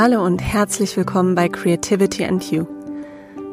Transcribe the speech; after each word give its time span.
Hallo 0.00 0.24
und 0.24 0.38
herzlich 0.38 0.96
willkommen 0.96 1.34
bei 1.34 1.48
Creativity 1.48 2.24
and 2.24 2.52
You, 2.52 2.68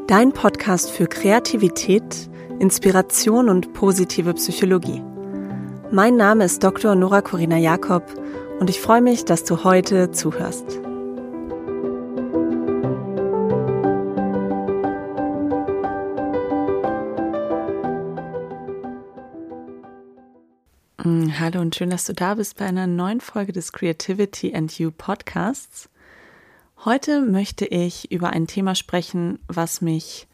dein 0.05 0.31
Podcast 0.31 0.91
für 0.91 1.07
Kreativität, 1.07 2.29
Inspiration 2.59 3.49
und 3.49 3.73
positive 3.73 4.31
Psychologie. 4.35 5.01
Mein 5.89 6.17
Name 6.17 6.43
ist 6.43 6.63
Dr. 6.63 6.93
Nora 6.93 7.23
Corina 7.23 7.57
Jakob 7.57 8.03
und 8.59 8.69
ich 8.69 8.79
freue 8.79 9.01
mich, 9.01 9.25
dass 9.25 9.43
du 9.43 9.63
heute 9.63 10.11
zuhörst. 10.11 10.65
Mm, 21.03 21.39
hallo 21.39 21.61
und 21.61 21.73
schön, 21.73 21.89
dass 21.89 22.05
du 22.05 22.13
da 22.13 22.35
bist 22.35 22.57
bei 22.57 22.65
einer 22.65 22.85
neuen 22.85 23.19
Folge 23.19 23.51
des 23.51 23.71
Creativity 23.71 24.53
and 24.53 24.77
You 24.77 24.91
Podcasts. 24.91 25.89
Heute 26.85 27.21
möchte 27.21 27.65
ich 27.65 28.11
über 28.11 28.29
ein 28.29 28.45
Thema 28.45 28.75
sprechen, 28.75 29.39
was 29.47 29.81
mich 29.81 30.27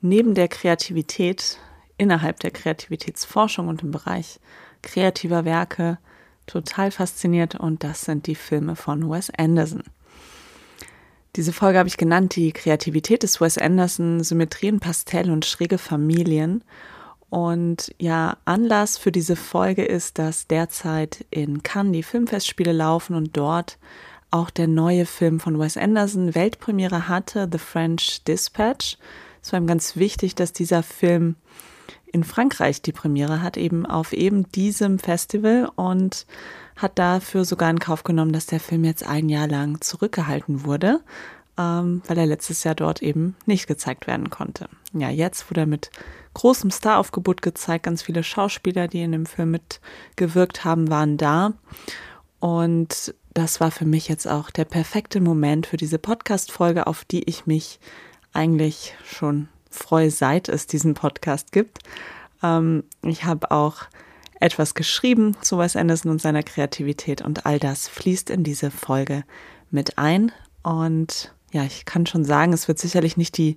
neben 0.00 0.34
der 0.34 0.48
Kreativität 0.48 1.58
innerhalb 1.96 2.40
der 2.40 2.50
Kreativitätsforschung 2.50 3.68
und 3.68 3.84
im 3.84 3.92
Bereich 3.92 4.40
kreativer 4.82 5.44
Werke 5.44 5.98
total 6.46 6.90
fasziniert 6.90 7.54
und 7.54 7.84
das 7.84 8.02
sind 8.02 8.26
die 8.26 8.34
Filme 8.34 8.74
von 8.74 9.08
Wes 9.08 9.30
Anderson. 9.38 9.84
Diese 11.36 11.52
Folge 11.52 11.78
habe 11.78 11.88
ich 11.88 11.98
genannt, 11.98 12.34
die 12.34 12.50
Kreativität 12.50 13.22
des 13.22 13.40
Wes 13.40 13.56
Anderson, 13.56 14.24
Symmetrien, 14.24 14.80
Pastell 14.80 15.30
und 15.30 15.44
schräge 15.44 15.78
Familien. 15.78 16.64
Und 17.30 17.94
ja, 17.98 18.38
Anlass 18.44 18.98
für 18.98 19.12
diese 19.12 19.36
Folge 19.36 19.84
ist, 19.84 20.18
dass 20.18 20.48
derzeit 20.48 21.24
in 21.30 21.62
Cannes 21.62 21.92
die 21.92 22.02
Filmfestspiele 22.02 22.72
laufen 22.72 23.14
und 23.14 23.36
dort 23.36 23.78
auch 24.32 24.50
der 24.50 24.66
neue 24.66 25.06
Film 25.06 25.38
von 25.38 25.58
Wes 25.58 25.76
Anderson 25.76 26.34
Weltpremiere 26.34 27.08
hatte, 27.08 27.48
The 27.50 27.58
French 27.58 28.24
Dispatch. 28.24 28.98
Es 29.42 29.52
war 29.52 29.60
ihm 29.60 29.66
ganz 29.66 29.96
wichtig, 29.96 30.34
dass 30.34 30.52
dieser 30.52 30.82
Film 30.82 31.36
in 32.12 32.24
Frankreich 32.24 32.82
die 32.82 32.92
Premiere 32.92 33.42
hat, 33.42 33.56
eben 33.56 33.86
auf 33.86 34.12
eben 34.12 34.50
diesem 34.52 34.98
Festival 34.98 35.70
und 35.76 36.26
hat 36.76 36.98
dafür 36.98 37.44
sogar 37.44 37.70
in 37.70 37.78
Kauf 37.78 38.04
genommen, 38.04 38.32
dass 38.32 38.46
der 38.46 38.60
Film 38.60 38.84
jetzt 38.84 39.06
ein 39.06 39.28
Jahr 39.28 39.48
lang 39.48 39.80
zurückgehalten 39.80 40.64
wurde, 40.64 41.00
ähm, 41.58 42.02
weil 42.06 42.18
er 42.18 42.26
letztes 42.26 42.64
Jahr 42.64 42.74
dort 42.74 43.02
eben 43.02 43.36
nicht 43.46 43.66
gezeigt 43.66 44.06
werden 44.06 44.30
konnte. 44.30 44.68
Ja, 44.94 45.10
jetzt 45.10 45.50
wurde 45.50 45.60
er 45.60 45.66
mit 45.66 45.90
großem 46.34 46.70
Staraufgebot 46.70 47.42
gezeigt. 47.42 47.84
Ganz 47.84 48.02
viele 48.02 48.22
Schauspieler, 48.22 48.88
die 48.88 49.02
in 49.02 49.12
dem 49.12 49.26
Film 49.26 49.50
mitgewirkt 49.50 50.64
haben, 50.64 50.90
waren 50.90 51.18
da. 51.18 51.52
Und 52.42 53.14
das 53.34 53.60
war 53.60 53.70
für 53.70 53.84
mich 53.84 54.08
jetzt 54.08 54.26
auch 54.26 54.50
der 54.50 54.64
perfekte 54.64 55.20
Moment 55.20 55.64
für 55.64 55.76
diese 55.76 56.00
Podcast-Folge, 56.00 56.88
auf 56.88 57.04
die 57.04 57.22
ich 57.22 57.46
mich 57.46 57.78
eigentlich 58.32 58.94
schon 59.04 59.48
freue, 59.70 60.10
seit 60.10 60.48
es 60.48 60.66
diesen 60.66 60.94
Podcast 60.94 61.52
gibt. 61.52 61.78
Ähm, 62.42 62.82
ich 63.02 63.22
habe 63.24 63.52
auch 63.52 63.82
etwas 64.40 64.74
geschrieben 64.74 65.36
zu 65.40 65.56
Wes 65.56 65.76
Anderson 65.76 66.10
und 66.10 66.20
seiner 66.20 66.42
Kreativität 66.42 67.22
und 67.22 67.46
all 67.46 67.60
das 67.60 67.86
fließt 67.86 68.28
in 68.28 68.42
diese 68.42 68.72
Folge 68.72 69.22
mit 69.70 69.98
ein. 69.98 70.32
Und 70.64 71.32
ja, 71.52 71.62
ich 71.62 71.84
kann 71.84 72.06
schon 72.06 72.24
sagen, 72.24 72.52
es 72.52 72.66
wird 72.66 72.80
sicherlich 72.80 73.16
nicht 73.16 73.36
die 73.36 73.56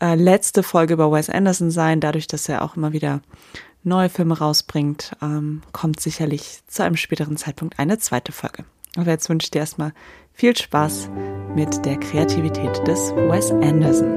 äh, 0.00 0.14
letzte 0.14 0.62
Folge 0.62 0.94
über 0.94 1.12
Wes 1.12 1.28
Anderson 1.28 1.70
sein, 1.70 2.00
dadurch, 2.00 2.28
dass 2.28 2.48
er 2.48 2.62
auch 2.62 2.76
immer 2.76 2.94
wieder 2.94 3.20
neue 3.86 4.08
Filme 4.08 4.36
rausbringt, 4.36 5.16
ähm, 5.22 5.62
kommt 5.72 6.00
sicherlich 6.00 6.60
zu 6.66 6.82
einem 6.82 6.96
späteren 6.96 7.36
Zeitpunkt 7.36 7.78
eine 7.78 7.98
zweite 7.98 8.32
Folge. 8.32 8.64
Aber 8.96 9.10
jetzt 9.10 9.28
wünsche 9.28 9.46
ich 9.46 9.50
dir 9.52 9.60
erstmal 9.60 9.92
viel 10.32 10.56
Spaß 10.56 11.08
mit 11.54 11.86
der 11.86 11.96
Kreativität 11.96 12.86
des 12.86 13.12
Wes 13.14 13.50
Anderson. 13.52 14.14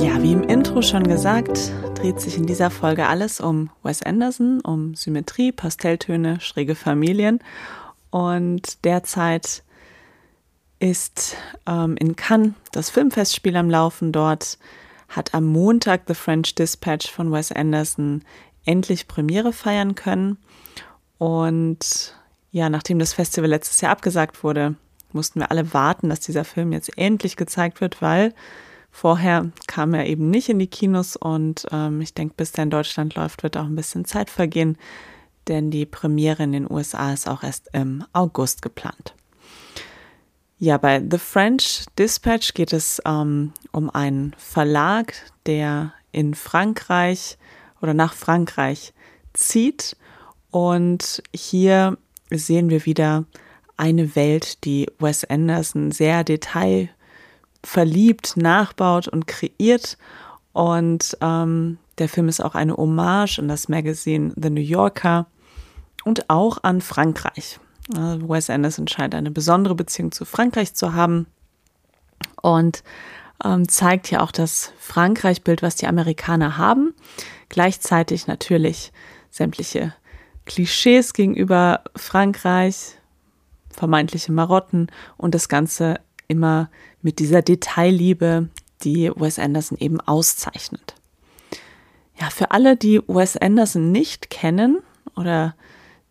Ja, 0.00 0.22
wie 0.22 0.32
im 0.32 0.44
Intro 0.44 0.80
schon 0.80 1.02
gesagt, 1.02 1.72
dreht 1.96 2.20
sich 2.20 2.38
in 2.38 2.46
dieser 2.46 2.70
Folge 2.70 3.06
alles 3.06 3.40
um 3.40 3.70
Wes 3.82 4.02
Anderson, 4.02 4.60
um 4.60 4.94
Symmetrie, 4.94 5.50
Pastelltöne, 5.50 6.40
schräge 6.40 6.76
Familien. 6.76 7.40
Und 8.10 8.84
derzeit 8.84 9.62
ist 10.80 11.36
ähm, 11.66 11.96
in 11.96 12.16
Cannes 12.16 12.54
das 12.72 12.90
Filmfestspiel 12.90 13.56
am 13.56 13.70
Laufen. 13.70 14.12
Dort 14.12 14.58
hat 15.08 15.34
am 15.34 15.44
Montag 15.44 16.02
The 16.06 16.14
French 16.14 16.54
Dispatch 16.54 17.10
von 17.10 17.32
Wes 17.32 17.52
Anderson 17.52 18.22
endlich 18.64 19.08
Premiere 19.08 19.52
feiern 19.52 19.94
können. 19.94 20.38
Und 21.18 22.14
ja, 22.50 22.68
nachdem 22.68 22.98
das 22.98 23.14
Festival 23.14 23.50
letztes 23.50 23.80
Jahr 23.80 23.92
abgesagt 23.92 24.44
wurde, 24.44 24.76
mussten 25.12 25.40
wir 25.40 25.50
alle 25.50 25.72
warten, 25.74 26.08
dass 26.10 26.20
dieser 26.20 26.44
Film 26.44 26.72
jetzt 26.72 26.96
endlich 26.96 27.36
gezeigt 27.36 27.80
wird, 27.80 28.00
weil 28.02 28.34
vorher 28.90 29.50
kam 29.66 29.94
er 29.94 30.06
eben 30.06 30.30
nicht 30.30 30.48
in 30.48 30.58
die 30.58 30.66
Kinos 30.66 31.16
und 31.16 31.66
ähm, 31.72 32.00
ich 32.00 32.14
denke, 32.14 32.34
bis 32.36 32.52
der 32.52 32.64
in 32.64 32.70
Deutschland 32.70 33.14
läuft, 33.14 33.42
wird 33.42 33.56
auch 33.56 33.64
ein 33.64 33.76
bisschen 33.76 34.04
Zeit 34.04 34.30
vergehen, 34.30 34.76
denn 35.48 35.70
die 35.70 35.86
Premiere 35.86 36.42
in 36.42 36.52
den 36.52 36.70
USA 36.70 37.12
ist 37.12 37.28
auch 37.28 37.42
erst 37.42 37.70
im 37.72 38.04
August 38.12 38.62
geplant. 38.62 39.14
Ja, 40.58 40.76
bei 40.76 41.02
The 41.08 41.18
French 41.18 41.84
Dispatch 41.98 42.52
geht 42.54 42.72
es 42.72 43.00
ähm, 43.06 43.52
um 43.72 43.90
einen 43.90 44.34
Verlag, 44.38 45.14
der 45.46 45.92
in 46.10 46.34
Frankreich 46.34 47.38
oder 47.80 47.94
nach 47.94 48.14
Frankreich 48.14 48.92
zieht. 49.34 49.96
Und 50.50 51.22
hier 51.34 51.96
sehen 52.30 52.70
wir 52.70 52.86
wieder 52.86 53.24
eine 53.76 54.16
Welt, 54.16 54.64
die 54.64 54.88
Wes 54.98 55.24
Anderson 55.24 55.92
sehr 55.92 56.24
detailverliebt 56.24 58.36
nachbaut 58.36 59.06
und 59.06 59.28
kreiert. 59.28 59.96
Und 60.52 61.16
ähm, 61.20 61.78
der 61.98 62.08
Film 62.08 62.28
ist 62.28 62.40
auch 62.40 62.56
eine 62.56 62.76
Hommage 62.76 63.38
an 63.38 63.46
das 63.46 63.68
Magazin 63.68 64.32
The 64.34 64.50
New 64.50 64.60
Yorker 64.60 65.28
und 66.04 66.30
auch 66.30 66.58
an 66.62 66.80
Frankreich. 66.80 67.58
Also 67.96 68.28
Wes 68.28 68.50
Anderson 68.50 68.88
scheint 68.88 69.14
eine 69.14 69.30
besondere 69.30 69.74
Beziehung 69.74 70.12
zu 70.12 70.24
Frankreich 70.24 70.74
zu 70.74 70.94
haben 70.94 71.26
und 72.42 72.82
ähm, 73.44 73.68
zeigt 73.68 74.10
ja 74.10 74.20
auch 74.20 74.32
das 74.32 74.72
Frankreich-Bild, 74.78 75.62
was 75.62 75.76
die 75.76 75.86
Amerikaner 75.86 76.58
haben. 76.58 76.94
Gleichzeitig 77.48 78.26
natürlich 78.26 78.92
sämtliche 79.30 79.94
Klischees 80.44 81.12
gegenüber 81.12 81.82
Frankreich, 81.94 82.96
vermeintliche 83.70 84.32
Marotten 84.32 84.88
und 85.16 85.34
das 85.34 85.48
Ganze 85.48 86.00
immer 86.26 86.70
mit 87.00 87.18
dieser 87.20 87.42
Detailliebe, 87.42 88.48
die 88.82 89.10
Wes 89.14 89.38
Anderson 89.38 89.78
eben 89.78 90.00
auszeichnet. 90.00 90.94
Ja, 92.20 92.30
für 92.30 92.50
alle, 92.50 92.76
die 92.76 93.00
Wes 93.06 93.36
Anderson 93.36 93.92
nicht 93.92 94.30
kennen 94.30 94.78
oder 95.14 95.54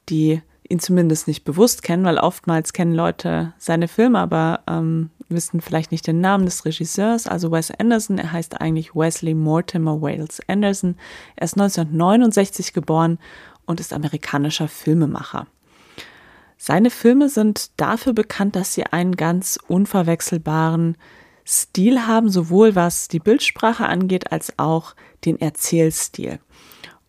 die 0.10 0.42
ihn 0.70 0.80
zumindest 0.80 1.28
nicht 1.28 1.44
bewusst 1.44 1.82
kennen, 1.84 2.04
weil 2.04 2.18
oftmals 2.18 2.74
kennen 2.74 2.94
Leute 2.94 3.54
seine 3.58 3.88
Filme, 3.88 4.20
aber 4.20 4.62
ähm, 4.68 5.12
wissen 5.30 5.62
vielleicht 5.62 5.92
nicht 5.92 6.08
den 6.08 6.22
Namen 6.22 6.46
des 6.46 6.66
Regisseurs, 6.66 7.28
also 7.28 7.52
Wes 7.52 7.72
Anderson. 7.72 8.18
Er 8.18 8.32
heißt 8.32 8.60
eigentlich 8.60 8.96
Wesley 8.96 9.34
Mortimer 9.34 10.02
Wales 10.02 10.40
Anderson. 10.48 10.96
Er 11.36 11.46
ist 11.46 11.56
1969 11.56 12.74
geboren 12.74 13.18
und 13.66 13.80
ist 13.80 13.94
amerikanischer 13.94 14.68
Filmemacher. 14.68 15.48
Seine 16.58 16.90
Filme 16.90 17.30
sind 17.30 17.80
dafür 17.80 18.14
bekannt, 18.14 18.56
dass 18.56 18.74
sie 18.74 18.84
einen 18.86 19.16
ganz 19.16 19.60
unverwechselbaren 19.68 20.98
Stil 21.46 22.08
haben, 22.08 22.30
sowohl 22.30 22.76
was 22.76 23.08
die 23.08 23.20
Bildsprache 23.20 23.86
angeht, 23.86 24.32
als 24.32 24.58
auch 24.58 24.96
den 25.24 25.40
Erzählstil. 25.40 26.40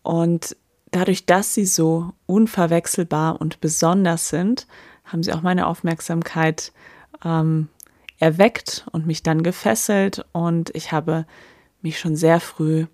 Und 0.01 0.55
dadurch, 0.91 1.25
dass 1.25 1.53
sie 1.53 1.65
so 1.65 2.13
unverwechselbar 2.25 3.39
und 3.39 3.61
besonders 3.61 4.29
sind, 4.29 4.67
haben 5.05 5.23
sie 5.23 5.33
auch 5.33 5.41
meine 5.41 5.67
Aufmerksamkeit 5.67 6.71
ähm, 7.23 7.69
erweckt 8.19 8.85
und 8.91 9.07
mich 9.07 9.23
dann 9.23 9.43
gefesselt. 9.43 10.25
Und 10.31 10.73
ich 10.75 10.91
habe 10.91 11.25
mich 11.81 11.99
schon 11.99 12.15
sehr 12.15 12.39
früh 12.39 12.85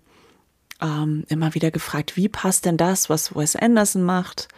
ähm, 0.80 1.24
immer 1.28 1.54
wieder 1.54 1.70
gefragt, 1.70 2.16
wie 2.16 2.28
passt 2.28 2.64
denn 2.64 2.76
das, 2.76 3.10
was 3.10 3.34
Wes 3.34 3.56
Anderson 3.56 4.02
macht, 4.02 4.48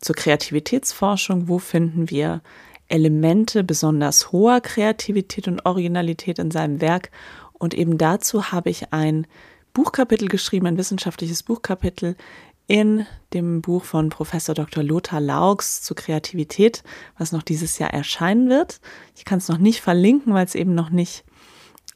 zur 0.00 0.14
Kreativitätsforschung? 0.14 1.48
Wo 1.48 1.58
finden 1.58 2.10
wir 2.10 2.42
Elemente 2.88 3.64
besonders 3.64 4.32
hoher 4.32 4.60
Kreativität 4.60 5.48
und 5.48 5.64
Originalität 5.64 6.38
in 6.38 6.50
seinem 6.50 6.80
Werk? 6.80 7.10
Und 7.52 7.74
eben 7.74 7.98
dazu 7.98 8.52
habe 8.52 8.70
ich 8.70 8.92
ein 8.92 9.26
Buchkapitel 9.72 10.28
geschrieben, 10.28 10.66
ein 10.66 10.78
wissenschaftliches 10.78 11.42
Buchkapitel, 11.42 12.16
in 12.66 13.06
dem 13.32 13.62
Buch 13.62 13.84
von 13.84 14.08
Professor 14.08 14.54
Dr. 14.54 14.82
Lothar 14.82 15.20
Laux 15.20 15.82
zu 15.82 15.94
Kreativität, 15.94 16.82
was 17.16 17.32
noch 17.32 17.42
dieses 17.42 17.78
Jahr 17.78 17.92
erscheinen 17.92 18.48
wird. 18.48 18.80
Ich 19.16 19.24
kann 19.24 19.38
es 19.38 19.48
noch 19.48 19.58
nicht 19.58 19.80
verlinken, 19.80 20.34
weil 20.34 20.44
es 20.44 20.54
eben 20.54 20.74
noch 20.74 20.90
nicht 20.90 21.24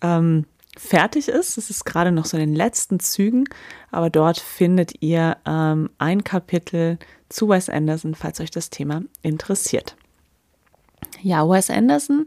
ähm, 0.00 0.46
fertig 0.76 1.28
ist. 1.28 1.58
Es 1.58 1.70
ist 1.70 1.84
gerade 1.84 2.12
noch 2.12 2.24
so 2.24 2.36
in 2.36 2.46
den 2.46 2.54
letzten 2.54 3.00
Zügen, 3.00 3.44
aber 3.90 4.10
dort 4.10 4.38
findet 4.38 5.02
ihr 5.02 5.36
ähm, 5.44 5.90
ein 5.98 6.24
Kapitel 6.24 6.98
zu 7.28 7.48
Wes 7.48 7.68
Anderson, 7.68 8.14
falls 8.14 8.40
euch 8.40 8.50
das 8.50 8.70
Thema 8.70 9.02
interessiert. 9.22 9.96
Ja, 11.22 11.48
Wes 11.48 11.70
Anderson 11.70 12.26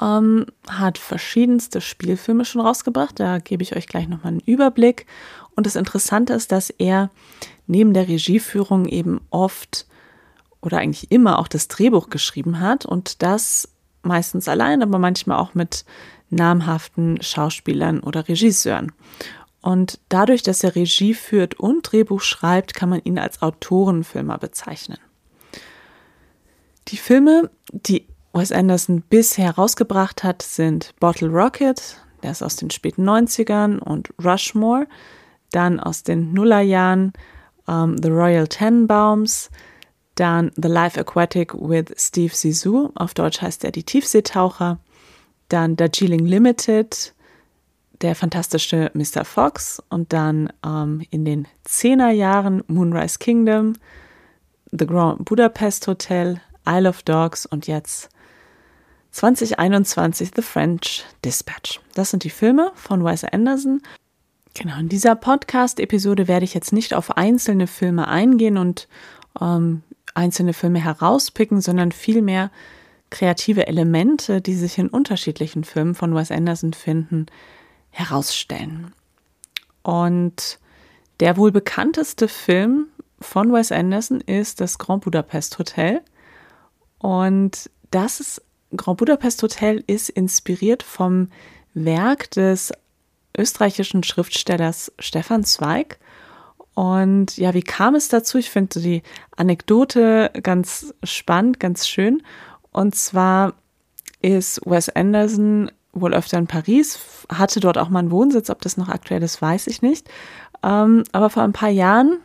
ähm, 0.00 0.46
hat 0.68 0.98
verschiedenste 0.98 1.80
Spielfilme 1.80 2.44
schon 2.44 2.60
rausgebracht. 2.60 3.18
Da 3.18 3.38
gebe 3.38 3.62
ich 3.62 3.76
euch 3.76 3.86
gleich 3.86 4.08
nochmal 4.08 4.32
einen 4.32 4.40
Überblick. 4.40 5.06
Und 5.56 5.66
das 5.66 5.76
Interessante 5.76 6.32
ist, 6.32 6.52
dass 6.52 6.70
er 6.70 7.10
neben 7.66 7.94
der 7.94 8.08
Regieführung 8.08 8.86
eben 8.86 9.20
oft 9.30 9.86
oder 10.60 10.78
eigentlich 10.78 11.10
immer 11.10 11.38
auch 11.38 11.48
das 11.48 11.68
Drehbuch 11.68 12.10
geschrieben 12.10 12.60
hat 12.60 12.86
und 12.86 13.22
das 13.22 13.68
meistens 14.02 14.48
allein, 14.48 14.82
aber 14.82 14.98
manchmal 14.98 15.38
auch 15.38 15.54
mit 15.54 15.84
namhaften 16.30 17.22
Schauspielern 17.22 18.00
oder 18.00 18.28
Regisseuren. 18.28 18.92
Und 19.62 19.98
dadurch, 20.08 20.42
dass 20.42 20.62
er 20.62 20.74
Regie 20.74 21.14
führt 21.14 21.54
und 21.58 21.90
Drehbuch 21.90 22.20
schreibt, 22.20 22.74
kann 22.74 22.90
man 22.90 23.00
ihn 23.02 23.18
als 23.18 23.40
Autorenfilmer 23.40 24.38
bezeichnen. 24.38 24.98
Die 26.88 26.98
Filme, 26.98 27.50
die 27.72 28.06
Wes 28.34 28.52
Anderson 28.52 29.02
bisher 29.08 29.52
rausgebracht 29.52 30.22
hat, 30.22 30.42
sind 30.42 30.94
Bottle 31.00 31.28
Rocket, 31.28 31.98
der 32.22 32.32
ist 32.32 32.42
aus 32.42 32.56
den 32.56 32.70
späten 32.70 33.08
90ern, 33.08 33.78
und 33.78 34.12
Rushmore, 34.22 34.86
dann 35.50 35.80
aus 35.80 36.02
den 36.02 36.32
Nullerjahren 36.32 37.12
um, 37.66 37.96
The 37.98 38.10
Royal 38.10 38.46
Tenenbaums, 38.46 39.50
dann 40.14 40.52
The 40.56 40.68
Life 40.68 40.98
Aquatic 40.98 41.54
with 41.54 41.86
Steve 41.96 42.32
Zissou, 42.32 42.90
auf 42.94 43.14
Deutsch 43.14 43.40
heißt 43.40 43.64
er 43.64 43.72
Die 43.72 43.84
Tiefseetaucher, 43.84 44.78
dann 45.48 45.76
Darjeeling 45.76 46.24
Limited, 46.24 47.14
der 48.00 48.14
fantastische 48.14 48.90
Mr. 48.94 49.24
Fox 49.24 49.82
und 49.88 50.12
dann 50.12 50.52
ähm, 50.64 51.02
in 51.10 51.24
den 51.24 51.48
Zehnerjahren 51.64 52.62
Moonrise 52.66 53.18
Kingdom, 53.18 53.74
The 54.70 54.86
Grand 54.86 55.24
Budapest 55.24 55.86
Hotel, 55.86 56.40
Isle 56.66 56.88
of 56.88 57.02
Dogs 57.02 57.46
und 57.46 57.66
jetzt 57.66 58.08
2021 59.12 60.32
The 60.34 60.42
French 60.42 61.04
Dispatch. 61.24 61.80
Das 61.94 62.10
sind 62.10 62.24
die 62.24 62.30
Filme 62.30 62.72
von 62.74 63.04
Wes 63.04 63.22
Anderson. 63.24 63.80
Genau, 64.54 64.78
in 64.78 64.88
dieser 64.88 65.16
Podcast-Episode 65.16 66.28
werde 66.28 66.44
ich 66.44 66.54
jetzt 66.54 66.72
nicht 66.72 66.94
auf 66.94 67.16
einzelne 67.16 67.66
Filme 67.66 68.06
eingehen 68.06 68.56
und 68.56 68.88
ähm, 69.40 69.82
einzelne 70.14 70.52
Filme 70.52 70.78
herauspicken, 70.78 71.60
sondern 71.60 71.90
vielmehr 71.90 72.52
kreative 73.10 73.66
Elemente, 73.66 74.40
die 74.40 74.54
sich 74.54 74.78
in 74.78 74.88
unterschiedlichen 74.88 75.64
Filmen 75.64 75.96
von 75.96 76.14
Wes 76.14 76.30
Anderson 76.30 76.72
finden, 76.72 77.26
herausstellen. 77.90 78.92
Und 79.82 80.58
der 81.20 81.36
wohl 81.36 81.50
bekannteste 81.50 82.28
Film 82.28 82.86
von 83.20 83.52
Wes 83.52 83.72
Anderson 83.72 84.20
ist 84.20 84.60
das 84.60 84.78
Grand 84.78 85.04
Budapest 85.04 85.58
Hotel. 85.58 86.00
Und 86.98 87.70
das 87.90 88.40
Grand 88.76 88.98
Budapest 88.98 89.42
Hotel 89.42 89.82
ist 89.86 90.10
inspiriert 90.10 90.82
vom 90.82 91.28
Werk 91.74 92.30
des 92.32 92.72
österreichischen 93.36 94.02
Schriftstellers 94.02 94.92
Stefan 94.98 95.44
Zweig. 95.44 95.98
Und 96.74 97.36
ja, 97.36 97.54
wie 97.54 97.62
kam 97.62 97.94
es 97.94 98.08
dazu? 98.08 98.38
Ich 98.38 98.50
finde 98.50 98.80
die 98.80 99.02
Anekdote 99.36 100.30
ganz 100.42 100.92
spannend, 101.04 101.60
ganz 101.60 101.86
schön. 101.86 102.22
Und 102.72 102.94
zwar 102.94 103.54
ist 104.20 104.60
Wes 104.64 104.88
Anderson 104.88 105.70
wohl 105.92 106.14
öfter 106.14 106.38
in 106.38 106.48
Paris, 106.48 106.98
hatte 107.28 107.60
dort 107.60 107.78
auch 107.78 107.88
mal 107.88 108.00
einen 108.00 108.10
Wohnsitz, 108.10 108.50
ob 108.50 108.60
das 108.62 108.76
noch 108.76 108.88
aktuell 108.88 109.22
ist, 109.22 109.40
weiß 109.40 109.68
ich 109.68 109.82
nicht. 109.82 110.08
Ähm, 110.64 111.04
aber 111.12 111.30
vor 111.30 111.44
ein 111.44 111.52
paar 111.52 111.68
Jahren 111.68 112.18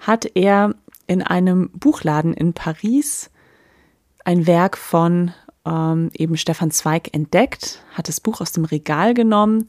hat 0.00 0.26
er 0.34 0.74
in 1.06 1.22
einem 1.22 1.70
Buchladen 1.70 2.34
in 2.34 2.52
Paris 2.52 3.30
ein 4.24 4.46
Werk 4.46 4.76
von 4.76 5.32
ähm, 5.64 6.10
eben 6.14 6.36
Stefan 6.36 6.70
Zweig 6.70 7.14
entdeckt, 7.14 7.84
hat 7.94 8.08
das 8.08 8.20
Buch 8.20 8.40
aus 8.40 8.52
dem 8.52 8.64
Regal 8.64 9.14
genommen 9.14 9.66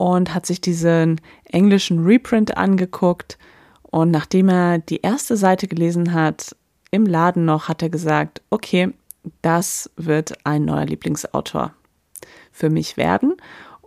und 0.00 0.32
hat 0.34 0.46
sich 0.46 0.62
diesen 0.62 1.20
englischen 1.44 2.02
Reprint 2.06 2.56
angeguckt. 2.56 3.36
Und 3.82 4.10
nachdem 4.10 4.48
er 4.48 4.78
die 4.78 5.02
erste 5.02 5.36
Seite 5.36 5.68
gelesen 5.68 6.14
hat, 6.14 6.56
im 6.90 7.04
Laden 7.04 7.44
noch, 7.44 7.68
hat 7.68 7.82
er 7.82 7.90
gesagt, 7.90 8.40
okay, 8.48 8.94
das 9.42 9.90
wird 9.96 10.46
ein 10.46 10.64
neuer 10.64 10.86
Lieblingsautor 10.86 11.74
für 12.50 12.70
mich 12.70 12.96
werden. 12.96 13.36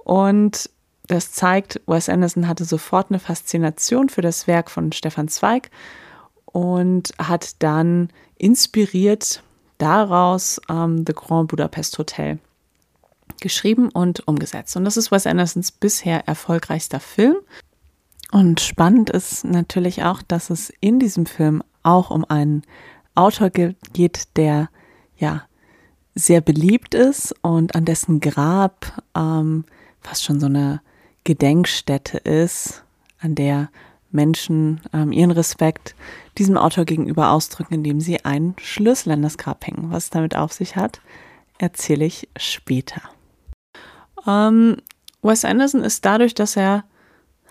Und 0.04 0.70
das 1.08 1.32
zeigt, 1.32 1.82
Wes 1.88 2.10
Anderson 2.10 2.48
hatte 2.48 2.66
sofort 2.66 3.10
eine 3.10 3.18
Faszination 3.18 4.08
für 4.08 4.22
das 4.22 4.46
Werk 4.46 4.70
von 4.70 4.92
Stefan 4.92 5.30
Zweig 5.30 5.72
und 6.46 7.12
hat 7.18 7.64
dann 7.64 8.10
inspiriert 8.38 9.42
daraus 9.80 10.62
ähm, 10.70 11.06
The 11.08 11.14
Grand 11.14 11.48
Budapest 11.48 11.98
Hotel 11.98 12.38
geschrieben 13.44 13.90
und 13.90 14.28
umgesetzt. 14.28 14.76
Und 14.76 14.86
das 14.86 14.98
ist 14.98 15.12
Wes 15.12 15.28
Andersons 15.28 15.72
bisher 15.72 16.28
erfolgreichster 16.28 17.00
Film. 17.00 17.36
Und 18.32 18.62
spannend 18.62 19.12
ist 19.12 19.46
natürlich 19.46 20.04
auch, 20.04 20.24
dass 20.24 20.50
es 20.50 20.74
in 20.80 21.00
diesem 21.00 21.28
Film 21.28 21.62
auch 21.84 22.10
um 22.10 22.26
einen 22.26 22.64
Autor 23.14 23.52
geht, 23.52 24.36
der 24.38 24.70
ja 25.18 25.44
sehr 26.16 26.42
beliebt 26.42 26.96
ist 26.96 27.36
und 27.44 27.76
an 27.76 27.86
dessen 27.86 28.20
Grab 28.20 29.04
ähm, 29.16 29.66
fast 30.02 30.24
schon 30.24 30.40
so 30.40 30.48
eine 30.48 30.82
Gedenkstätte 31.24 32.18
ist, 32.18 32.84
an 33.20 33.36
der 33.36 33.70
Menschen 34.12 34.82
ähm, 34.94 35.12
ihren 35.12 35.32
Respekt 35.32 35.96
diesem 36.38 36.58
Autor 36.58 36.86
gegenüber 36.86 37.32
ausdrücken, 37.32 37.76
indem 37.76 38.00
sie 38.00 38.24
einen 38.26 38.56
Schlüssel 38.60 39.12
an 39.12 39.22
das 39.22 39.38
Grab 39.38 39.66
hängen. 39.66 39.92
Was 39.92 40.06
es 40.06 40.10
damit 40.12 40.36
auf 40.36 40.54
sich 40.54 40.76
hat, 40.76 41.02
erzähle 41.58 42.06
ich 42.06 42.30
später. 42.38 43.02
Ähm, 44.28 44.78
Wes 45.22 45.46
Anderson 45.46 45.82
ist 45.82 46.06
dadurch, 46.06 46.34
dass 46.34 46.56
er 46.56 46.84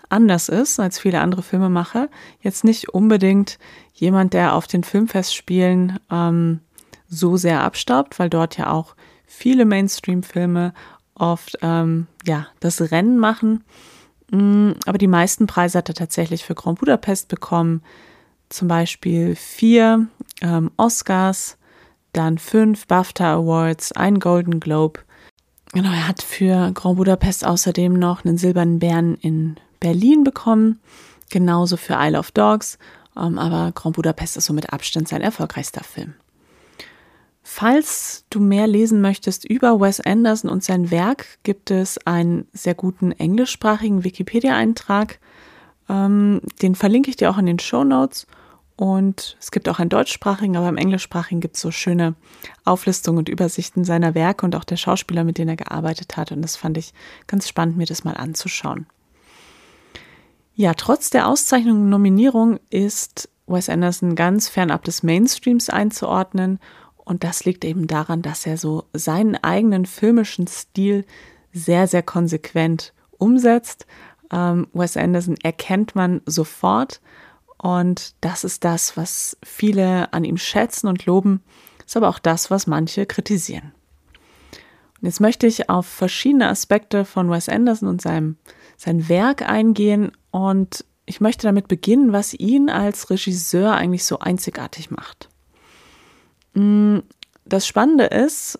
anders 0.09 0.47
ist 0.47 0.79
als 0.79 0.99
viele 0.99 1.21
andere 1.21 1.41
Filmemacher, 1.41 2.07
jetzt 2.41 2.63
nicht 2.63 2.89
unbedingt 2.89 3.57
jemand, 3.93 4.33
der 4.33 4.53
auf 4.53 4.67
den 4.67 4.83
Filmfestspielen 4.83 5.99
ähm, 6.11 6.59
so 7.07 7.35
sehr 7.37 7.63
abstaubt, 7.63 8.19
weil 8.19 8.29
dort 8.29 8.57
ja 8.57 8.71
auch 8.71 8.95
viele 9.25 9.65
Mainstream-Filme 9.65 10.73
oft 11.15 11.57
ähm, 11.61 12.07
ja 12.25 12.47
das 12.59 12.91
Rennen 12.91 13.17
machen. 13.17 13.63
Mm, 14.31 14.71
aber 14.85 14.97
die 14.97 15.07
meisten 15.07 15.47
Preise 15.47 15.79
hat 15.79 15.89
er 15.89 15.95
tatsächlich 15.95 16.43
für 16.43 16.55
Grand 16.55 16.79
Budapest 16.79 17.27
bekommen. 17.27 17.81
Zum 18.49 18.67
Beispiel 18.67 19.35
vier 19.35 20.07
ähm, 20.41 20.71
Oscars, 20.77 21.57
dann 22.13 22.37
fünf 22.37 22.87
BAFTA 22.87 23.35
Awards, 23.35 23.91
ein 23.93 24.19
Golden 24.19 24.59
Globe. 24.59 24.99
Genau, 25.73 25.89
er 25.89 26.07
hat 26.07 26.21
für 26.21 26.71
Grand 26.73 26.97
Budapest 26.97 27.45
außerdem 27.45 27.93
noch 27.93 28.23
einen 28.23 28.37
silbernen 28.37 28.77
Bären 28.77 29.15
in 29.15 29.55
Berlin 29.79 30.23
bekommen, 30.23 30.79
genauso 31.31 31.77
für 31.77 31.95
Isle 31.97 32.19
of 32.19 32.31
Dogs. 32.31 32.77
Ähm, 33.17 33.39
aber 33.39 33.71
Grand 33.73 33.95
Budapest 33.95 34.37
ist 34.37 34.45
so 34.45 34.53
mit 34.53 34.71
Abstand 34.71 35.07
sein 35.07 35.21
erfolgreichster 35.21 35.83
Film. 35.83 36.13
Falls 37.41 38.23
du 38.29 38.39
mehr 38.39 38.67
lesen 38.67 39.01
möchtest 39.01 39.45
über 39.45 39.79
Wes 39.81 39.99
Anderson 39.99 40.49
und 40.49 40.63
sein 40.63 40.91
Werk, 40.91 41.25
gibt 41.41 41.71
es 41.71 41.97
einen 42.05 42.47
sehr 42.53 42.75
guten 42.75 43.11
englischsprachigen 43.11 44.03
Wikipedia-Eintrag. 44.03 45.19
Ähm, 45.89 46.41
den 46.61 46.75
verlinke 46.75 47.09
ich 47.09 47.15
dir 47.15 47.31
auch 47.31 47.37
in 47.39 47.47
den 47.47 47.59
Show 47.59 47.83
Notes. 47.83 48.27
Und 48.75 49.37
es 49.39 49.51
gibt 49.51 49.69
auch 49.69 49.79
einen 49.79 49.89
deutschsprachigen, 49.89 50.57
aber 50.57 50.67
im 50.67 50.77
englischsprachigen 50.77 51.41
gibt 51.41 51.55
es 51.55 51.61
so 51.61 51.69
schöne 51.69 52.15
Auflistungen 52.65 53.19
und 53.19 53.29
Übersichten 53.29 53.83
seiner 53.83 54.15
Werke 54.15 54.45
und 54.45 54.55
auch 54.55 54.63
der 54.63 54.77
Schauspieler, 54.77 55.23
mit 55.23 55.37
denen 55.37 55.49
er 55.49 55.55
gearbeitet 55.57 56.17
hat. 56.17 56.31
Und 56.31 56.41
das 56.41 56.55
fand 56.55 56.77
ich 56.77 56.93
ganz 57.27 57.47
spannend, 57.47 57.77
mir 57.77 57.85
das 57.85 58.03
mal 58.03 58.17
anzuschauen. 58.17 58.87
Ja, 60.55 60.73
trotz 60.73 61.09
der 61.09 61.27
Auszeichnung 61.27 61.81
und 61.81 61.89
Nominierung 61.89 62.59
ist 62.69 63.29
Wes 63.47 63.69
Anderson 63.69 64.15
ganz 64.15 64.49
fernab 64.49 64.83
des 64.83 65.03
Mainstreams 65.03 65.69
einzuordnen 65.69 66.59
und 67.05 67.23
das 67.23 67.45
liegt 67.45 67.65
eben 67.65 67.87
daran, 67.87 68.21
dass 68.21 68.45
er 68.45 68.57
so 68.57 68.85
seinen 68.93 69.35
eigenen 69.35 69.85
filmischen 69.85 70.47
Stil 70.47 71.05
sehr, 71.51 71.87
sehr 71.87 72.03
konsequent 72.03 72.93
umsetzt. 73.17 73.85
Ähm, 74.31 74.67
Wes 74.73 74.95
Anderson 74.95 75.35
erkennt 75.43 75.95
man 75.95 76.21
sofort. 76.25 77.01
Und 77.63 78.15
das 78.19 78.43
ist 78.43 78.65
das, 78.65 78.97
was 78.97 79.37
viele 79.41 80.11
an 80.11 80.25
ihm 80.25 80.35
schätzen 80.35 80.87
und 80.87 81.05
loben, 81.05 81.41
ist 81.85 81.95
aber 81.95 82.09
auch 82.09 82.19
das, 82.19 82.51
was 82.51 82.67
manche 82.67 83.05
kritisieren. 83.05 83.71
Und 84.99 85.07
jetzt 85.07 85.21
möchte 85.21 85.47
ich 85.47 85.69
auf 85.69 85.85
verschiedene 85.85 86.49
Aspekte 86.49 87.05
von 87.05 87.31
Wes 87.31 87.47
Anderson 87.47 87.87
und 87.87 88.01
seinem, 88.01 88.35
sein 88.75 89.07
Werk 89.07 89.47
eingehen 89.49 90.11
und 90.29 90.83
ich 91.05 91.21
möchte 91.21 91.47
damit 91.47 91.69
beginnen, 91.69 92.11
was 92.11 92.33
ihn 92.33 92.69
als 92.69 93.09
Regisseur 93.09 93.73
eigentlich 93.73 94.03
so 94.03 94.19
einzigartig 94.19 94.91
macht. 94.91 95.29
Mm, 96.55 96.99
das 97.45 97.65
Spannende 97.65 98.07
ist, 98.07 98.59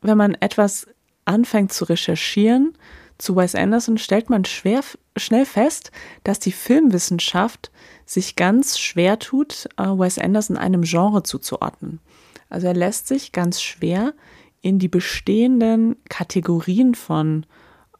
wenn 0.00 0.16
man 0.16 0.36
etwas 0.36 0.86
anfängt 1.26 1.74
zu 1.74 1.84
recherchieren 1.84 2.78
zu 3.22 3.36
Wes 3.36 3.54
Anderson 3.54 3.98
stellt 3.98 4.30
man 4.30 4.44
schwer, 4.44 4.80
schnell 5.16 5.46
fest, 5.46 5.92
dass 6.24 6.40
die 6.40 6.52
Filmwissenschaft 6.52 7.70
sich 8.04 8.34
ganz 8.34 8.78
schwer 8.78 9.18
tut, 9.20 9.68
äh, 9.76 9.84
Wes 9.84 10.18
Anderson 10.18 10.56
einem 10.56 10.82
Genre 10.82 11.22
zuzuordnen. 11.22 12.00
Also 12.48 12.66
er 12.66 12.74
lässt 12.74 13.06
sich 13.06 13.32
ganz 13.32 13.62
schwer 13.62 14.12
in 14.60 14.78
die 14.78 14.88
bestehenden 14.88 15.96
Kategorien 16.08 16.94
von 16.96 17.46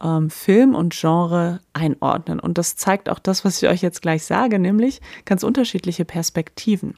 ähm, 0.02 0.28
Film 0.28 0.74
und 0.74 0.92
Genre 0.92 1.60
einordnen. 1.72 2.40
Und 2.40 2.58
das 2.58 2.74
zeigt 2.74 3.08
auch 3.08 3.20
das, 3.20 3.44
was 3.44 3.62
ich 3.62 3.68
euch 3.68 3.80
jetzt 3.80 4.02
gleich 4.02 4.24
sage, 4.24 4.58
nämlich 4.58 5.00
ganz 5.24 5.44
unterschiedliche 5.44 6.04
Perspektiven. 6.04 6.96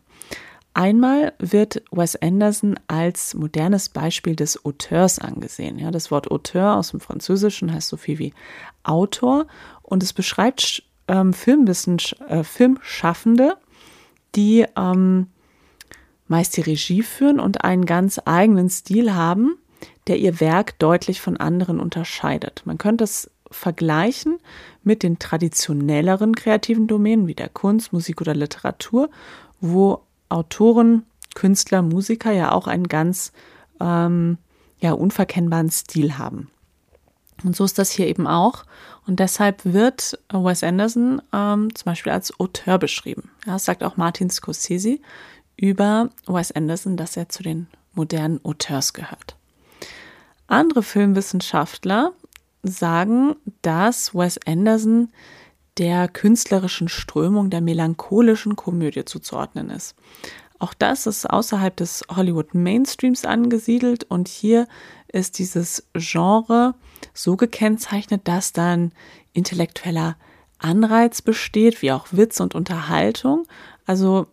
Einmal 0.74 1.32
wird 1.38 1.82
Wes 1.92 2.16
Anderson 2.16 2.78
als 2.88 3.34
modernes 3.34 3.88
Beispiel 3.88 4.34
des 4.34 4.64
Auteurs 4.64 5.20
angesehen. 5.20 5.78
Ja, 5.78 5.92
das 5.92 6.10
Wort 6.10 6.32
Auteur 6.32 6.76
aus 6.76 6.90
dem 6.90 6.98
Französischen 6.98 7.72
heißt 7.72 7.88
so 7.88 7.96
viel 7.96 8.18
wie 8.18 8.34
Autor 8.82 9.46
und 9.82 10.02
es 10.02 10.12
beschreibt 10.12 10.82
ähm, 11.06 11.32
äh, 11.32 12.44
Filmschaffende, 12.44 13.56
die 14.34 14.66
ähm, 14.76 15.28
meist 16.26 16.56
die 16.56 16.62
Regie 16.62 17.02
führen 17.02 17.38
und 17.38 17.62
einen 17.62 17.86
ganz 17.86 18.20
eigenen 18.24 18.68
Stil 18.68 19.14
haben, 19.14 19.56
der 20.08 20.18
ihr 20.18 20.40
Werk 20.40 20.76
deutlich 20.80 21.20
von 21.20 21.36
anderen 21.36 21.78
unterscheidet. 21.78 22.62
Man 22.64 22.78
könnte 22.78 23.04
es 23.04 23.30
vergleichen 23.48 24.38
mit 24.82 25.04
den 25.04 25.20
traditionelleren 25.20 26.34
kreativen 26.34 26.88
Domänen 26.88 27.28
wie 27.28 27.36
der 27.36 27.48
Kunst, 27.48 27.92
Musik 27.92 28.20
oder 28.20 28.34
Literatur, 28.34 29.10
wo 29.60 30.02
Autoren, 30.34 31.04
Künstler, 31.34 31.82
Musiker 31.82 32.32
ja 32.32 32.52
auch 32.52 32.66
einen 32.66 32.88
ganz 32.88 33.32
ähm, 33.80 34.38
ja, 34.80 34.92
unverkennbaren 34.92 35.70
Stil 35.70 36.18
haben. 36.18 36.50
Und 37.42 37.56
so 37.56 37.64
ist 37.64 37.78
das 37.78 37.90
hier 37.90 38.06
eben 38.06 38.26
auch. 38.26 38.64
Und 39.06 39.20
deshalb 39.20 39.64
wird 39.64 40.18
Wes 40.32 40.62
Anderson 40.62 41.20
ähm, 41.32 41.74
zum 41.74 41.84
Beispiel 41.84 42.12
als 42.12 42.38
Auteur 42.38 42.78
beschrieben. 42.78 43.30
Ja, 43.46 43.54
das 43.54 43.64
sagt 43.64 43.82
auch 43.82 43.96
Martin 43.96 44.30
Scorsese 44.30 44.98
über 45.56 46.10
Wes 46.26 46.52
Anderson, 46.52 46.96
dass 46.96 47.16
er 47.16 47.28
zu 47.28 47.42
den 47.42 47.66
modernen 47.92 48.44
Auteurs 48.44 48.92
gehört. 48.92 49.36
Andere 50.46 50.82
Filmwissenschaftler 50.82 52.12
sagen, 52.62 53.36
dass 53.62 54.14
Wes 54.14 54.38
Anderson 54.46 55.12
der 55.78 56.08
künstlerischen 56.08 56.88
Strömung 56.88 57.50
der 57.50 57.60
melancholischen 57.60 58.56
Komödie 58.56 59.04
zuzuordnen 59.04 59.70
ist. 59.70 59.94
Auch 60.58 60.72
das 60.72 61.06
ist 61.06 61.28
außerhalb 61.28 61.76
des 61.76 62.04
Hollywood 62.14 62.54
Mainstreams 62.54 63.24
angesiedelt 63.24 64.04
und 64.04 64.28
hier 64.28 64.68
ist 65.08 65.38
dieses 65.38 65.88
Genre 65.94 66.74
so 67.12 67.36
gekennzeichnet, 67.36 68.22
dass 68.24 68.52
dann 68.52 68.92
intellektueller 69.32 70.16
Anreiz 70.58 71.22
besteht, 71.22 71.82
wie 71.82 71.92
auch 71.92 72.06
Witz 72.12 72.40
und 72.40 72.54
Unterhaltung. 72.54 73.46
Also 73.84 74.26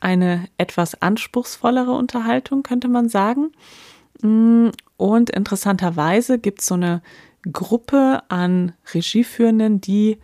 eine 0.00 0.46
etwas 0.58 1.00
anspruchsvollere 1.00 1.92
Unterhaltung, 1.92 2.62
könnte 2.62 2.88
man 2.88 3.08
sagen. 3.08 3.52
Und 4.22 5.30
interessanterweise 5.30 6.38
gibt 6.38 6.60
es 6.60 6.66
so 6.66 6.74
eine 6.74 7.02
Gruppe 7.50 8.22
an 8.28 8.72
Regieführenden, 8.94 9.80
die 9.80 10.18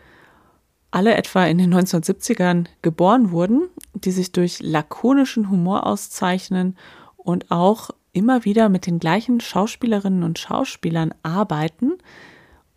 alle 0.90 1.14
etwa 1.14 1.44
in 1.44 1.58
den 1.58 1.74
1970ern 1.74 2.66
geboren 2.82 3.30
wurden, 3.30 3.68
die 3.94 4.10
sich 4.10 4.32
durch 4.32 4.60
lakonischen 4.60 5.50
Humor 5.50 5.86
auszeichnen 5.86 6.76
und 7.16 7.50
auch 7.50 7.90
immer 8.12 8.44
wieder 8.44 8.68
mit 8.68 8.86
den 8.86 8.98
gleichen 8.98 9.40
Schauspielerinnen 9.40 10.22
und 10.22 10.38
Schauspielern 10.38 11.14
arbeiten 11.22 11.92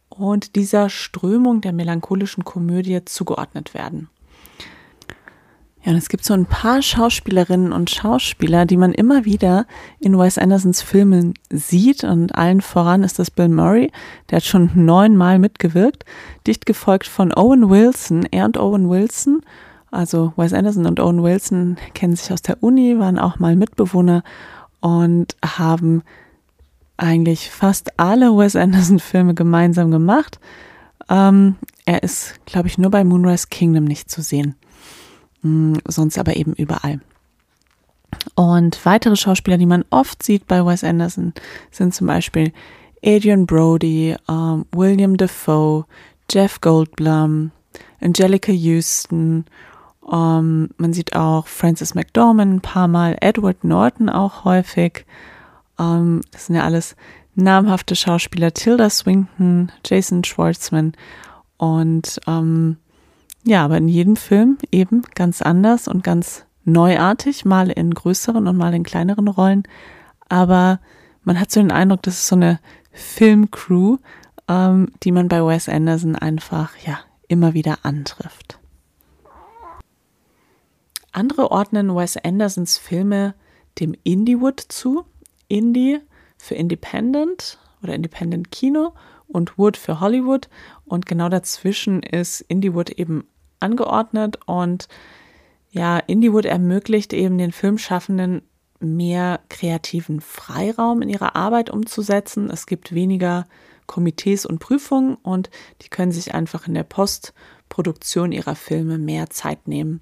und 0.10 0.56
dieser 0.56 0.90
Strömung 0.90 1.62
der 1.62 1.74
melancholischen 1.74 2.44
Komödie 2.44 3.04
zugeordnet 3.06 3.74
werden. 3.74 4.10
Ja, 5.84 5.92
und 5.94 5.98
es 5.98 6.10
gibt 6.10 6.24
so 6.24 6.36
ein 6.36 6.46
paar 6.46 6.84
Schauspielerinnen 6.84 7.74
und 7.74 7.90
Schauspieler, 7.90 8.68
die 8.68 8.78
man 8.78 8.94
immer 8.94 9.26
wieder 9.26 9.66
in 10.00 10.18
Wes 10.18 10.38
Andersons 10.38 10.84
Filmen 10.84 11.34
sieht. 11.50 12.04
Und 12.04 12.36
allen 12.36 12.62
voran 12.62 13.04
ist 13.04 13.18
das 13.18 13.32
Bill 13.32 13.50
Murray. 13.50 13.92
Der 14.30 14.38
hat 14.38 14.44
schon 14.44 14.70
neunmal 14.76 15.40
mitgewirkt. 15.40 16.06
Dicht 16.46 16.68
gefolgt 16.68 17.08
von 17.08 17.34
Owen 17.34 17.70
Wilson. 17.72 18.28
Er 18.30 18.46
und 18.46 18.60
Owen 18.60 18.90
Wilson, 18.90 19.42
also 19.90 20.34
Wes 20.36 20.54
Anderson 20.54 20.86
und 20.86 21.00
Owen 21.00 21.24
Wilson, 21.24 21.78
kennen 21.96 22.16
sich 22.16 22.32
aus 22.32 22.44
der 22.44 22.62
Uni, 22.62 23.00
waren 23.00 23.18
auch 23.18 23.40
mal 23.40 23.56
Mitbewohner 23.56 24.24
und 24.82 25.36
haben 25.44 26.04
eigentlich 26.98 27.50
fast 27.50 28.00
alle 28.00 28.38
Wes 28.38 28.56
Anderson-Filme 28.56 29.34
gemeinsam 29.34 29.90
gemacht. 29.90 30.40
Ähm, 31.10 31.56
er 31.86 32.04
ist, 32.04 32.46
glaube 32.46 32.68
ich, 32.68 32.78
nur 32.78 32.92
bei 32.92 33.04
Moonrise 33.04 33.48
Kingdom 33.50 33.86
nicht 33.86 34.12
zu 34.12 34.22
sehen. 34.22 34.56
Hm, 35.42 35.80
sonst 35.88 36.18
aber 36.18 36.36
eben 36.36 36.54
überall. 36.54 37.00
Und 38.36 38.86
weitere 38.86 39.16
Schauspieler, 39.16 39.58
die 39.58 39.66
man 39.66 39.86
oft 39.90 40.22
sieht 40.24 40.48
bei 40.48 40.66
Wes 40.66 40.84
Anderson, 40.84 41.34
sind 41.72 41.94
zum 41.94 42.08
Beispiel 42.08 42.52
Adrian 43.04 43.46
Brody, 43.46 44.16
ähm, 44.30 44.66
William 44.72 45.18
Defoe, 45.18 45.86
Jeff 46.30 46.62
Goldblum, 46.62 47.52
Angelica 48.00 48.52
Houston. 48.52 49.46
Ähm, 50.12 50.70
man 50.78 50.94
sieht 50.94 51.16
auch 51.16 51.48
Francis 51.48 51.96
McDormand 51.96 52.54
ein 52.54 52.62
paar 52.62 52.88
Mal, 52.88 53.18
Edward 53.22 53.64
Norton 53.64 54.10
auch 54.10 54.46
häufig. 54.46 55.06
Ähm, 55.80 56.22
das 56.32 56.48
sind 56.48 56.56
ja 56.56 56.64
alles 56.64 56.96
namhafte 57.36 57.96
Schauspieler. 57.96 58.54
Tilda 58.54 58.90
Swinton, 58.90 59.72
Jason 59.86 60.24
Schwartzman 60.24 60.94
und 61.58 62.20
ähm, 62.28 62.78
ja, 63.44 63.66
aber 63.66 63.78
in 63.78 63.88
jedem 63.88 64.16
Film 64.16 64.58
eben 64.72 65.04
ganz 65.16 65.42
anders 65.42 65.88
und 65.88 66.04
ganz 66.04 66.46
neuartig, 66.64 67.46
mal 67.46 67.70
in 67.70 67.94
größeren 67.94 68.48
und 68.48 68.58
mal 68.58 68.74
in 68.74 68.84
kleineren 68.84 69.28
Rollen. 69.28 69.64
Aber 70.30 70.80
man 71.24 71.40
hat 71.40 71.52
so 71.52 71.60
den 71.60 71.72
Eindruck, 71.72 72.04
das 72.04 72.16
ist 72.16 72.28
so 72.28 72.36
eine 72.36 72.60
Filmcrew, 72.92 73.98
ähm, 74.48 74.90
die 75.04 75.12
man 75.12 75.28
bei 75.28 75.46
Wes 75.46 75.70
Anderson 75.70 76.16
einfach 76.16 76.78
ja 76.86 77.00
immer 77.28 77.54
wieder 77.54 77.80
antrifft. 77.84 78.60
Andere 81.12 81.52
ordnen 81.52 81.96
Wes 81.96 82.18
Andersons 82.18 82.78
Filme 82.78 83.34
dem 83.80 83.96
Indiewood 84.04 84.60
zu. 84.60 85.06
Indie 85.48 86.00
für 86.38 86.56
Independent 86.56 87.60
oder 87.84 87.94
Independent 87.94 88.52
Kino 88.52 88.94
und 89.28 89.58
Wood 89.58 89.76
für 89.76 90.00
Hollywood. 90.00 90.50
Und 90.86 91.06
genau 91.06 91.28
dazwischen 91.28 92.04
ist 92.04 92.42
Indiewood 92.42 92.90
eben 92.92 93.28
angeordnet 93.62 94.40
und 94.46 94.88
ja, 95.72 95.98
Indiewood 96.00 96.46
ermöglicht 96.46 97.14
eben 97.14 97.38
den 97.38 97.52
Filmschaffenden 97.52 98.42
mehr 98.80 99.40
kreativen 99.50 100.20
Freiraum 100.20 101.02
in 101.02 101.10
ihrer 101.10 101.36
Arbeit 101.36 101.70
umzusetzen. 101.70 102.50
Es 102.50 102.66
gibt 102.66 102.94
weniger 102.94 103.46
Komitees 103.88 104.46
und 104.46 104.60
Prüfungen 104.60 105.16
und 105.16 105.50
die 105.82 105.90
können 105.90 106.12
sich 106.12 106.34
einfach 106.34 106.68
in 106.68 106.74
der 106.74 106.84
Postproduktion 106.84 108.32
ihrer 108.32 108.56
Filme 108.56 108.98
mehr 108.98 109.30
Zeit 109.30 109.68
nehmen. 109.68 110.02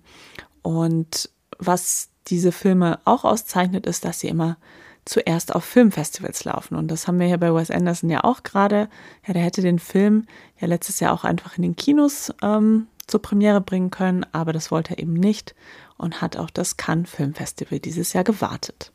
Und 0.61 1.29
was 1.57 2.09
diese 2.27 2.51
Filme 2.51 2.99
auch 3.05 3.25
auszeichnet, 3.25 3.85
ist, 3.85 4.05
dass 4.05 4.19
sie 4.19 4.27
immer 4.27 4.57
zuerst 5.05 5.55
auf 5.55 5.63
Filmfestivals 5.63 6.45
laufen. 6.45 6.75
Und 6.75 6.89
das 6.89 7.07
haben 7.07 7.19
wir 7.19 7.27
hier 7.27 7.37
bei 7.37 7.53
Wes 7.53 7.71
Anderson 7.71 8.09
ja 8.09 8.23
auch 8.23 8.43
gerade. 8.43 8.89
Ja, 9.25 9.33
der 9.33 9.43
hätte 9.43 9.61
den 9.61 9.79
Film 9.79 10.27
ja 10.59 10.67
letztes 10.67 10.99
Jahr 10.99 11.13
auch 11.13 11.23
einfach 11.23 11.57
in 11.57 11.63
den 11.63 11.75
Kinos 11.75 12.31
ähm, 12.43 12.87
zur 13.09 13.21
Premiere 13.21 13.61
bringen 13.61 13.89
können, 13.89 14.25
aber 14.31 14.53
das 14.53 14.71
wollte 14.71 14.93
er 14.93 14.99
eben 14.99 15.13
nicht 15.13 15.55
und 15.97 16.21
hat 16.21 16.37
auch 16.37 16.49
das 16.49 16.77
Cannes 16.77 17.09
Film 17.09 17.33
Festival 17.33 17.79
dieses 17.79 18.13
Jahr 18.13 18.23
gewartet. 18.23 18.91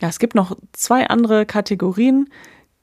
Ja, 0.00 0.08
es 0.08 0.18
gibt 0.18 0.34
noch 0.34 0.56
zwei 0.72 1.08
andere 1.08 1.46
Kategorien, 1.46 2.28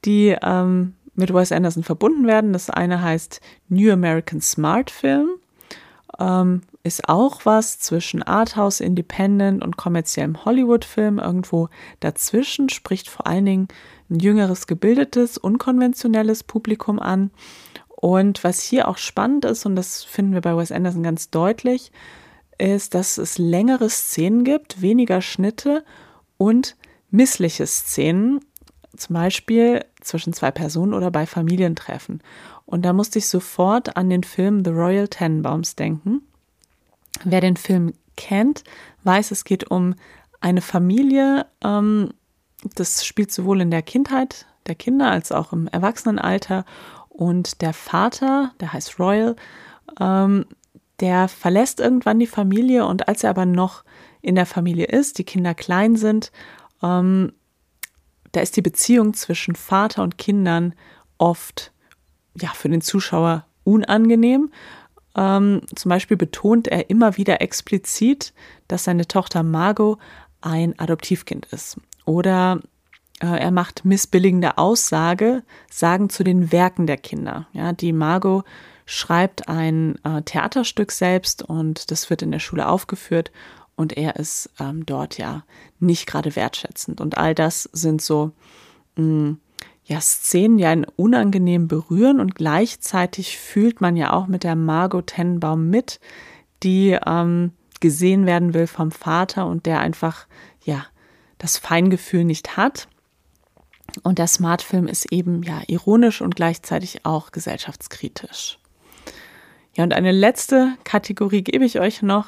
die 0.05 0.35
ähm, 0.41 0.95
mit 1.15 1.33
Wes 1.33 1.51
Anderson 1.51 1.83
verbunden 1.83 2.25
werden. 2.27 2.53
Das 2.53 2.69
eine 2.69 3.01
heißt 3.01 3.39
New 3.69 3.91
American 3.91 4.41
Smart 4.41 4.89
Film. 4.89 5.29
Ähm, 6.19 6.61
ist 6.83 7.07
auch 7.07 7.45
was 7.45 7.79
zwischen 7.79 8.23
Arthouse, 8.23 8.81
Independent 8.81 9.63
und 9.63 9.77
kommerziellem 9.77 10.43
Hollywood-Film 10.43 11.17
irgendwo 11.17 11.69
dazwischen, 12.01 12.69
spricht 12.69 13.09
vor 13.09 13.25
allen 13.25 13.45
Dingen 13.45 13.67
ein 14.09 14.19
jüngeres, 14.19 14.67
gebildetes, 14.67 15.37
unkonventionelles 15.37 16.43
Publikum 16.43 16.99
an 16.99 17.31
und 18.03 18.43
was 18.43 18.59
hier 18.59 18.89
auch 18.89 18.97
spannend 18.97 19.45
ist, 19.45 19.65
und 19.65 19.77
das 19.77 20.03
finden 20.03 20.33
wir 20.33 20.41
bei 20.41 20.57
Wes 20.57 20.73
Anderson 20.73 21.03
ganz 21.03 21.29
deutlich, 21.29 21.89
ist, 22.57 22.95
dass 22.95 23.17
es 23.17 23.37
längere 23.37 23.89
Szenen 23.89 24.43
gibt, 24.43 24.81
weniger 24.81 25.21
Schnitte 25.21 25.85
und 26.37 26.75
missliche 27.11 27.65
Szenen, 27.65 28.41
zum 28.97 29.13
Beispiel 29.13 29.85
zwischen 30.01 30.33
zwei 30.33 30.51
Personen 30.51 30.93
oder 30.93 31.11
bei 31.11 31.25
Familientreffen. 31.25 32.21
Und 32.65 32.81
da 32.83 32.91
musste 32.91 33.19
ich 33.19 33.29
sofort 33.29 33.95
an 33.95 34.09
den 34.09 34.25
Film 34.25 34.65
The 34.65 34.71
Royal 34.71 35.07
Tenenbaums 35.07 35.77
denken. 35.77 36.23
Wer 37.23 37.39
den 37.39 37.55
Film 37.55 37.93
kennt, 38.17 38.65
weiß, 39.05 39.31
es 39.31 39.45
geht 39.45 39.71
um 39.71 39.95
eine 40.41 40.59
Familie. 40.59 41.45
Ähm, 41.63 42.09
das 42.75 43.05
spielt 43.05 43.31
sowohl 43.31 43.61
in 43.61 43.71
der 43.71 43.81
Kindheit 43.81 44.45
der 44.67 44.75
Kinder 44.75 45.09
als 45.09 45.31
auch 45.31 45.53
im 45.53 45.67
Erwachsenenalter 45.67 46.65
Und 47.13 47.61
der 47.61 47.73
Vater, 47.73 48.51
der 48.59 48.73
heißt 48.73 48.99
Royal, 48.99 49.35
ähm, 49.99 50.45
der 50.99 51.27
verlässt 51.27 51.79
irgendwann 51.79 52.19
die 52.19 52.27
Familie 52.27 52.85
und 52.85 53.07
als 53.07 53.23
er 53.23 53.29
aber 53.29 53.45
noch 53.45 53.83
in 54.21 54.35
der 54.35 54.45
Familie 54.45 54.85
ist, 54.85 55.19
die 55.19 55.23
Kinder 55.23 55.53
klein 55.53 55.95
sind, 55.95 56.31
ähm, 56.81 57.33
da 58.31 58.41
ist 58.41 58.57
die 58.57 58.61
Beziehung 58.61 59.13
zwischen 59.13 59.55
Vater 59.55 60.01
und 60.01 60.17
Kindern 60.17 60.73
oft 61.17 61.71
ja 62.39 62.49
für 62.49 62.69
den 62.69 62.81
Zuschauer 62.81 63.45
unangenehm. 63.63 64.51
Ähm, 65.15 65.61
zum 65.75 65.89
Beispiel 65.89 66.17
betont 66.17 66.67
er 66.67 66.89
immer 66.89 67.17
wieder 67.17 67.41
explizit, 67.41 68.33
dass 68.67 68.85
seine 68.85 69.07
Tochter 69.07 69.43
Margot 69.43 69.99
ein 70.41 70.77
Adoptivkind 70.79 71.45
ist. 71.51 71.77
Oder 72.05 72.59
er 73.19 73.51
macht 73.51 73.85
missbilligende 73.85 74.57
Aussage, 74.57 75.43
sagen 75.69 76.09
zu 76.09 76.23
den 76.23 76.51
Werken 76.51 76.87
der 76.87 76.97
Kinder. 76.97 77.47
Ja, 77.53 77.71
die 77.73 77.93
Margot 77.93 78.43
schreibt 78.85 79.47
ein 79.47 79.95
äh, 80.03 80.21
Theaterstück 80.23 80.91
selbst 80.91 81.43
und 81.43 81.89
das 81.91 82.09
wird 82.09 82.21
in 82.21 82.31
der 82.31 82.39
Schule 82.39 82.67
aufgeführt 82.67 83.31
und 83.75 83.97
er 83.97 84.17
ist 84.17 84.49
ähm, 84.59 84.85
dort 84.85 85.17
ja 85.17 85.43
nicht 85.79 86.05
gerade 86.05 86.35
wertschätzend. 86.35 87.01
Und 87.01 87.17
all 87.17 87.33
das 87.33 87.63
sind 87.71 88.01
so 88.01 88.31
mh, 88.95 89.03
mm, 89.05 89.37
ja, 89.85 89.99
Szenen, 89.99 90.57
die 90.57 90.65
einen 90.65 90.85
unangenehm 90.95 91.67
berühren 91.67 92.19
und 92.19 92.35
gleichzeitig 92.35 93.37
fühlt 93.37 93.81
man 93.81 93.97
ja 93.97 94.13
auch 94.13 94.27
mit 94.27 94.43
der 94.43 94.55
Margot 94.55 95.07
Tennenbaum 95.07 95.69
mit, 95.69 95.99
die 96.63 96.97
ähm, 97.05 97.51
gesehen 97.81 98.25
werden 98.25 98.53
will 98.53 98.67
vom 98.67 98.91
Vater 98.91 99.45
und 99.45 99.65
der 99.65 99.79
einfach 99.79 100.25
ja 100.63 100.85
das 101.37 101.57
Feingefühl 101.57 102.23
nicht 102.23 102.55
hat. 102.55 102.87
Und 104.01 104.17
der 104.17 104.27
Smartfilm 104.27 104.87
ist 104.87 105.11
eben 105.11 105.43
ja 105.43 105.61
ironisch 105.67 106.21
und 106.21 106.35
gleichzeitig 106.35 107.05
auch 107.05 107.31
gesellschaftskritisch. 107.31 108.57
Ja, 109.75 109.83
und 109.83 109.93
eine 109.93 110.11
letzte 110.11 110.73
Kategorie 110.83 111.43
gebe 111.43 111.65
ich 111.65 111.79
euch 111.79 112.01
noch. 112.01 112.27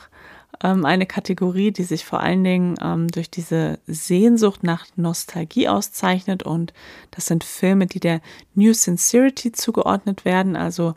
Ähm, 0.63 0.85
eine 0.85 1.05
Kategorie, 1.05 1.71
die 1.71 1.83
sich 1.83 2.05
vor 2.05 2.21
allen 2.21 2.43
Dingen 2.43 2.75
ähm, 2.81 3.07
durch 3.07 3.29
diese 3.29 3.79
Sehnsucht 3.87 4.63
nach 4.63 4.85
Nostalgie 4.95 5.67
auszeichnet. 5.67 6.43
Und 6.43 6.73
das 7.11 7.25
sind 7.25 7.43
Filme, 7.43 7.87
die 7.87 7.99
der 7.99 8.21
New 8.53 8.73
Sincerity 8.73 9.51
zugeordnet 9.51 10.23
werden, 10.23 10.55
also 10.55 10.93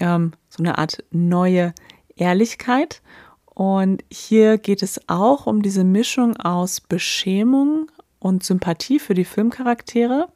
ähm, 0.00 0.32
so 0.48 0.62
eine 0.62 0.78
Art 0.78 1.04
neue 1.10 1.72
Ehrlichkeit. 2.16 3.00
Und 3.46 4.02
hier 4.10 4.58
geht 4.58 4.82
es 4.82 5.08
auch 5.08 5.46
um 5.46 5.62
diese 5.62 5.84
Mischung 5.84 6.36
aus 6.36 6.80
Beschämung 6.80 7.90
und 8.20 8.44
Sympathie 8.44 9.00
für 9.00 9.14
die 9.14 9.24
Filmcharaktere. 9.24 10.28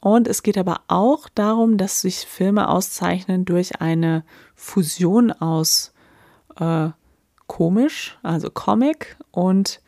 Und 0.00 0.28
es 0.28 0.42
geht 0.42 0.56
aber 0.56 0.82
auch 0.88 1.28
darum, 1.28 1.76
dass 1.76 2.00
sich 2.00 2.18
Filme 2.18 2.68
auszeichnen 2.68 3.44
durch 3.44 3.80
eine 3.80 4.24
Fusion 4.54 5.32
aus 5.32 5.92
äh, 6.58 6.90
komisch, 7.46 8.18
also 8.22 8.50
Comic, 8.50 9.16
und 9.30 9.80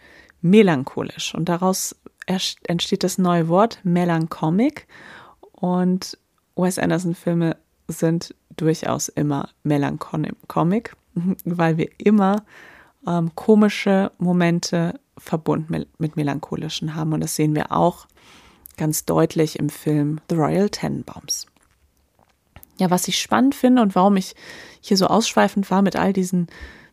melancholisch. 0.42 1.34
Und 1.34 1.48
daraus 1.48 1.96
entsteht 2.26 3.04
das 3.04 3.18
neue 3.18 3.48
Wort 3.48 3.80
Melancomic. 3.84 4.86
Und 5.52 6.18
Wes 6.56 6.78
Anderson-Filme 6.78 7.56
sind 7.88 8.34
durchaus 8.56 9.08
immer 9.08 9.50
Melancomic, 9.62 10.96
weil 11.44 11.76
wir 11.76 11.88
immer 11.98 12.42
ähm, 13.06 13.34
komische 13.34 14.10
Momente 14.18 14.98
verbunden 15.18 15.66
mit, 15.70 16.00
mit 16.00 16.16
melancholischen 16.16 16.94
haben. 16.94 17.12
Und 17.12 17.20
das 17.20 17.36
sehen 17.36 17.54
wir 17.54 17.72
auch 17.72 18.06
ganz 18.76 19.04
deutlich 19.04 19.58
im 19.58 19.70
Film 19.70 20.20
The 20.28 20.36
Royal 20.36 20.68
Tenenbaums. 20.68 21.46
Ja, 22.78 22.90
was 22.90 23.08
ich 23.08 23.20
spannend 23.20 23.54
finde 23.54 23.82
und 23.82 23.94
warum 23.94 24.16
ich 24.16 24.34
hier 24.80 24.96
so 24.96 25.06
ausschweifend 25.06 25.70
war 25.70 25.82
mit 25.82 25.96
all 25.96 26.12
diesen 26.12 26.48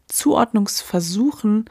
Zuordnungsversuchen, 0.08 1.66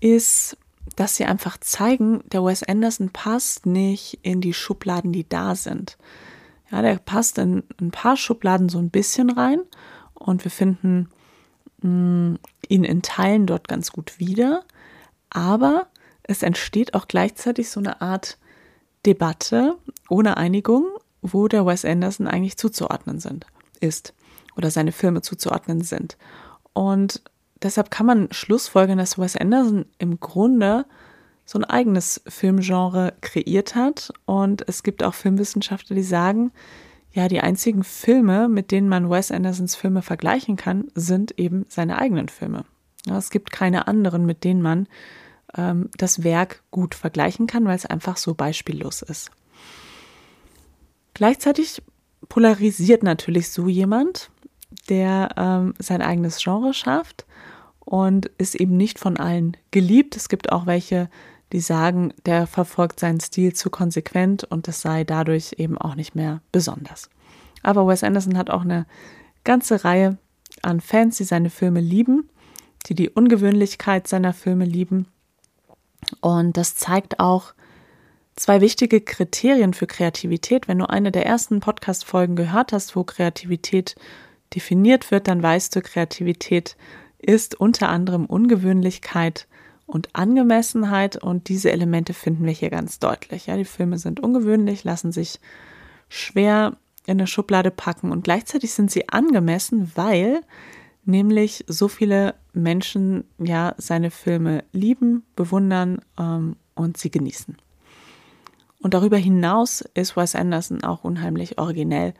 ist, 0.00 0.56
dass 0.94 1.16
sie 1.16 1.24
einfach 1.24 1.58
zeigen, 1.58 2.22
der 2.30 2.44
Wes 2.44 2.62
Anderson 2.62 3.10
passt 3.10 3.66
nicht 3.66 4.20
in 4.22 4.40
die 4.40 4.54
Schubladen, 4.54 5.12
die 5.12 5.28
da 5.28 5.56
sind. 5.56 5.98
Ja, 6.70 6.82
der 6.82 6.96
passt 6.98 7.38
in 7.38 7.64
ein 7.80 7.90
paar 7.90 8.16
Schubladen 8.16 8.68
so 8.68 8.78
ein 8.78 8.90
bisschen 8.90 9.30
rein 9.30 9.60
und 10.14 10.44
wir 10.44 10.50
finden 10.50 11.08
mh, 11.82 11.90
mm, 11.90 12.38
ihn 12.68 12.84
in 12.84 13.02
Teilen 13.02 13.46
dort 13.46 13.68
ganz 13.68 13.92
gut 13.92 14.18
wieder, 14.18 14.64
aber 15.30 15.86
es 16.28 16.42
entsteht 16.42 16.94
auch 16.94 17.08
gleichzeitig 17.08 17.70
so 17.70 17.80
eine 17.80 18.00
Art 18.00 18.38
Debatte 19.04 19.76
ohne 20.08 20.36
Einigung, 20.36 20.86
wo 21.22 21.48
der 21.48 21.66
Wes 21.66 21.84
Anderson 21.84 22.26
eigentlich 22.26 22.56
zuzuordnen 22.56 23.20
sind, 23.20 23.46
ist 23.80 24.14
oder 24.56 24.70
seine 24.70 24.92
Filme 24.92 25.22
zuzuordnen 25.22 25.82
sind. 25.82 26.16
Und 26.72 27.22
deshalb 27.62 27.90
kann 27.90 28.06
man 28.06 28.28
schlussfolgern, 28.32 28.98
dass 28.98 29.18
Wes 29.18 29.36
Anderson 29.36 29.86
im 29.98 30.20
Grunde 30.20 30.86
so 31.44 31.58
ein 31.58 31.64
eigenes 31.64 32.20
Filmgenre 32.26 33.14
kreiert 33.20 33.74
hat. 33.74 34.12
Und 34.24 34.68
es 34.68 34.82
gibt 34.82 35.04
auch 35.04 35.14
Filmwissenschaftler, 35.14 35.94
die 35.94 36.02
sagen, 36.02 36.50
ja, 37.12 37.28
die 37.28 37.40
einzigen 37.40 37.84
Filme, 37.84 38.48
mit 38.48 38.72
denen 38.72 38.88
man 38.88 39.08
Wes 39.08 39.30
Andersons 39.30 39.74
Filme 39.74 40.02
vergleichen 40.02 40.56
kann, 40.56 40.88
sind 40.94 41.38
eben 41.38 41.64
seine 41.68 41.98
eigenen 41.98 42.28
Filme. 42.28 42.64
Ja, 43.06 43.16
es 43.16 43.30
gibt 43.30 43.52
keine 43.52 43.86
anderen, 43.86 44.26
mit 44.26 44.42
denen 44.42 44.60
man 44.60 44.88
ähm, 45.56 45.90
das 45.96 46.22
Werk 46.22 46.62
gut 46.70 46.94
vergleichen 46.94 47.46
kann, 47.46 47.64
weil 47.64 47.76
es 47.76 47.86
einfach 47.86 48.16
so 48.16 48.34
beispiellos 48.34 49.02
ist. 49.02 49.30
Gleichzeitig 51.14 51.82
polarisiert 52.28 53.02
natürlich 53.02 53.50
so 53.50 53.68
jemand, 53.68 54.30
der 54.88 55.30
ähm, 55.36 55.74
sein 55.78 56.02
eigenes 56.02 56.42
Genre 56.42 56.74
schafft 56.74 57.24
und 57.80 58.26
ist 58.38 58.54
eben 58.54 58.76
nicht 58.76 58.98
von 58.98 59.16
allen 59.16 59.56
geliebt. 59.70 60.16
Es 60.16 60.28
gibt 60.28 60.52
auch 60.52 60.66
welche, 60.66 61.08
die 61.52 61.60
sagen, 61.60 62.12
der 62.26 62.46
verfolgt 62.46 63.00
seinen 63.00 63.20
Stil 63.20 63.54
zu 63.54 63.70
konsequent 63.70 64.44
und 64.44 64.68
das 64.68 64.80
sei 64.80 65.04
dadurch 65.04 65.54
eben 65.56 65.78
auch 65.78 65.94
nicht 65.94 66.14
mehr 66.14 66.42
besonders. 66.52 67.08
Aber 67.62 67.86
Wes 67.86 68.04
Anderson 68.04 68.36
hat 68.36 68.50
auch 68.50 68.62
eine 68.62 68.86
ganze 69.44 69.84
Reihe 69.84 70.18
an 70.62 70.80
Fans, 70.80 71.16
die 71.16 71.24
seine 71.24 71.50
Filme 71.50 71.80
lieben, 71.80 72.28
die 72.86 72.94
die 72.94 73.10
Ungewöhnlichkeit 73.10 74.06
seiner 74.08 74.32
Filme 74.32 74.64
lieben 74.64 75.06
und 76.20 76.56
das 76.56 76.76
zeigt 76.76 77.20
auch 77.20 77.54
zwei 78.36 78.60
wichtige 78.60 79.00
Kriterien 79.00 79.74
für 79.74 79.86
Kreativität. 79.86 80.68
Wenn 80.68 80.78
du 80.78 80.88
eine 80.88 81.10
der 81.10 81.26
ersten 81.26 81.60
Podcast-Folgen 81.60 82.36
gehört 82.36 82.72
hast, 82.72 82.94
wo 82.94 83.04
Kreativität 83.04 83.96
definiert 84.54 85.10
wird, 85.10 85.28
dann 85.28 85.42
weißt 85.42 85.74
du, 85.74 85.82
Kreativität 85.82 86.76
ist 87.18 87.58
unter 87.58 87.88
anderem 87.88 88.26
Ungewöhnlichkeit 88.26 89.48
und 89.86 90.14
Angemessenheit 90.14 91.16
und 91.16 91.48
diese 91.48 91.70
Elemente 91.70 92.12
finden 92.12 92.44
wir 92.44 92.52
hier 92.52 92.70
ganz 92.70 92.98
deutlich. 92.98 93.46
Ja, 93.46 93.56
die 93.56 93.64
Filme 93.64 93.98
sind 93.98 94.20
ungewöhnlich, 94.20 94.84
lassen 94.84 95.12
sich 95.12 95.40
schwer 96.08 96.76
in 97.06 97.18
eine 97.18 97.26
Schublade 97.26 97.70
packen 97.70 98.12
und 98.12 98.24
gleichzeitig 98.24 98.72
sind 98.72 98.90
sie 98.90 99.08
angemessen, 99.08 99.92
weil 99.94 100.40
nämlich 101.06 101.64
so 101.68 101.88
viele 101.88 102.34
Menschen 102.52 103.24
ja 103.38 103.74
seine 103.78 104.10
Filme 104.10 104.64
lieben, 104.72 105.24
bewundern 105.36 106.00
ähm, 106.18 106.56
und 106.74 106.96
sie 106.96 107.10
genießen. 107.10 107.56
Und 108.80 108.94
darüber 108.94 109.16
hinaus 109.16 109.84
ist 109.94 110.16
Wes 110.16 110.34
Anderson 110.34 110.84
auch 110.84 111.04
unheimlich 111.04 111.58
originell 111.58 112.14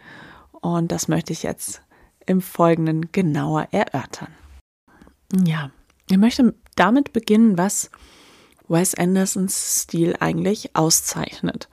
und 0.61 0.91
das 0.91 1.09
möchte 1.09 1.33
ich 1.33 1.43
jetzt 1.43 1.83
im 2.27 2.41
Folgenden 2.41 3.13
genauer 3.13 3.69
erörtern. 3.71 4.35
Ja, 5.45 5.71
ich 6.11 6.17
möchte 6.17 6.55
damit 6.75 7.13
beginnen, 7.13 7.59
was 7.59 7.91
Wes 8.69 8.95
Andersons 8.95 9.83
Stil 9.83 10.17
eigentlich 10.19 10.75
auszeichnet. 10.75 11.69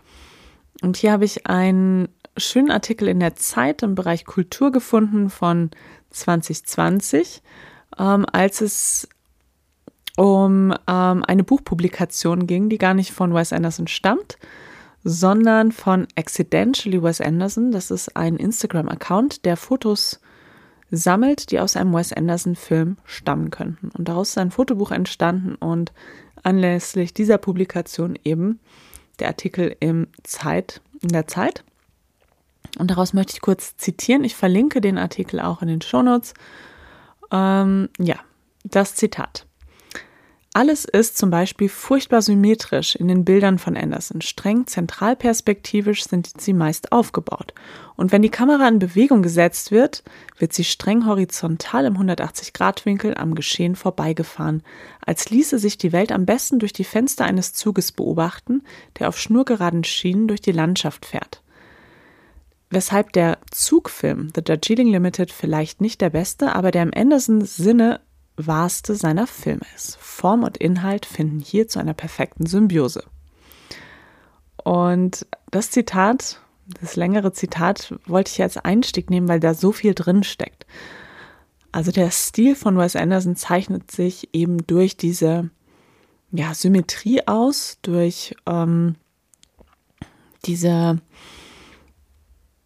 Und 0.82 0.98
hier 0.98 1.12
habe 1.12 1.26
ich 1.26 1.48
einen 1.48 2.10
schönen 2.38 2.72
Artikel 2.72 3.08
in 3.08 3.20
der 3.20 3.36
Zeit 3.36 3.84
im 3.84 3.96
Bereich 3.96 4.26
Kultur 4.26 4.72
gefunden 4.72 5.30
von 5.30 5.72
2020, 6.14 7.42
ähm, 8.00 8.26
als 8.32 8.62
es 8.62 9.10
um 10.16 10.74
ähm, 10.88 11.24
eine 11.26 11.44
Buchpublikation 11.44 12.46
ging, 12.48 12.70
die 12.70 12.78
gar 12.78 12.94
nicht 12.94 13.12
von 13.12 13.34
Wes 13.34 13.52
Anderson 13.52 13.88
stammt, 13.88 14.38
sondern 15.04 15.72
von 15.72 16.08
Accidentally 16.16 17.02
Wes 17.02 17.20
Anderson. 17.20 17.72
Das 17.72 17.92
ist 17.92 18.16
ein 18.16 18.38
Instagram-Account, 18.38 19.46
der 19.46 19.58
Fotos 19.58 20.20
sammelt, 20.92 21.52
die 21.52 21.60
aus 21.60 21.76
einem 21.76 21.94
Wes 21.94 22.14
Anderson-Film 22.14 22.98
stammen 23.06 23.50
könnten. 23.50 23.90
Und 23.98 24.08
daraus 24.08 24.30
ist 24.30 24.38
ein 24.38 24.52
Fotobuch 24.52 24.92
entstanden 24.92 25.56
und 25.56 25.92
anlässlich 26.44 27.14
dieser 27.14 27.40
Publikation 27.40 28.18
eben 28.24 28.60
der 29.20 29.30
Artikel 29.30 29.76
im 29.80 30.08
Zeit, 30.24 30.82
in 31.02 31.10
der 31.10 31.28
Zeit. 31.28 31.64
Und 32.80 32.92
daraus 32.92 33.14
möchte 33.14 33.34
ich 33.34 33.42
kurz 33.42 33.78
zitieren. 33.78 34.24
Ich 34.24 34.36
verlinke 34.36 34.82
den 34.82 34.98
Artikel 34.98 35.40
auch 35.40 35.62
in 35.62 35.68
den 35.68 35.82
Shownotes. 35.82 36.34
Ähm, 37.32 37.90
ja, 38.00 38.20
das 38.64 38.96
Zitat. 38.96 39.46
Alles 40.56 40.86
ist 40.86 41.18
zum 41.18 41.32
Beispiel 41.32 41.68
furchtbar 41.68 42.22
symmetrisch 42.22 42.96
in 42.96 43.08
den 43.08 43.26
Bildern 43.26 43.58
von 43.58 43.76
Anderson. 43.76 44.22
Streng 44.22 44.68
zentralperspektivisch 44.68 46.06
sind 46.06 46.30
sie 46.40 46.54
meist 46.54 46.92
aufgebaut. 46.92 47.56
Und 47.96 48.12
wenn 48.12 48.22
die 48.22 48.30
Kamera 48.30 48.68
in 48.68 48.78
Bewegung 48.78 49.24
gesetzt 49.24 49.72
wird, 49.72 50.04
wird 50.38 50.54
sie 50.54 50.64
streng 50.64 51.08
horizontal 51.08 51.86
im 51.86 51.98
180-Grad-Winkel 51.98 53.16
am 53.18 53.34
Geschehen 53.34 53.76
vorbeigefahren, 53.76 54.62
als 55.04 55.32
ließe 55.32 55.58
sich 55.58 55.80
die 55.80 55.92
Welt 55.92 56.12
am 56.12 56.28
besten 56.28 56.60
durch 56.60 56.74
die 56.74 56.84
Fenster 56.84 57.26
eines 57.26 57.54
Zuges 57.54 57.92
beobachten, 57.92 58.62
der 59.00 59.08
auf 59.08 59.20
schnurgeraden 59.20 59.84
Schienen 59.84 60.28
durch 60.28 60.42
die 60.42 60.52
Landschaft 60.52 61.08
fährt. 61.08 61.43
Weshalb 62.74 63.14
der 63.14 63.38
Zugfilm 63.52 64.30
The 64.34 64.44
Darjeeling 64.44 64.88
Limited 64.88 65.32
vielleicht 65.32 65.80
nicht 65.80 66.02
der 66.02 66.10
beste, 66.10 66.56
aber 66.56 66.72
der 66.72 66.82
im 66.82 66.92
Anderson-Sinne 66.92 68.00
wahrste 68.36 68.96
seiner 68.96 69.28
Filme 69.28 69.62
ist. 69.76 69.96
Form 69.98 70.44
und 70.44 70.58
Inhalt 70.58 71.06
finden 71.06 71.40
hier 71.40 71.68
zu 71.68 71.78
einer 71.78 71.94
perfekten 71.94 72.48
Symbiose. 72.48 73.04
Und 74.64 75.28
das 75.52 75.70
Zitat, 75.70 76.42
das 76.82 76.96
längere 76.96 77.32
Zitat, 77.32 77.94
wollte 78.08 78.32
ich 78.32 78.42
als 78.42 78.58
Einstieg 78.58 79.12
nehmen, 79.12 79.28
weil 79.28 79.40
da 79.40 79.54
so 79.54 79.72
viel 79.72 79.94
drin 79.94 80.24
steckt. 80.24 80.66
Also 81.72 81.92
der 81.92 82.10
Stil 82.10 82.56
von 82.56 82.76
Wes 82.76 82.96
Anderson 82.96 83.36
zeichnet 83.36 83.92
sich 83.92 84.30
eben 84.34 84.66
durch 84.66 84.98
diese 84.98 85.52
ja, 86.32 86.56
Symmetrie 86.56 87.28
aus, 87.28 87.78
durch 87.84 88.36
ähm, 88.48 88.96
diese 90.46 91.00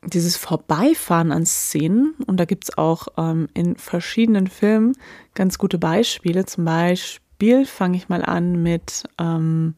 dieses 0.04 0.38
Vorbeifahren 0.38 1.32
an 1.32 1.46
Szenen, 1.46 2.16
und 2.28 2.40
da 2.40 2.46
gibt 2.46 2.66
es 2.66 2.78
auch 2.78 3.08
ähm, 3.18 3.48
in 3.54 3.76
verschiedenen 3.76 4.48
Filmen 4.48 4.96
ganz 5.34 5.58
gute 5.58 5.78
Beispiele. 5.78 6.46
Zum 6.46 6.66
Beispiel 6.66 7.66
fange 7.66 7.98
ich 7.98 8.10
mal 8.10 8.24
an 8.24 8.62
mit 8.62 9.04
ähm, 9.20 9.76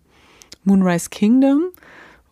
Moonrise 0.63 1.09
Kingdom, 1.09 1.65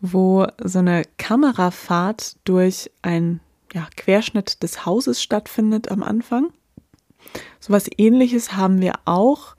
wo 0.00 0.46
so 0.62 0.78
eine 0.78 1.02
Kamerafahrt 1.16 2.36
durch 2.44 2.90
ein 3.02 3.40
ja, 3.72 3.86
Querschnitt 3.96 4.62
des 4.62 4.86
Hauses 4.86 5.22
stattfindet 5.22 5.90
am 5.90 6.02
Anfang. 6.02 6.52
So 7.60 7.72
was 7.72 7.88
ähnliches 7.96 8.56
haben 8.56 8.80
wir 8.80 8.94
auch 9.04 9.56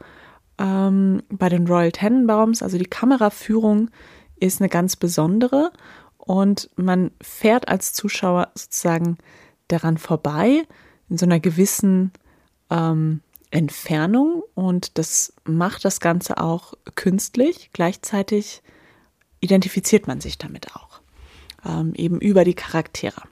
ähm, 0.58 1.24
bei 1.30 1.50
den 1.50 1.68
Royal 1.68 1.92
Tenenbaums. 1.92 2.64
Also 2.64 2.78
die 2.78 2.86
Kameraführung 2.86 3.90
ist 4.40 4.62
eine 4.62 4.70
ganz 4.70 4.96
besondere 4.96 5.72
und 6.20 6.70
man 6.76 7.12
fährt 7.22 7.68
als 7.68 7.94
Zuschauer 7.94 8.50
sozusagen 8.54 9.18
daran 9.68 9.98
vorbei 9.98 10.64
in 11.10 11.18
so 11.18 11.26
einer 11.26 11.40
gewissen 11.40 12.12
ähm, 12.70 13.22
Entfernung 13.52 14.44
und 14.54 14.98
das 15.00 15.34
macht 15.44 15.86
das 15.86 16.00
Ganze 16.00 16.38
auch 16.38 16.74
künstlich. 16.96 17.72
Gleichzeitig 17.74 18.62
identifiziert 19.40 20.08
man 20.08 20.22
sich 20.22 20.38
damit 20.38 20.76
auch, 20.76 21.02
ähm, 21.66 21.94
eben 21.96 22.20
über 22.20 22.44
die 22.44 22.54
Charaktere. 22.54 23.24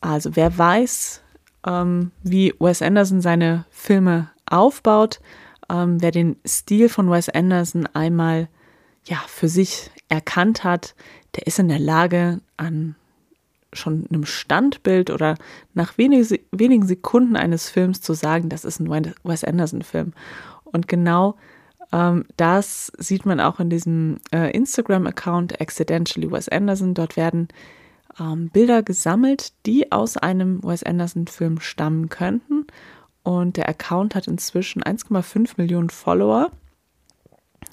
Also 0.00 0.34
wer 0.34 0.56
weiß, 0.56 1.20
ähm, 1.66 2.12
wie 2.22 2.54
Wes 2.58 2.80
Anderson 2.80 3.20
seine 3.20 3.66
Filme 3.70 4.30
aufbaut, 4.46 5.20
ähm, 5.68 6.00
wer 6.00 6.10
den 6.10 6.36
Stil 6.46 6.88
von 6.88 7.10
Wes 7.10 7.28
Anderson 7.28 7.86
einmal 7.86 8.48
ja 9.04 9.22
für 9.26 9.48
sich 9.48 9.90
erkannt 10.08 10.64
hat, 10.64 10.94
der 11.36 11.46
ist 11.46 11.58
in 11.58 11.68
der 11.68 11.78
Lage, 11.78 12.40
an 12.56 12.94
schon 13.72 14.06
einem 14.08 14.24
Standbild 14.24 15.10
oder 15.10 15.36
nach 15.74 15.96
wenig, 15.96 16.40
wenigen 16.50 16.86
Sekunden 16.86 17.36
eines 17.36 17.70
Films 17.70 18.00
zu 18.00 18.14
sagen, 18.14 18.48
das 18.48 18.64
ist 18.64 18.80
ein 18.80 18.90
Wes 19.22 19.44
Anderson-Film. 19.44 20.12
Und 20.64 20.88
genau 20.88 21.36
ähm, 21.92 22.24
das 22.36 22.92
sieht 22.98 23.26
man 23.26 23.40
auch 23.40 23.60
in 23.60 23.70
diesem 23.70 24.18
äh, 24.32 24.50
Instagram-Account 24.50 25.60
Accidentally 25.60 26.30
Wes 26.30 26.48
Anderson. 26.48 26.94
Dort 26.94 27.16
werden 27.16 27.48
ähm, 28.18 28.48
Bilder 28.50 28.82
gesammelt, 28.82 29.52
die 29.66 29.90
aus 29.92 30.16
einem 30.16 30.62
Wes 30.62 30.82
Anderson-Film 30.82 31.60
stammen 31.60 32.08
könnten. 32.08 32.66
Und 33.22 33.56
der 33.56 33.68
Account 33.68 34.14
hat 34.14 34.28
inzwischen 34.28 34.82
1,5 34.82 35.52
Millionen 35.56 35.90
Follower. 35.90 36.50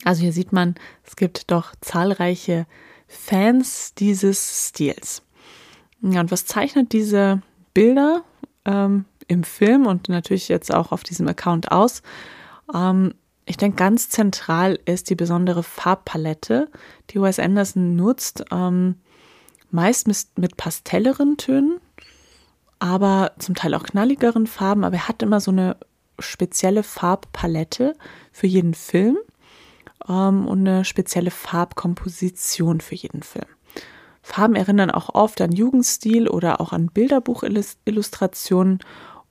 Also 0.03 0.21
hier 0.21 0.33
sieht 0.33 0.51
man, 0.51 0.75
es 1.03 1.15
gibt 1.15 1.51
doch 1.51 1.73
zahlreiche 1.81 2.65
Fans 3.07 3.93
dieses 3.95 4.67
Stils. 4.67 5.21
Ja, 6.01 6.19
und 6.19 6.31
was 6.31 6.45
zeichnet 6.45 6.93
diese 6.93 7.41
Bilder 7.73 8.23
ähm, 8.65 9.05
im 9.27 9.43
Film 9.43 9.87
und 9.87 10.09
natürlich 10.09 10.47
jetzt 10.47 10.73
auch 10.73 10.91
auf 10.91 11.03
diesem 11.03 11.27
Account 11.27 11.71
aus? 11.71 12.01
Ähm, 12.73 13.13
ich 13.45 13.57
denke, 13.57 13.77
ganz 13.77 14.09
zentral 14.09 14.77
ist 14.85 15.09
die 15.09 15.15
besondere 15.15 15.63
Farbpalette, 15.63 16.69
die 17.09 17.21
Wes 17.21 17.39
Anderson 17.39 17.95
nutzt. 17.95 18.43
Ähm, 18.51 18.95
meist 19.71 20.07
mit, 20.07 20.17
mit 20.35 20.57
pastelleren 20.57 21.37
Tönen, 21.37 21.79
aber 22.79 23.31
zum 23.39 23.55
Teil 23.55 23.73
auch 23.73 23.83
knalligeren 23.83 24.47
Farben. 24.47 24.83
Aber 24.83 24.95
er 24.95 25.07
hat 25.07 25.23
immer 25.23 25.39
so 25.39 25.51
eine 25.51 25.77
spezielle 26.19 26.83
Farbpalette 26.83 27.95
für 28.31 28.47
jeden 28.47 28.73
Film 28.73 29.17
ähm, 30.09 30.47
und 30.47 30.67
eine 30.67 30.85
spezielle 30.85 31.31
Farbkomposition 31.31 32.81
für 32.81 32.95
jeden 32.95 33.23
Film. 33.23 33.45
Farben 34.21 34.55
erinnern 34.55 34.91
auch 34.91 35.15
oft 35.15 35.39
an 35.41 35.51
Jugendstil 35.51 36.27
oder 36.27 36.59
auch 36.59 36.73
an 36.73 36.87
Bilderbuchillustrationen 36.87 38.79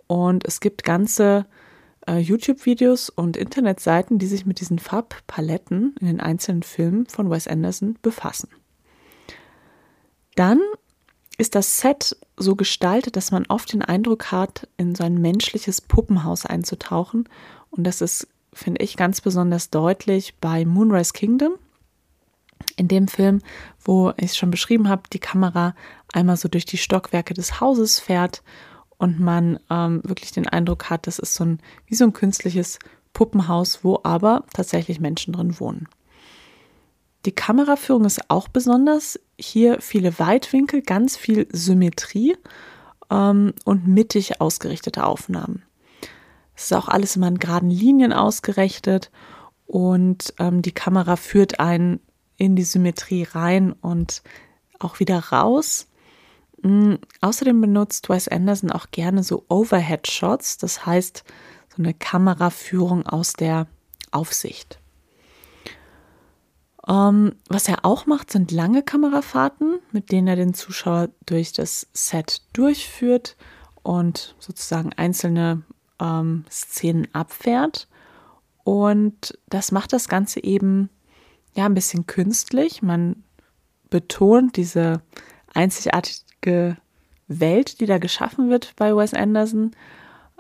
und 0.07 0.47
es 0.47 0.61
gibt 0.61 0.85
ganze 0.85 1.47
äh, 2.07 2.19
YouTube-Videos 2.19 3.11
und 3.11 3.37
Internetseiten, 3.37 4.19
die 4.19 4.27
sich 4.27 4.47
mit 4.47 4.61
diesen 4.61 4.79
Farbpaletten 4.79 5.97
in 6.01 6.07
den 6.07 6.21
einzelnen 6.21 6.63
Filmen 6.63 7.07
von 7.07 7.31
Wes 7.31 7.47
Anderson 7.47 7.99
befassen. 8.01 8.49
Dann 10.35 10.61
ist 11.39 11.55
das 11.55 11.79
Set 11.79 12.17
so 12.37 12.57
gestaltet, 12.57 13.17
dass 13.17 13.31
man 13.31 13.45
oft 13.47 13.73
den 13.73 13.83
Eindruck 13.83 14.31
hat, 14.33 14.69
in 14.77 14.95
so 14.95 15.05
ein 15.05 15.21
menschliches 15.21 15.81
Puppenhaus 15.81 16.47
einzutauchen. 16.47 17.29
Und 17.71 17.85
das 17.85 18.01
ist 18.01 18.29
finde 18.57 18.83
ich 18.83 18.97
ganz 18.97 19.21
besonders 19.21 19.71
deutlich 19.71 20.35
bei 20.41 20.65
Moonrise 20.65 21.13
Kingdom. 21.13 21.55
In 22.77 22.89
dem 22.89 23.09
Film, 23.09 23.41
wo 23.85 24.11
ich 24.17 24.27
es 24.27 24.37
schon 24.37 24.51
beschrieben 24.51 24.89
habe, 24.89 25.03
die 25.13 25.19
Kamera 25.19 25.75
einmal 26.13 26.37
so 26.37 26.49
durch 26.49 26.65
die 26.65 26.79
Stockwerke 26.79 27.35
des 27.35 27.61
Hauses 27.61 28.01
fährt 28.01 28.43
und 28.99 29.21
man 29.21 29.61
ähm, 29.71 30.01
wirklich 30.05 30.33
den 30.33 30.49
Eindruck 30.49 30.91
hat, 30.91 31.07
das 31.07 31.19
ist 31.19 31.35
so 31.35 31.45
ein 31.45 31.61
wie 31.87 31.95
so 31.95 32.05
ein 32.05 32.13
künstliches 32.13 32.79
Puppenhaus, 33.13 33.85
wo 33.85 34.01
aber 34.03 34.45
tatsächlich 34.53 35.01
Menschen 35.01 35.33
drin 35.33 35.61
wohnen. 35.61 35.89
Die 37.25 37.33
Kameraführung 37.33 38.05
ist 38.05 38.31
auch 38.31 38.49
besonders. 38.49 39.19
Hier 39.39 39.81
viele 39.81 40.19
Weitwinkel, 40.19 40.81
ganz 40.81 41.17
viel 41.17 41.49
Symmetrie 41.53 42.37
ähm, 43.11 43.53
und 43.65 43.87
mittig 43.87 44.41
ausgerichtete 44.41 45.05
Aufnahmen. 45.05 45.63
Es 46.57 46.65
ist 46.65 46.73
auch 46.73 46.89
alles 46.89 47.17
immer 47.17 47.29
in 47.29 47.39
geraden 47.39 47.71
Linien 47.71 48.13
ausgerechnet 48.13 49.11
und 49.67 50.33
ähm, 50.39 50.63
die 50.63 50.73
Kamera 50.73 51.17
führt 51.17 51.61
einen 51.61 52.01
in 52.37 52.57
die 52.57 52.65
Symmetrie 52.65 53.25
rein 53.25 53.73
und 53.73 54.23
auch 54.79 55.01
wieder 55.01 55.19
raus. 55.19 55.89
Mhm. 56.63 56.99
Außerdem 57.21 57.61
benutzt 57.61 58.09
Wes 58.09 58.29
Anderson 58.29 58.73
auch 58.73 58.91
gerne 58.91 59.23
so 59.23 59.45
Overhead-Shots, 59.49 60.59
das 60.59 60.87
heißt 60.87 61.25
so 61.77 61.83
eine 61.83 61.95
Kameraführung 61.95 63.07
aus 63.07 63.35
der 63.35 63.67
Aufsicht. 64.11 64.81
Ähm, 66.89 67.35
was 67.49 67.69
er 67.69 67.85
auch 67.85 68.07
macht, 68.07 68.31
sind 68.31 68.53
lange 68.53 68.83
Kamerafahrten, 68.83 69.79
mit 69.93 70.13
denen 70.13 70.29
er 70.29 70.37
den 70.37 70.55
Zuschauer 70.55 71.09
durch 71.27 71.53
das 71.53 71.89
Set 71.93 72.43
durchführt 72.53 73.37
und 73.83 74.37
sozusagen 74.39 74.93
einzelne 74.95 75.63
ähm, 76.01 76.45
Szenen 76.51 77.09
abfährt. 77.13 77.89
Und 78.65 79.39
das 79.49 79.73
macht 79.73 79.93
das 79.93 80.09
Ganze 80.09 80.43
eben 80.43 80.91
ja 81.55 81.67
ein 81.67 81.75
bisschen 81.75 82.07
künstlich. 82.07 82.83
Man 82.83 83.23
betont 83.91 84.57
diese 84.57 85.03
einzigartige 85.55 86.77
Welt, 87.29 87.81
die 87.81 87.87
da 87.87 87.99
geschaffen 87.99 88.51
wird 88.51 88.75
bei 88.77 88.95
Wes 88.95 89.15
Anderson. 89.15 89.73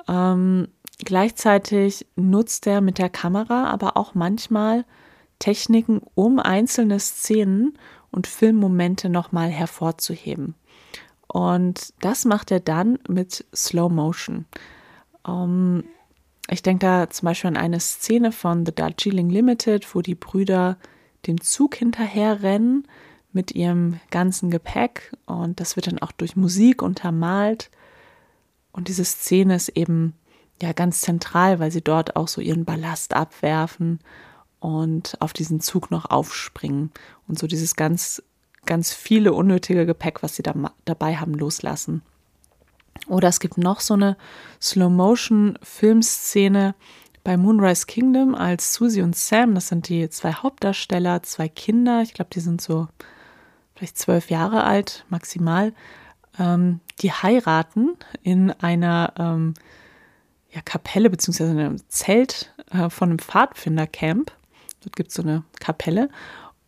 Ähm, 0.09 0.69
gleichzeitig 1.05 2.07
nutzt 2.17 2.67
er 2.67 2.81
mit 2.81 2.99
der 2.99 3.09
Kamera 3.11 3.67
aber 3.67 3.97
auch 3.97 4.15
manchmal 4.15 4.85
Techniken, 5.39 6.01
um 6.15 6.39
einzelne 6.39 6.99
Szenen 6.99 7.79
und 8.11 8.27
Filmmomente 8.27 9.09
nochmal 9.09 9.51
hervorzuheben. 9.51 10.55
Und 11.29 11.93
das 12.01 12.25
macht 12.25 12.51
er 12.51 12.61
dann 12.61 12.99
mit 13.09 13.45
Slow 13.55 13.93
Motion. 13.93 14.47
Um, 15.27 15.33
ähm, 15.33 15.85
ich 16.49 16.63
denke 16.63 16.87
da 16.87 17.11
zum 17.11 17.27
Beispiel 17.27 17.49
an 17.49 17.57
eine 17.57 17.81
Szene 17.81 18.31
von 18.31 18.65
The 18.65 18.75
Darjeeling 18.75 19.29
Limited, 19.31 19.95
wo 19.95 20.01
die 20.01 20.15
Brüder 20.15 20.77
dem 21.27 21.41
Zug 21.41 21.75
hinterherrennen 21.75 22.87
mit 23.33 23.53
ihrem 23.53 23.99
ganzen 24.11 24.51
Gepäck 24.51 25.13
und 25.27 25.59
das 25.59 25.77
wird 25.77 25.89
dann 25.89 25.99
auch 25.99 26.13
durch 26.13 26.37
Musik 26.37 26.83
untermalt. 26.83 27.71
Und 28.71 28.89
diese 28.89 29.05
Szene 29.05 29.57
ist 29.57 29.71
eben 29.71 30.15
ja 30.63 30.73
ganz 30.73 31.01
zentral, 31.01 31.59
weil 31.59 31.73
sie 31.73 31.83
dort 31.83 32.15
auch 32.15 32.29
so 32.29 32.41
ihren 32.41 32.65
Ballast 32.65 33.15
abwerfen 33.15 33.99
und 34.61 35.17
auf 35.21 35.33
diesen 35.33 35.61
Zug 35.61 35.91
noch 35.91 36.11
aufspringen 36.11 36.93
und 37.27 37.39
so 37.39 37.47
dieses 37.47 37.75
ganz, 37.75 38.23
ganz 38.65 38.93
viele 38.93 39.33
unnötige 39.33 39.85
Gepäck, 39.85 40.23
was 40.23 40.37
sie 40.37 40.43
da 40.43 40.55
dabei 40.85 41.17
haben, 41.17 41.35
loslassen. 41.35 42.03
Oder 43.09 43.29
es 43.29 43.41
gibt 43.41 43.59
noch 43.59 43.81
so 43.81 43.95
eine 43.95 44.17
Slow-Motion-Filmszene 44.61 46.75
bei 47.25 47.37
Moonrise 47.37 47.87
Kingdom 47.87 48.35
als 48.35 48.75
Susie 48.75 49.03
und 49.03 49.17
Sam. 49.17 49.55
Das 49.55 49.69
sind 49.69 49.89
die 49.89 50.09
zwei 50.11 50.33
Hauptdarsteller, 50.33 51.23
zwei 51.23 51.49
Kinder. 51.49 52.03
Ich 52.03 52.15
glaube, 52.15 52.31
die 52.33 52.41
sind 52.41 52.61
so 52.61 52.89
vielleicht 53.75 53.99
zwölf 53.99 54.31
Jahre 54.31 54.65
alt, 54.65 55.05
maximal. 55.09 55.73
Ähm, 56.39 56.81
die 57.01 57.13
heiraten 57.13 57.97
in 58.23 58.53
einer 58.53 59.13
ähm, 59.19 59.55
ja, 60.51 60.61
Kapelle 60.63 61.11
beziehungsweise 61.11 61.51
einem 61.51 61.77
Zelt 61.89 62.55
äh, 62.71 62.89
von 62.91 63.11
einem 63.11 63.19
Pfadfindercamp. 63.19 64.33
Dort 64.83 64.97
gibt 64.97 65.09
es 65.09 65.17
so 65.17 65.23
eine 65.23 65.43
Kapelle 65.61 66.09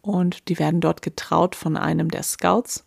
und 0.03 0.49
die 0.49 0.59
werden 0.59 0.81
dort 0.81 1.03
getraut 1.03 1.55
von 1.55 1.77
einem 1.77 2.11
der 2.11 2.23
Scouts. 2.23 2.85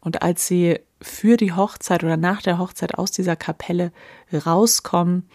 Und 0.00 0.22
als 0.22 0.46
sie 0.46 0.80
für 1.00 1.36
die 1.36 1.52
Hochzeit 1.52 2.04
oder 2.04 2.16
nach 2.16 2.42
der 2.42 2.58
Hochzeit 2.58 2.96
aus 2.96 3.10
dieser 3.10 3.36
Kapelle 3.36 3.92
rauskommen, 4.32 5.28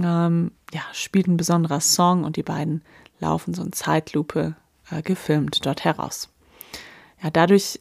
ähm, 0.00 0.52
ja, 0.72 0.82
spielt 0.92 1.26
ein 1.26 1.36
besonderer 1.36 1.80
Song 1.80 2.24
und 2.24 2.36
die 2.36 2.42
beiden 2.42 2.82
laufen 3.18 3.54
so 3.54 3.62
in 3.62 3.72
Zeitlupe 3.72 4.56
äh, 4.90 5.02
gefilmt 5.02 5.64
dort 5.64 5.84
heraus. 5.84 6.28
Ja, 7.22 7.30
dadurch 7.30 7.80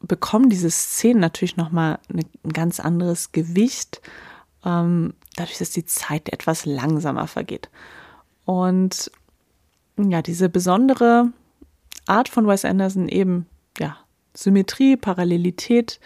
bekommen 0.00 0.50
diese 0.50 0.70
Szenen 0.70 1.20
natürlich 1.20 1.56
nochmal 1.56 1.98
ein 2.12 2.52
ganz 2.52 2.80
anderes 2.80 3.32
Gewicht, 3.32 4.00
ähm, 4.64 5.14
dadurch, 5.36 5.58
dass 5.58 5.70
die 5.70 5.84
Zeit 5.86 6.28
etwas 6.32 6.66
langsamer 6.66 7.26
vergeht. 7.26 7.70
Und 8.44 9.10
ja, 9.96 10.22
diese 10.22 10.48
besondere 10.48 11.32
Art 12.06 12.28
von 12.28 12.46
Wes 12.46 12.64
Anderson 12.64 13.08
eben, 13.08 13.46
ja, 13.78 13.96
Symmetrie, 14.34 14.96
Parallelität 14.96 16.00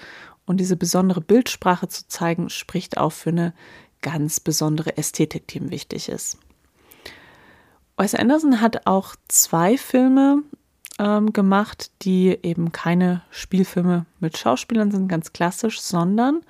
und 0.46 0.58
diese 0.58 0.76
besondere 0.76 1.20
Bildsprache 1.20 1.88
zu 1.88 2.06
zeigen, 2.08 2.50
spricht 2.50 2.98
auch 2.98 3.12
für 3.12 3.30
eine 3.30 3.54
ganz 4.02 4.40
besondere 4.40 4.96
Ästhetik, 4.96 5.48
die 5.48 5.58
ihm 5.58 5.70
wichtig 5.70 6.08
ist. 6.08 6.38
Wes 7.96 8.14
Anderson 8.14 8.60
hat 8.60 8.86
auch 8.86 9.16
zwei 9.28 9.78
Filme 9.78 10.42
ähm, 10.98 11.32
gemacht, 11.32 11.90
die 12.02 12.38
eben 12.42 12.72
keine 12.72 13.22
Spielfilme 13.30 14.06
mit 14.20 14.36
Schauspielern 14.36 14.90
sind, 14.90 15.08
ganz 15.08 15.32
klassisch, 15.32 15.80
sondern 15.80 16.42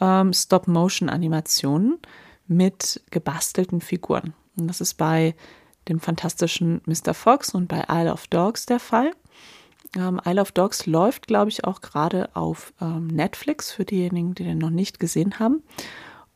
ähm, 0.00 0.32
Stop-Motion-Animationen 0.32 1.98
mit 2.46 3.02
gebastelten 3.10 3.80
Figuren. 3.80 4.34
Und 4.58 4.68
das 4.68 4.80
ist 4.80 4.94
bei 4.94 5.34
dem 5.88 6.00
fantastischen 6.00 6.80
Mr. 6.86 7.14
Fox 7.14 7.54
und 7.54 7.68
bei 7.68 7.84
Isle 7.88 8.12
of 8.12 8.26
Dogs 8.28 8.66
der 8.66 8.80
Fall. 8.80 9.12
Ähm, 9.96 10.20
Isle 10.24 10.40
of 10.40 10.52
Dogs 10.52 10.86
läuft, 10.86 11.26
glaube 11.26 11.50
ich, 11.50 11.64
auch 11.64 11.80
gerade 11.80 12.34
auf 12.34 12.72
ähm, 12.80 13.08
Netflix 13.08 13.70
für 13.70 13.84
diejenigen, 13.84 14.34
die 14.34 14.44
den 14.44 14.58
noch 14.58 14.70
nicht 14.70 14.98
gesehen 14.98 15.38
haben. 15.38 15.62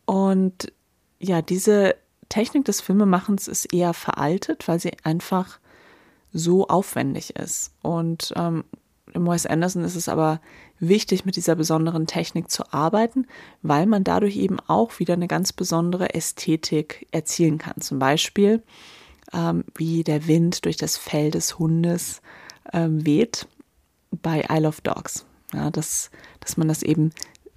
Und 0.04 0.72
ja, 1.18 1.42
diese 1.42 1.94
Technik 2.28 2.64
des 2.64 2.80
Filmemachens 2.80 3.48
ist 3.48 3.72
eher 3.72 3.94
veraltet, 3.94 4.68
weil 4.68 4.80
sie 4.80 4.92
einfach 5.02 5.58
so 6.32 6.68
aufwendig 6.68 7.36
ist. 7.36 7.72
Und 7.82 8.32
ähm, 8.36 8.64
im 9.12 9.26
Wes 9.26 9.46
Anderson 9.46 9.84
ist 9.84 9.96
es 9.96 10.08
aber 10.08 10.40
wichtig, 10.78 11.24
mit 11.24 11.36
dieser 11.36 11.56
besonderen 11.56 12.06
Technik 12.06 12.50
zu 12.50 12.72
arbeiten, 12.72 13.26
weil 13.62 13.86
man 13.86 14.04
dadurch 14.04 14.36
eben 14.36 14.58
auch 14.60 14.98
wieder 14.98 15.14
eine 15.14 15.28
ganz 15.28 15.52
besondere 15.52 16.14
Ästhetik 16.14 17.06
erzielen 17.10 17.58
kann. 17.58 17.80
Zum 17.80 17.98
Beispiel, 17.98 18.62
ähm, 19.32 19.64
wie 19.74 20.04
der 20.04 20.26
Wind 20.26 20.64
durch 20.64 20.76
das 20.76 20.96
Fell 20.96 21.30
des 21.30 21.58
Hundes 21.58 22.22
ähm, 22.72 23.04
weht 23.04 23.46
bei 24.10 24.46
Isle 24.50 24.68
of 24.68 24.80
Dogs. 24.80 25.24
Ja, 25.52 25.70
dass, 25.70 26.10
dass 26.40 26.56
man 26.56 26.68
das 26.68 26.82
eben 26.82 27.12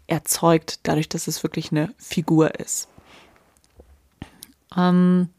erzeugt, 0.08 0.80
dadurch, 0.84 1.10
dass 1.10 1.28
es 1.28 1.44
wirklich 1.44 1.72
eine 1.72 1.94
Figur 1.98 2.60
ist. 2.60 2.88
Ähm, 4.76 5.30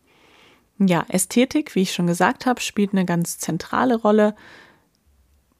ja, 0.79 1.05
Ästhetik, 1.09 1.75
wie 1.75 1.83
ich 1.83 1.93
schon 1.93 2.07
gesagt 2.07 2.47
habe, 2.47 2.61
spielt 2.61 2.93
eine 2.93 3.05
ganz 3.05 3.39
zentrale 3.39 3.97
Rolle, 3.97 4.35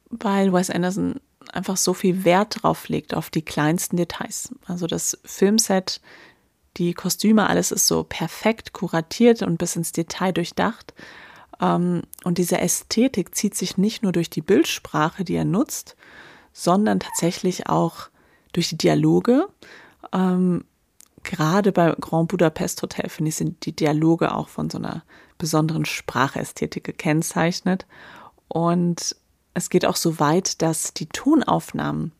weil 0.09 0.53
Wes 0.53 0.69
Anderson 0.69 1.19
einfach 1.51 1.77
so 1.77 1.93
viel 1.93 2.25
Wert 2.25 2.63
drauf 2.63 2.89
legt, 2.89 3.13
auf 3.13 3.29
die 3.29 3.43
kleinsten 3.43 3.97
Details. 3.97 4.53
Also 4.65 4.87
das 4.87 5.17
Filmset, 5.23 6.01
die 6.77 6.93
Kostüme, 6.93 7.47
alles 7.47 7.71
ist 7.71 7.87
so 7.87 8.03
perfekt 8.03 8.73
kuratiert 8.73 9.41
und 9.41 9.57
bis 9.57 9.75
ins 9.75 9.91
Detail 9.91 10.31
durchdacht. 10.33 10.93
Ähm, 11.61 12.03
und 12.23 12.37
diese 12.37 12.59
Ästhetik 12.59 13.35
zieht 13.35 13.55
sich 13.55 13.77
nicht 13.77 14.03
nur 14.03 14.11
durch 14.11 14.29
die 14.29 14.41
Bildsprache, 14.41 15.23
die 15.23 15.35
er 15.35 15.45
nutzt, 15.45 15.95
sondern 16.53 16.99
tatsächlich 16.99 17.67
auch 17.67 18.09
durch 18.53 18.69
die 18.69 18.77
Dialoge. 18.77 19.47
Ähm, 20.13 20.65
gerade 21.23 21.71
bei 21.71 21.93
Grand 21.99 22.29
Budapest 22.29 22.81
Hotel, 22.81 23.09
finde 23.09 23.29
ich, 23.29 23.35
sind 23.35 23.65
die 23.65 23.75
Dialoge 23.75 24.33
auch 24.33 24.47
von 24.47 24.69
so 24.69 24.77
einer 24.77 25.03
besonderen 25.37 25.85
Sprachästhetik 25.85 26.83
gekennzeichnet. 26.83 27.85
Und 28.47 29.15
es 29.53 29.69
geht 29.69 29.85
auch 29.85 29.95
so 29.95 30.19
weit, 30.19 30.61
dass 30.61 30.93
die 30.93 31.07
Tonaufnahmen 31.07 32.11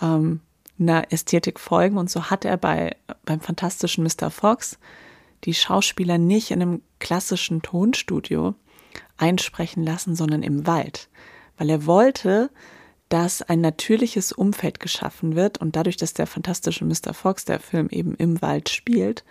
ähm, 0.00 0.40
einer 0.78 1.12
Ästhetik 1.12 1.60
folgen. 1.60 1.96
Und 1.96 2.10
so 2.10 2.30
hat 2.30 2.44
er 2.44 2.56
bei, 2.56 2.96
beim 3.24 3.40
fantastischen 3.40 4.04
Mr. 4.04 4.30
Fox 4.30 4.78
die 5.44 5.54
Schauspieler 5.54 6.18
nicht 6.18 6.50
in 6.50 6.62
einem 6.62 6.82
klassischen 6.98 7.62
Tonstudio 7.62 8.54
einsprechen 9.16 9.84
lassen, 9.84 10.14
sondern 10.14 10.42
im 10.42 10.66
Wald. 10.66 11.08
Weil 11.56 11.70
er 11.70 11.86
wollte, 11.86 12.50
dass 13.08 13.42
ein 13.42 13.60
natürliches 13.60 14.32
Umfeld 14.32 14.80
geschaffen 14.80 15.36
wird 15.36 15.58
und 15.58 15.76
dadurch, 15.76 15.96
dass 15.96 16.14
der 16.14 16.26
fantastische 16.26 16.84
Mr. 16.84 17.14
Fox, 17.14 17.44
der 17.44 17.60
Film 17.60 17.88
eben 17.90 18.14
im 18.14 18.40
Wald 18.42 18.68
spielt, 18.68 19.24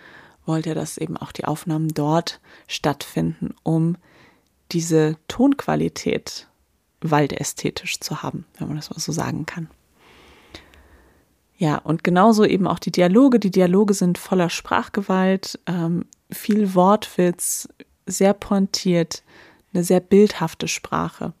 wollte 0.46 0.70
er, 0.70 0.74
dass 0.74 0.98
eben 0.98 1.16
auch 1.16 1.32
die 1.32 1.44
Aufnahmen 1.44 1.88
dort 1.88 2.40
stattfinden, 2.68 3.54
um 3.62 3.96
diese 4.72 5.16
Tonqualität 5.28 6.48
waldästhetisch 7.00 8.00
zu 8.00 8.22
haben, 8.22 8.46
wenn 8.58 8.68
man 8.68 8.76
das 8.76 8.90
mal 8.90 8.98
so 8.98 9.12
sagen 9.12 9.46
kann. 9.46 9.68
Ja, 11.56 11.78
und 11.78 12.02
genauso 12.02 12.44
eben 12.44 12.66
auch 12.66 12.78
die 12.78 12.90
Dialoge. 12.90 13.38
Die 13.38 13.50
Dialoge 13.50 13.94
sind 13.94 14.18
voller 14.18 14.50
Sprachgewalt, 14.50 15.58
ähm, 15.66 16.06
viel 16.30 16.74
Wortwitz, 16.74 17.68
sehr 18.06 18.34
pointiert, 18.34 19.22
eine 19.72 19.84
sehr 19.84 20.00
bildhafte 20.00 20.68
Sprache. 20.68 21.32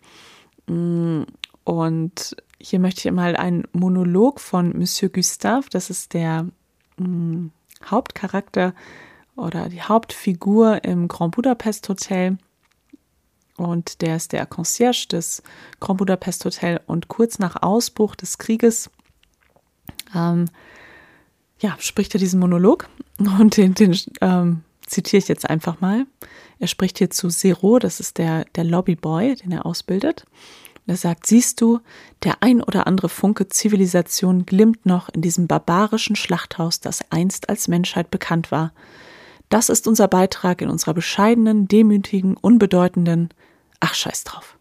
Mm, 0.66 1.22
und 1.64 2.36
hier 2.60 2.78
möchte 2.78 3.08
ich 3.08 3.14
mal 3.14 3.36
einen 3.36 3.64
Monolog 3.72 4.40
von 4.40 4.76
Monsieur 4.78 5.10
Gustave, 5.10 5.66
das 5.70 5.90
ist 5.90 6.14
der 6.14 6.46
mh, 6.96 7.06
mm, 7.06 7.50
Hauptcharakter 7.86 8.74
oder 9.36 9.68
die 9.68 9.82
Hauptfigur 9.82 10.84
im 10.84 11.08
Grand 11.08 11.34
Budapest 11.34 11.88
Hotel. 11.88 12.38
Und 13.56 14.00
der 14.00 14.16
ist 14.16 14.32
der 14.32 14.46
Concierge 14.46 15.06
des 15.10 15.42
Grand 15.80 15.98
Budapest 15.98 16.44
Hotel. 16.44 16.80
Und 16.86 17.08
kurz 17.08 17.38
nach 17.38 17.62
Ausbruch 17.62 18.16
des 18.16 18.38
Krieges 18.38 18.90
ähm, 20.14 20.46
ja, 21.58 21.76
spricht 21.78 22.14
er 22.14 22.20
diesen 22.20 22.40
Monolog. 22.40 22.88
Und 23.18 23.56
den, 23.56 23.74
den 23.74 23.96
ähm, 24.20 24.62
zitiere 24.86 25.18
ich 25.18 25.28
jetzt 25.28 25.48
einfach 25.48 25.80
mal. 25.80 26.06
Er 26.58 26.66
spricht 26.66 26.98
hier 26.98 27.10
zu 27.10 27.28
Zero, 27.28 27.78
das 27.78 28.00
ist 28.00 28.18
der, 28.18 28.44
der 28.54 28.64
Lobbyboy, 28.64 29.36
den 29.36 29.52
er 29.52 29.66
ausbildet. 29.66 30.24
Und 30.86 30.92
er 30.92 30.96
sagt, 30.96 31.26
siehst 31.26 31.60
du, 31.60 31.80
der 32.22 32.42
ein 32.42 32.62
oder 32.62 32.86
andere 32.86 33.08
Funke 33.08 33.48
Zivilisation 33.48 34.44
glimmt 34.44 34.84
noch 34.84 35.08
in 35.08 35.22
diesem 35.22 35.46
barbarischen 35.46 36.16
Schlachthaus, 36.16 36.80
das 36.80 37.00
einst 37.10 37.48
als 37.48 37.68
Menschheit 37.68 38.10
bekannt 38.10 38.50
war. 38.50 38.72
Das 39.48 39.68
ist 39.68 39.86
unser 39.88 40.08
Beitrag 40.08 40.60
in 40.60 40.68
unserer 40.68 40.94
bescheidenen, 40.94 41.68
demütigen, 41.68 42.36
unbedeutenden, 42.36 43.30
ach 43.80 43.94
scheiß 43.94 44.24
drauf. 44.24 44.58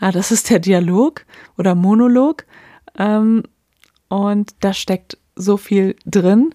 Ja, 0.00 0.12
das 0.12 0.30
ist 0.30 0.50
der 0.50 0.58
Dialog 0.58 1.24
oder 1.56 1.74
Monolog. 1.74 2.44
Ähm, 2.98 3.42
und 4.08 4.54
da 4.60 4.72
steckt 4.72 5.18
so 5.34 5.56
viel 5.56 5.96
drin. 6.06 6.54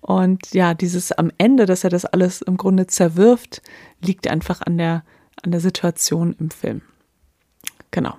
Und 0.00 0.52
ja, 0.54 0.74
dieses 0.74 1.12
am 1.12 1.30
Ende, 1.38 1.66
dass 1.66 1.84
er 1.84 1.90
das 1.90 2.04
alles 2.04 2.42
im 2.42 2.56
Grunde 2.56 2.86
zerwirft, 2.86 3.62
liegt 4.00 4.28
einfach 4.28 4.62
an 4.62 4.78
der, 4.78 5.04
an 5.42 5.50
der 5.50 5.60
Situation 5.60 6.34
im 6.38 6.50
Film. 6.50 6.82
Genau. 7.90 8.16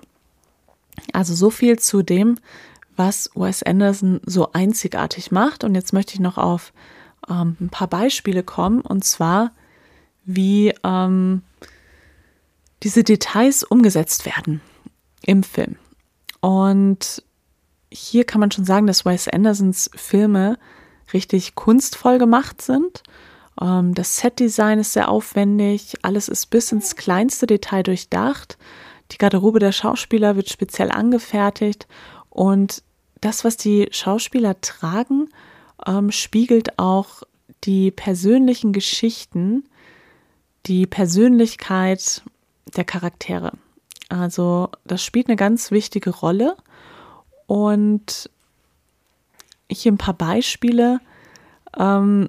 Also 1.12 1.34
so 1.34 1.50
viel 1.50 1.78
zu 1.78 2.02
dem, 2.02 2.36
was 2.96 3.30
Wes 3.34 3.62
Anderson 3.62 4.20
so 4.26 4.52
einzigartig 4.52 5.30
macht. 5.30 5.64
Und 5.64 5.74
jetzt 5.74 5.92
möchte 5.92 6.14
ich 6.14 6.20
noch 6.20 6.38
auf 6.38 6.72
ähm, 7.28 7.56
ein 7.60 7.70
paar 7.70 7.88
Beispiele 7.88 8.42
kommen. 8.42 8.82
Und 8.82 9.04
zwar, 9.04 9.52
wie 10.24 10.74
ähm, 10.84 11.42
diese 12.82 13.04
Details 13.04 13.62
umgesetzt 13.62 14.26
werden 14.26 14.60
im 15.24 15.42
Film. 15.42 15.76
Und 16.40 17.22
hier 17.92 18.24
kann 18.24 18.40
man 18.40 18.50
schon 18.50 18.64
sagen, 18.64 18.86
dass 18.86 19.04
Wes 19.04 19.28
Andersons 19.28 19.90
Filme 19.94 20.58
richtig 21.12 21.54
kunstvoll 21.54 22.18
gemacht 22.18 22.62
sind. 22.62 23.02
Ähm, 23.60 23.94
das 23.94 24.18
Setdesign 24.18 24.78
ist 24.78 24.92
sehr 24.92 25.08
aufwendig, 25.08 25.94
alles 26.02 26.28
ist 26.28 26.46
bis 26.46 26.72
ins 26.72 26.96
kleinste 26.96 27.46
Detail 27.46 27.82
durchdacht. 27.82 28.58
Die 29.12 29.18
Garderobe 29.18 29.58
der 29.58 29.72
Schauspieler 29.72 30.36
wird 30.36 30.48
speziell 30.48 30.90
angefertigt 30.90 31.88
und 32.28 32.82
das, 33.20 33.44
was 33.44 33.56
die 33.56 33.88
Schauspieler 33.90 34.60
tragen, 34.60 35.28
ähm, 35.86 36.10
spiegelt 36.10 36.78
auch 36.78 37.22
die 37.64 37.90
persönlichen 37.90 38.72
Geschichten, 38.72 39.64
die 40.66 40.86
Persönlichkeit 40.86 42.22
der 42.76 42.84
Charaktere. 42.84 43.52
Also 44.08 44.70
das 44.84 45.04
spielt 45.04 45.28
eine 45.28 45.36
ganz 45.36 45.70
wichtige 45.70 46.10
Rolle. 46.10 46.56
Und 47.50 48.30
hier 49.68 49.90
ein 49.90 49.98
paar 49.98 50.14
Beispiele. 50.14 51.00
Ähm, 51.76 52.28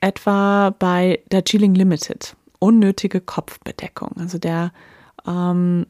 etwa 0.00 0.70
bei 0.70 1.22
Darjeeling 1.28 1.76
Limited. 1.76 2.34
Unnötige 2.58 3.20
Kopfbedeckung. 3.20 4.16
Also 4.16 4.38
der 4.38 4.72
ähm, 5.28 5.86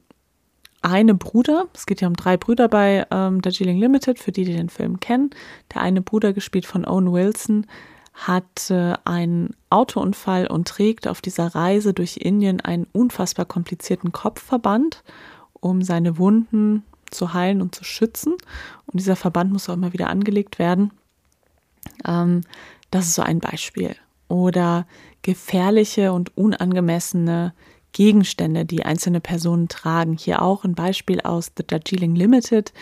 eine 0.82 1.14
Bruder, 1.14 1.64
es 1.72 1.86
geht 1.86 2.02
ja 2.02 2.08
um 2.08 2.14
drei 2.14 2.36
Brüder 2.36 2.68
bei 2.68 3.06
ähm, 3.10 3.40
Darjeeling 3.40 3.78
Limited, 3.78 4.18
für 4.18 4.32
die, 4.32 4.44
die 4.44 4.52
den 4.52 4.68
Film 4.68 5.00
kennen. 5.00 5.30
Der 5.72 5.80
eine 5.80 6.02
Bruder, 6.02 6.34
gespielt 6.34 6.66
von 6.66 6.84
Owen 6.84 7.10
Wilson, 7.10 7.66
hat 8.12 8.70
äh, 8.70 8.92
einen 9.06 9.56
Autounfall 9.70 10.46
und 10.46 10.68
trägt 10.68 11.08
auf 11.08 11.22
dieser 11.22 11.54
Reise 11.54 11.94
durch 11.94 12.18
Indien 12.18 12.60
einen 12.60 12.86
unfassbar 12.92 13.46
komplizierten 13.46 14.12
Kopfverband, 14.12 15.02
um 15.54 15.80
seine 15.80 16.18
Wunden 16.18 16.84
zu 17.12 17.34
heilen 17.34 17.62
und 17.62 17.74
zu 17.74 17.84
schützen. 17.84 18.32
Und 18.86 19.00
dieser 19.00 19.16
Verband 19.16 19.52
muss 19.52 19.68
auch 19.68 19.74
immer 19.74 19.92
wieder 19.92 20.10
angelegt 20.10 20.58
werden. 20.58 20.90
Ähm, 22.06 22.42
das 22.90 23.06
ist 23.06 23.14
so 23.14 23.22
ein 23.22 23.40
Beispiel. 23.40 23.96
Oder 24.28 24.86
gefährliche 25.22 26.12
und 26.12 26.36
unangemessene 26.36 27.52
Gegenstände, 27.92 28.64
die 28.64 28.84
einzelne 28.84 29.20
Personen 29.20 29.68
tragen. 29.68 30.16
Hier 30.16 30.42
auch 30.42 30.64
ein 30.64 30.74
Beispiel 30.74 31.20
aus 31.20 31.52
The 31.56 31.66
Darjeeling 31.66 32.14
Limited. 32.14 32.72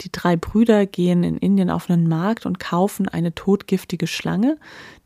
Die 0.00 0.10
drei 0.10 0.36
Brüder 0.36 0.86
gehen 0.86 1.22
in 1.22 1.38
Indien 1.38 1.70
auf 1.70 1.88
einen 1.88 2.08
Markt 2.08 2.46
und 2.46 2.58
kaufen 2.58 3.08
eine 3.08 3.34
totgiftige 3.34 4.06
Schlange, 4.06 4.58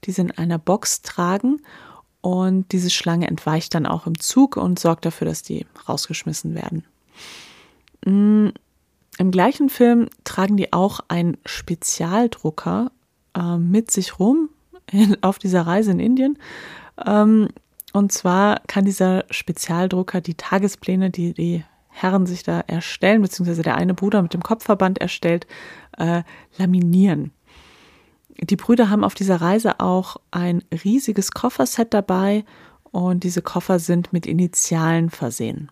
die 0.04 0.12
sie 0.12 0.22
in 0.22 0.30
einer 0.32 0.58
Box 0.58 1.02
tragen. 1.02 1.60
Und 2.22 2.72
diese 2.72 2.90
Schlange 2.90 3.28
entweicht 3.28 3.74
dann 3.74 3.86
auch 3.86 4.06
im 4.06 4.18
Zug 4.18 4.56
und 4.56 4.78
sorgt 4.78 5.04
dafür, 5.04 5.26
dass 5.26 5.42
die 5.42 5.66
rausgeschmissen 5.88 6.54
werden. 6.54 6.84
Im 9.20 9.30
gleichen 9.32 9.68
Film 9.68 10.08
tragen 10.24 10.56
die 10.56 10.72
auch 10.72 11.00
einen 11.08 11.36
Spezialdrucker 11.44 12.90
äh, 13.36 13.58
mit 13.58 13.90
sich 13.90 14.18
rum 14.18 14.48
in, 14.90 15.22
auf 15.22 15.38
dieser 15.38 15.66
Reise 15.66 15.90
in 15.90 16.00
Indien. 16.00 16.38
Ähm, 17.04 17.48
und 17.92 18.12
zwar 18.12 18.60
kann 18.66 18.86
dieser 18.86 19.26
Spezialdrucker 19.28 20.22
die 20.22 20.36
Tagespläne, 20.36 21.10
die 21.10 21.34
die 21.34 21.64
Herren 21.90 22.24
sich 22.24 22.44
da 22.44 22.60
erstellen, 22.60 23.20
beziehungsweise 23.20 23.62
der 23.62 23.74
eine 23.74 23.92
Bruder 23.92 24.22
mit 24.22 24.32
dem 24.32 24.42
Kopfverband 24.42 25.02
erstellt, 25.02 25.46
äh, 25.98 26.22
laminieren. 26.56 27.30
Die 28.40 28.56
Brüder 28.56 28.88
haben 28.88 29.04
auf 29.04 29.14
dieser 29.14 29.42
Reise 29.42 29.80
auch 29.80 30.16
ein 30.30 30.62
riesiges 30.82 31.32
Kofferset 31.32 31.92
dabei 31.92 32.46
und 32.90 33.22
diese 33.22 33.42
Koffer 33.42 33.80
sind 33.80 34.14
mit 34.14 34.24
Initialen 34.24 35.10
versehen. 35.10 35.70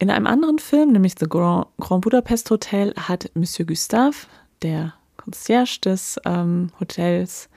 In 0.00 0.08
einem 0.08 0.26
anderen 0.26 0.58
Film, 0.58 0.92
nämlich 0.92 1.12
The 1.20 1.28
Grand, 1.28 1.66
Grand 1.78 2.00
Budapest 2.00 2.50
Hotel, 2.50 2.94
hat 2.96 3.30
Monsieur 3.34 3.66
Gustave, 3.66 4.16
der 4.62 4.94
Concierge 5.18 5.78
des 5.84 6.18
ähm, 6.24 6.72
Hotels, 6.80 7.50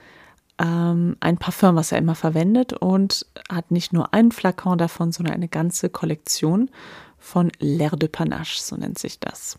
ähm, 0.58 1.16
ein 1.20 1.38
Parfum, 1.38 1.74
was 1.74 1.90
er 1.90 1.96
immer 1.96 2.14
verwendet 2.14 2.74
und 2.74 3.24
hat 3.50 3.70
nicht 3.70 3.94
nur 3.94 4.12
einen 4.12 4.30
Flakon 4.30 4.76
davon, 4.76 5.10
sondern 5.10 5.34
eine 5.34 5.48
ganze 5.48 5.88
Kollektion 5.88 6.70
von 7.18 7.50
L'air 7.62 7.96
de 7.96 8.10
Panache, 8.10 8.60
so 8.60 8.76
nennt 8.76 8.98
sich 8.98 9.18
das. 9.20 9.58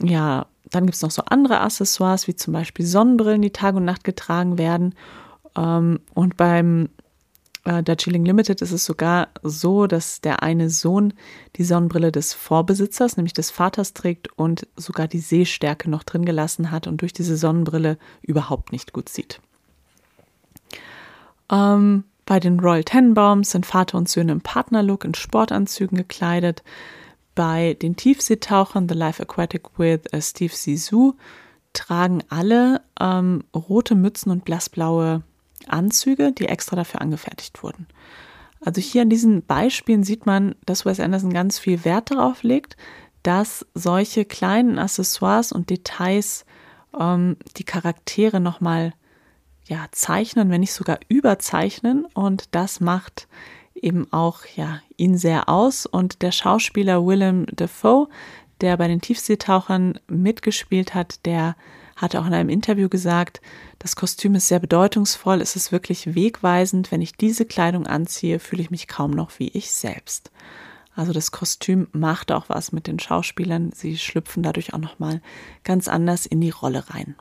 Ja, 0.00 0.46
dann 0.70 0.86
gibt 0.86 0.94
es 0.94 1.02
noch 1.02 1.10
so 1.10 1.22
andere 1.26 1.60
Accessoires, 1.60 2.28
wie 2.28 2.36
zum 2.36 2.52
Beispiel 2.52 2.86
Sonnenbrillen, 2.86 3.42
die 3.42 3.50
Tag 3.50 3.74
und 3.74 3.84
Nacht 3.84 4.04
getragen 4.04 4.58
werden. 4.58 4.94
Ähm, 5.56 5.98
und 6.14 6.36
beim 6.36 6.88
äh, 7.64 7.82
Darjeeling 7.82 8.24
Limited 8.24 8.60
ist 8.60 8.72
es 8.72 8.84
sogar 8.84 9.28
so, 9.42 9.86
dass 9.86 10.20
der 10.20 10.42
eine 10.42 10.70
Sohn 10.70 11.14
die 11.56 11.64
Sonnenbrille 11.64 12.12
des 12.12 12.34
Vorbesitzers, 12.34 13.16
nämlich 13.16 13.34
des 13.34 13.50
Vaters, 13.50 13.94
trägt 13.94 14.36
und 14.36 14.66
sogar 14.76 15.08
die 15.08 15.20
Sehstärke 15.20 15.88
noch 15.88 16.02
drin 16.02 16.24
gelassen 16.24 16.70
hat 16.70 16.86
und 16.86 17.00
durch 17.00 17.12
diese 17.12 17.36
Sonnenbrille 17.36 17.98
überhaupt 18.22 18.72
nicht 18.72 18.92
gut 18.92 19.08
sieht. 19.08 19.40
Ähm, 21.50 22.04
bei 22.26 22.40
den 22.40 22.60
Royal 22.60 22.84
Tenenbaums 22.84 23.50
sind 23.50 23.66
Vater 23.66 23.98
und 23.98 24.08
Söhne 24.08 24.32
im 24.32 24.40
Partnerlook 24.40 25.04
in 25.04 25.14
Sportanzügen 25.14 25.98
gekleidet. 25.98 26.62
Bei 27.34 27.74
den 27.74 27.96
Tiefseetauchern 27.96 28.88
The 28.88 28.94
Life 28.94 29.22
Aquatic 29.22 29.78
with 29.78 30.00
uh, 30.14 30.20
Steve 30.20 30.52
Zissou 30.52 31.14
tragen 31.72 32.22
alle 32.28 32.82
ähm, 33.00 33.44
rote 33.54 33.94
Mützen 33.94 34.30
und 34.30 34.44
blassblaue 34.44 35.22
Anzüge, 35.70 36.32
die 36.32 36.48
extra 36.48 36.76
dafür 36.76 37.00
angefertigt 37.00 37.62
wurden. 37.62 37.86
Also 38.64 38.80
hier 38.80 39.02
an 39.02 39.10
diesen 39.10 39.44
Beispielen 39.44 40.04
sieht 40.04 40.26
man, 40.26 40.54
dass 40.64 40.84
Wes 40.84 41.00
Anderson 41.00 41.32
ganz 41.32 41.58
viel 41.58 41.84
Wert 41.84 42.10
darauf 42.10 42.42
legt, 42.42 42.76
dass 43.22 43.66
solche 43.74 44.24
kleinen 44.24 44.78
Accessoires 44.78 45.52
und 45.52 45.70
Details 45.70 46.44
ähm, 46.98 47.36
die 47.56 47.64
Charaktere 47.64 48.40
nochmal 48.40 48.94
ja, 49.66 49.86
zeichnen, 49.92 50.50
wenn 50.50 50.60
nicht 50.60 50.72
sogar 50.72 50.98
überzeichnen. 51.08 52.06
Und 52.14 52.54
das 52.54 52.80
macht 52.80 53.28
eben 53.74 54.12
auch 54.12 54.40
ja, 54.56 54.80
ihn 54.96 55.16
sehr 55.16 55.48
aus. 55.48 55.86
Und 55.86 56.22
der 56.22 56.32
Schauspieler 56.32 57.04
Willem 57.04 57.46
Dafoe, 57.52 58.08
der 58.60 58.76
bei 58.76 58.88
den 58.88 59.00
Tiefseetauchern 59.00 59.98
mitgespielt 60.08 60.94
hat, 60.94 61.24
der 61.26 61.56
hatte 61.96 62.20
auch 62.20 62.26
in 62.26 62.34
einem 62.34 62.48
Interview 62.48 62.88
gesagt, 62.88 63.40
das 63.82 63.96
Kostüm 63.96 64.36
ist 64.36 64.46
sehr 64.46 64.60
bedeutungsvoll, 64.60 65.40
es 65.40 65.56
ist 65.56 65.72
wirklich 65.72 66.14
wegweisend. 66.14 66.92
Wenn 66.92 67.02
ich 67.02 67.16
diese 67.16 67.44
Kleidung 67.44 67.88
anziehe, 67.88 68.38
fühle 68.38 68.62
ich 68.62 68.70
mich 68.70 68.86
kaum 68.86 69.10
noch 69.10 69.40
wie 69.40 69.48
ich 69.48 69.72
selbst. 69.72 70.30
Also 70.94 71.12
das 71.12 71.32
Kostüm 71.32 71.88
macht 71.90 72.30
auch 72.30 72.48
was 72.48 72.70
mit 72.70 72.86
den 72.86 73.00
Schauspielern. 73.00 73.72
Sie 73.72 73.98
schlüpfen 73.98 74.44
dadurch 74.44 74.72
auch 74.72 74.78
nochmal 74.78 75.20
ganz 75.64 75.88
anders 75.88 76.26
in 76.26 76.40
die 76.40 76.50
Rolle 76.50 76.90
rein. 76.90 77.16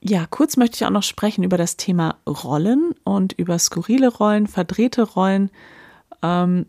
Ja, 0.00 0.24
kurz 0.24 0.56
möchte 0.56 0.76
ich 0.76 0.86
auch 0.86 0.90
noch 0.90 1.02
sprechen 1.02 1.44
über 1.44 1.58
das 1.58 1.76
Thema 1.76 2.16
Rollen 2.26 2.94
und 3.04 3.34
über 3.34 3.58
skurrile 3.58 4.08
Rollen, 4.08 4.46
verdrehte 4.46 5.02
Rollen. 5.02 5.50
Ähm, 6.22 6.64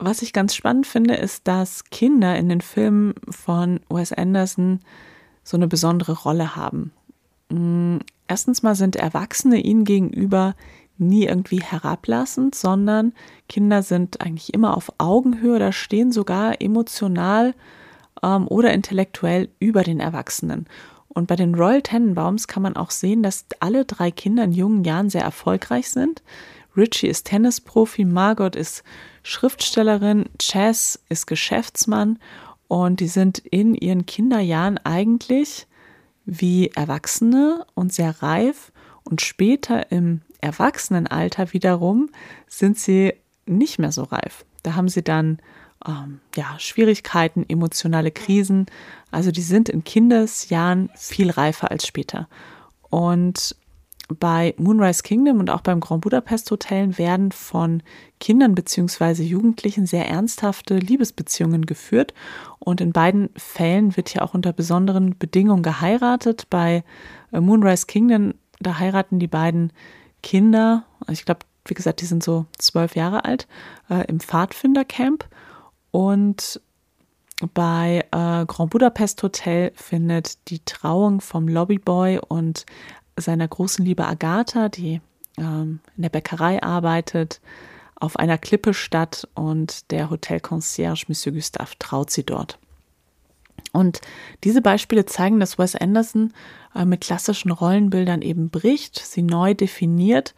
was 0.00 0.22
ich 0.22 0.32
ganz 0.32 0.56
spannend 0.56 0.88
finde, 0.88 1.14
ist, 1.14 1.46
dass 1.46 1.84
Kinder 1.84 2.36
in 2.36 2.48
den 2.48 2.62
Filmen 2.62 3.14
von 3.30 3.78
Wes 3.88 4.12
Anderson 4.12 4.80
so 5.46 5.56
eine 5.56 5.68
besondere 5.68 6.12
Rolle 6.12 6.56
haben. 6.56 6.90
Mm, 7.50 7.98
erstens 8.26 8.64
mal 8.64 8.74
sind 8.74 8.96
Erwachsene 8.96 9.60
ihnen 9.60 9.84
gegenüber 9.84 10.56
nie 10.98 11.24
irgendwie 11.24 11.60
herablassend, 11.60 12.54
sondern 12.56 13.12
Kinder 13.48 13.82
sind 13.82 14.20
eigentlich 14.20 14.52
immer 14.54 14.76
auf 14.76 14.92
Augenhöhe 14.98 15.56
oder 15.56 15.70
stehen 15.70 16.10
sogar 16.10 16.60
emotional 16.60 17.54
ähm, 18.24 18.48
oder 18.48 18.72
intellektuell 18.72 19.48
über 19.60 19.84
den 19.84 20.00
Erwachsenen. 20.00 20.66
Und 21.08 21.28
bei 21.28 21.36
den 21.36 21.54
Royal 21.54 21.82
Tenenbaums 21.82 22.48
kann 22.48 22.64
man 22.64 22.76
auch 22.76 22.90
sehen, 22.90 23.22
dass 23.22 23.46
alle 23.60 23.84
drei 23.84 24.10
Kinder 24.10 24.44
in 24.44 24.52
jungen 24.52 24.84
Jahren 24.84 25.10
sehr 25.10 25.22
erfolgreich 25.22 25.90
sind. 25.90 26.22
Richie 26.76 27.06
ist 27.06 27.26
Tennisprofi, 27.26 28.04
Margot 28.04 28.56
ist 28.56 28.82
Schriftstellerin, 29.22 30.26
Chess 30.38 31.00
ist 31.08 31.26
Geschäftsmann 31.26 32.18
und 32.68 33.00
die 33.00 33.08
sind 33.08 33.38
in 33.38 33.74
ihren 33.74 34.06
Kinderjahren 34.06 34.78
eigentlich 34.78 35.66
wie 36.24 36.70
Erwachsene 36.74 37.64
und 37.74 37.92
sehr 37.92 38.22
reif 38.22 38.72
und 39.04 39.20
später 39.20 39.92
im 39.92 40.22
Erwachsenenalter 40.40 41.52
wiederum 41.52 42.10
sind 42.48 42.78
sie 42.78 43.14
nicht 43.46 43.78
mehr 43.78 43.92
so 43.92 44.02
reif. 44.02 44.44
Da 44.62 44.74
haben 44.74 44.88
sie 44.88 45.02
dann 45.02 45.38
ähm, 45.86 46.20
ja, 46.34 46.58
Schwierigkeiten, 46.58 47.44
emotionale 47.48 48.10
Krisen. 48.10 48.66
Also 49.10 49.30
die 49.30 49.42
sind 49.42 49.68
in 49.68 49.84
Kindesjahren 49.84 50.90
viel 50.96 51.30
reifer 51.30 51.70
als 51.70 51.86
später. 51.86 52.28
Und 52.90 53.56
bei 54.08 54.54
Moonrise 54.56 55.02
Kingdom 55.02 55.40
und 55.40 55.50
auch 55.50 55.62
beim 55.62 55.80
Grand 55.80 56.02
Budapest 56.02 56.50
Hotel 56.50 56.96
werden 56.96 57.32
von 57.32 57.82
Kindern 58.20 58.54
bzw. 58.54 59.22
Jugendlichen 59.22 59.86
sehr 59.86 60.08
ernsthafte 60.08 60.78
Liebesbeziehungen 60.78 61.66
geführt. 61.66 62.14
Und 62.58 62.80
in 62.80 62.92
beiden 62.92 63.30
Fällen 63.36 63.96
wird 63.96 64.14
ja 64.14 64.22
auch 64.22 64.34
unter 64.34 64.52
besonderen 64.52 65.18
Bedingungen 65.18 65.62
geheiratet. 65.62 66.46
Bei 66.50 66.84
äh, 67.32 67.40
Moonrise 67.40 67.86
Kingdom, 67.86 68.34
da 68.60 68.78
heiraten 68.78 69.18
die 69.18 69.28
beiden 69.28 69.72
Kinder, 70.22 70.84
ich 71.10 71.24
glaube, 71.24 71.40
wie 71.64 71.74
gesagt, 71.74 72.00
die 72.00 72.06
sind 72.06 72.22
so 72.22 72.46
zwölf 72.58 72.94
Jahre 72.94 73.24
alt, 73.24 73.48
äh, 73.90 74.06
im 74.06 74.20
Pfadfindercamp. 74.20 75.26
Und 75.90 76.60
bei 77.52 78.04
äh, 78.12 78.46
Grand 78.46 78.70
Budapest 78.70 79.22
Hotel 79.22 79.72
findet 79.74 80.48
die 80.48 80.60
Trauung 80.64 81.20
vom 81.20 81.48
Lobbyboy 81.48 82.18
und 82.26 82.64
seiner 83.16 83.48
großen 83.48 83.84
Liebe 83.84 84.06
Agatha, 84.06 84.68
die 84.68 85.00
ähm, 85.38 85.80
in 85.96 86.02
der 86.02 86.10
Bäckerei 86.10 86.62
arbeitet, 86.62 87.40
auf 87.94 88.16
einer 88.16 88.38
Klippe 88.38 88.74
statt 88.74 89.26
und 89.34 89.90
der 89.90 90.10
Hotelconcierge 90.10 91.06
Monsieur 91.08 91.34
Gustave 91.34 91.72
traut 91.78 92.10
sie 92.10 92.24
dort. 92.24 92.58
Und 93.72 94.00
diese 94.44 94.62
Beispiele 94.62 95.06
zeigen, 95.06 95.40
dass 95.40 95.58
Wes 95.58 95.74
Anderson 95.74 96.32
äh, 96.74 96.84
mit 96.84 97.00
klassischen 97.00 97.50
Rollenbildern 97.50 98.22
eben 98.22 98.50
bricht, 98.50 98.98
sie 98.98 99.22
neu 99.22 99.54
definiert 99.54 100.34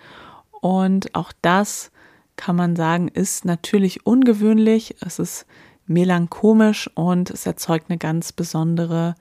und 0.61 1.15
auch 1.15 1.33
das 1.43 1.91
kann 2.37 2.57
man 2.57 2.77
sagen, 2.77 3.09
ist 3.09 3.45
natürlich 3.45 4.07
ungewöhnlich. 4.07 4.97
Es 5.01 5.19
ist 5.19 5.47
melancholisch 5.87 6.89
und 6.95 7.31
es 7.31 7.47
erzeugt 7.47 7.87
eine 7.89 7.99
ganz 7.99 8.33
besondere 8.33 9.17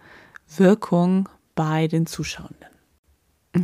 Wirkung 0.56 1.28
bei 1.56 1.88
den 1.88 2.06
Zuschauenden. 2.06 2.77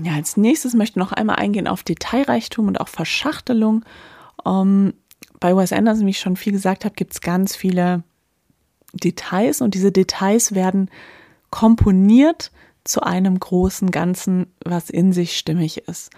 Ja, 0.04 0.14
als 0.16 0.38
nächstes 0.38 0.74
möchte 0.74 0.94
ich 0.94 1.06
noch 1.06 1.12
einmal 1.12 1.38
eingehen 1.38 1.68
auf 1.68 1.84
Detailreichtum 1.84 2.68
und 2.68 2.82
auch 2.82 2.88
Verschachtelung. 2.88 3.86
Ähm, 4.46 4.94
bei 5.40 5.56
Wes 5.56 5.74
Anderson, 5.74 6.06
wie 6.06 6.12
ich 6.12 6.20
schon 6.20 6.38
viel 6.38 6.54
gesagt 6.54 6.86
habe, 6.86 6.96
gibt 6.96 7.14
es 7.14 7.22
ganz 7.22 7.56
viele 7.56 8.04
Details 8.94 9.62
und 9.62 9.74
diese 9.74 9.92
Details 9.92 10.56
werden 10.56 10.90
komponiert 11.50 12.52
zu 12.84 13.02
einem 13.02 13.40
großen 13.40 13.92
Ganzen, 13.92 14.48
was 14.64 14.90
in 14.90 15.14
sich 15.14 15.38
stimmig 15.38 15.88
ist. 15.88 16.12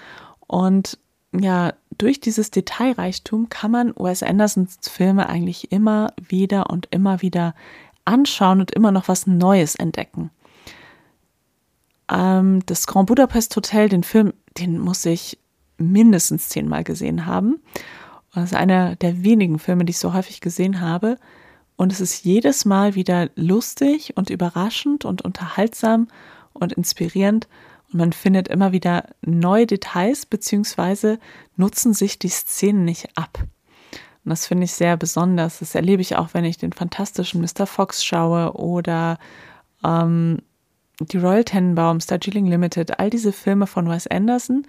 Und 0.48 0.98
ja, 1.34 1.74
durch 1.98 2.20
dieses 2.20 2.52
Detailreichtum 2.52 3.50
kann 3.50 3.72
man 3.72 3.94
Wes 3.96 4.24
Andersons 4.24 4.78
Filme 4.82 5.28
eigentlich 5.28 5.72
immer 5.72 6.14
wieder 6.18 6.70
und 6.70 6.88
immer 6.92 7.22
wieder 7.22 7.56
anschauen 8.06 8.60
und 8.60 8.72
immer 8.72 8.92
noch 8.92 9.08
was 9.08 9.28
Neues 9.28 9.76
entdecken. 9.76 10.32
Ähm, 12.10 12.66
das 12.66 12.88
Grand 12.88 13.08
Budapest 13.08 13.56
Hotel, 13.56 13.90
den 13.90 14.04
Film, 14.04 14.34
den 14.58 14.80
muss 14.80 15.06
ich 15.06 15.38
mindestens 15.78 16.50
zehnmal 16.50 16.84
gesehen 16.84 17.26
haben. 17.26 17.60
Das 18.34 18.46
ist 18.52 18.56
einer 18.56 18.96
der 18.98 19.24
wenigen 19.24 19.60
Filme, 19.60 19.86
die 19.86 19.92
ich 19.92 20.00
so 20.00 20.14
häufig 20.14 20.42
gesehen 20.42 20.82
habe. 20.82 21.18
Und 21.78 21.92
es 21.92 22.00
ist 22.00 22.24
jedes 22.24 22.66
Mal 22.66 22.96
wieder 22.96 23.30
lustig 23.36 24.14
und 24.16 24.30
überraschend 24.30 25.06
und 25.06 25.22
unterhaltsam 25.22 26.08
und 26.54 26.74
inspirierend. 26.74 27.48
Und 27.92 28.00
man 28.00 28.14
findet 28.14 28.48
immer 28.48 28.72
wieder 28.72 29.10
neue 29.22 29.68
Details, 29.68 30.26
beziehungsweise 30.26 31.20
nutzen 31.56 31.94
sich 31.94 32.20
die 32.20 32.30
Szenen 32.30 32.86
nicht 32.86 33.18
ab. 33.18 33.40
Und 34.24 34.30
das 34.30 34.48
finde 34.48 34.66
ich 34.66 34.74
sehr 34.74 34.98
besonders. 34.98 35.60
Das 35.60 35.76
erlebe 35.76 36.02
ich 36.02 36.16
auch, 36.16 36.30
wenn 36.34 36.46
ich 36.46 36.58
den 36.58 36.74
fantastischen 36.74 37.42
Mr. 37.42 37.68
Fox 37.68 38.04
schaue 38.04 38.54
oder 38.54 39.20
ähm, 39.84 40.40
die 41.00 41.18
Royal 41.18 41.44
Tenenbaums, 41.44 42.08
Darjeeling 42.08 42.46
Limited, 42.46 43.00
all 43.00 43.10
diese 43.10 43.32
Filme 43.32 43.68
von 43.68 43.90
Wes 43.90 44.08
Anderson, 44.08 44.66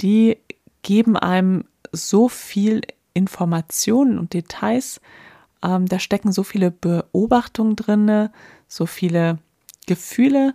die 0.00 0.38
geben 0.82 1.16
einem 1.16 1.64
so 1.92 2.28
viel 2.28 2.82
Informationen 3.14 4.18
und 4.18 4.32
Details. 4.34 5.00
Ähm, 5.62 5.86
da 5.86 5.98
stecken 5.98 6.32
so 6.32 6.42
viele 6.42 6.70
Beobachtungen 6.70 7.76
drin, 7.76 8.30
so 8.68 8.86
viele 8.86 9.38
Gefühle 9.86 10.54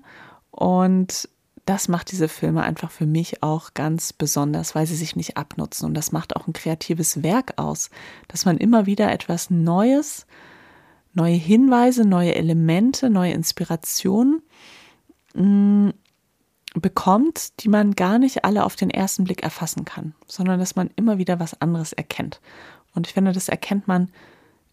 und 0.51 1.27
das 1.65 1.87
macht 1.87 2.11
diese 2.11 2.27
Filme 2.27 2.61
einfach 2.61 2.91
für 2.91 3.05
mich 3.05 3.41
auch 3.41 3.73
ganz 3.73 4.11
besonders, 4.11 4.75
weil 4.75 4.85
sie 4.85 4.95
sich 4.95 5.15
nicht 5.15 5.37
abnutzen. 5.37 5.85
Und 5.85 5.93
das 5.93 6.11
macht 6.11 6.35
auch 6.35 6.45
ein 6.45 6.53
kreatives 6.53 7.23
Werk 7.23 7.53
aus, 7.57 7.89
dass 8.27 8.45
man 8.45 8.57
immer 8.57 8.85
wieder 8.85 9.11
etwas 9.11 9.49
Neues, 9.49 10.25
neue 11.13 11.35
Hinweise, 11.35 12.05
neue 12.05 12.35
Elemente, 12.35 13.09
neue 13.09 13.31
Inspirationen 13.31 14.41
mm, 15.33 15.89
bekommt, 16.75 17.63
die 17.63 17.69
man 17.69 17.93
gar 17.93 18.17
nicht 18.17 18.45
alle 18.45 18.63
auf 18.63 18.75
den 18.75 18.89
ersten 18.89 19.25
Blick 19.25 19.43
erfassen 19.43 19.85
kann, 19.85 20.15
sondern 20.27 20.59
dass 20.59 20.75
man 20.75 20.89
immer 20.95 21.17
wieder 21.17 21.39
was 21.39 21.59
anderes 21.61 21.93
erkennt. 21.93 22.41
Und 22.95 23.07
ich 23.07 23.13
finde, 23.13 23.31
das 23.31 23.49
erkennt 23.49 23.87
man 23.87 24.09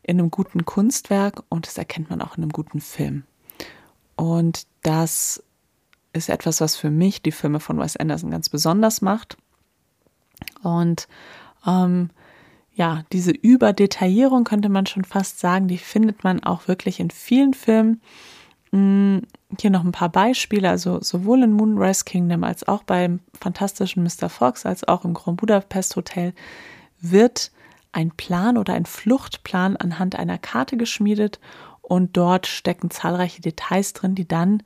in 0.02 0.18
einem 0.18 0.30
guten 0.30 0.64
Kunstwerk 0.64 1.42
und 1.48 1.66
das 1.66 1.76
erkennt 1.76 2.11
man 2.11 2.22
auch 2.22 2.36
in 2.36 2.42
einem 2.42 2.52
guten 2.52 2.80
Film. 2.80 3.24
Und 4.16 4.66
das 4.82 5.42
ist 6.12 6.28
etwas, 6.28 6.61
was 6.61 6.76
für 6.76 6.90
mich 6.90 7.22
die 7.22 7.32
Filme 7.32 7.61
von 7.61 7.78
Wes 7.78 7.96
Anderson 7.96 8.30
ganz 8.30 8.48
besonders 8.48 9.00
macht. 9.00 9.36
Und 10.62 11.06
ähm, 11.66 12.11
ja, 12.72 13.04
diese 13.12 13.30
Überdetaillierung 13.30 14.44
könnte 14.44 14.68
man 14.68 14.86
schon 14.86 15.04
fast 15.04 15.38
sagen, 15.38 15.68
die 15.68 15.78
findet 15.78 16.24
man 16.24 16.42
auch 16.42 16.66
wirklich 16.66 17.00
in 17.00 17.11
vielen 17.11 17.54
Filmen. 17.54 18.00
Hm, 18.72 19.22
hier 19.58 19.70
noch 19.70 19.84
ein 19.84 19.92
paar 19.92 20.10
Beispiele, 20.10 20.70
also 20.70 21.00
sowohl 21.00 21.42
in 21.42 21.52
Moonrise 21.52 22.04
Kingdom 22.04 22.44
als 22.44 22.68
auch 22.68 22.84
beim 22.84 23.20
fantastischen 23.38 24.04
Mr. 24.04 24.28
Fox 24.28 24.64
als 24.64 24.86
auch 24.86 25.04
im 25.04 25.14
Grand 25.14 25.40
Budapest 25.40 25.96
Hotel 25.96 26.32
wird 27.00 27.50
ein 27.92 28.12
Plan 28.12 28.56
oder 28.56 28.74
ein 28.74 28.86
Fluchtplan 28.86 29.76
anhand 29.76 30.14
einer 30.16 30.38
Karte 30.38 30.76
geschmiedet 30.76 31.40
und 31.82 32.16
dort 32.16 32.46
stecken 32.46 32.90
zahlreiche 32.90 33.40
Details 33.40 33.92
drin, 33.92 34.14
die 34.14 34.28
dann 34.28 34.62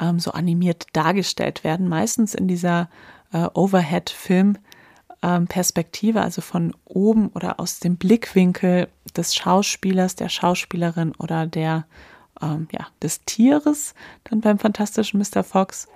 ähm, 0.00 0.20
so 0.20 0.30
animiert 0.30 0.86
dargestellt 0.92 1.64
werden, 1.64 1.88
meistens 1.88 2.34
in 2.34 2.46
dieser 2.46 2.88
äh, 3.32 3.48
Overhead-Film-Perspektive, 3.54 6.18
ähm, 6.20 6.24
also 6.24 6.40
von 6.40 6.72
oben 6.84 7.30
oder 7.30 7.58
aus 7.58 7.80
dem 7.80 7.96
Blickwinkel 7.96 8.86
des 9.16 9.34
Schauspielers, 9.34 10.14
der 10.14 10.28
Schauspielerin 10.28 11.16
oder 11.18 11.48
der, 11.48 11.86
ähm, 12.42 12.68
ja, 12.72 12.86
des 13.02 13.24
Tieres, 13.24 13.94
dann 14.24 14.40
beim 14.40 14.58
fantastischen 14.58 15.20
Mr. 15.20 15.42
Fox. 15.44 15.88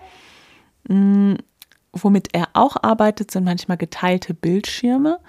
Mhm. 0.89 1.39
Womit 1.95 2.29
er 2.33 2.49
auch 2.55 2.77
arbeitet, 2.83 3.31
sind 3.31 3.45
manchmal 3.45 3.77
geteilte 3.77 4.33
Bildschirme 4.33 5.21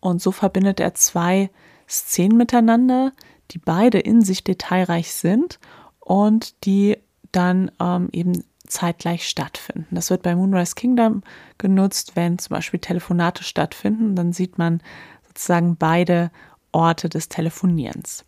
und 0.00 0.20
so 0.20 0.32
verbindet 0.32 0.80
er 0.80 0.94
zwei 0.94 1.48
Szenen 1.88 2.36
miteinander, 2.36 3.12
die 3.52 3.58
beide 3.58 4.00
in 4.00 4.22
sich 4.22 4.42
detailreich 4.42 5.12
sind 5.12 5.60
und 6.00 6.64
die 6.64 6.98
dann 7.30 7.70
ähm, 7.80 8.08
eben 8.12 8.44
zeitgleich 8.66 9.28
stattfinden. 9.28 9.94
Das 9.94 10.10
wird 10.10 10.22
bei 10.22 10.34
Moonrise 10.34 10.74
Kingdom 10.74 11.22
genutzt, 11.56 12.16
wenn 12.16 12.38
zum 12.38 12.54
Beispiel 12.54 12.80
Telefonate 12.80 13.42
stattfinden. 13.42 14.14
Dann 14.14 14.32
sieht 14.32 14.58
man 14.58 14.82
sozusagen 15.26 15.76
beide 15.76 16.30
Orte 16.72 17.08
des 17.08 17.28
Telefonierens. 17.28 18.24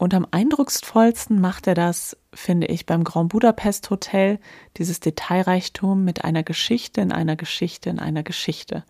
Und 0.00 0.14
am 0.14 0.26
eindrucksvollsten 0.30 1.42
macht 1.42 1.66
er 1.66 1.74
das, 1.74 2.16
finde 2.32 2.68
ich, 2.68 2.86
beim 2.86 3.04
Grand 3.04 3.28
Budapest 3.28 3.90
Hotel, 3.90 4.38
dieses 4.78 5.00
Detailreichtum 5.00 6.06
mit 6.06 6.24
einer 6.24 6.42
Geschichte 6.42 7.02
in 7.02 7.12
einer 7.12 7.36
Geschichte 7.36 7.90
in 7.90 7.98
einer 7.98 8.22
Geschichte. 8.22 8.86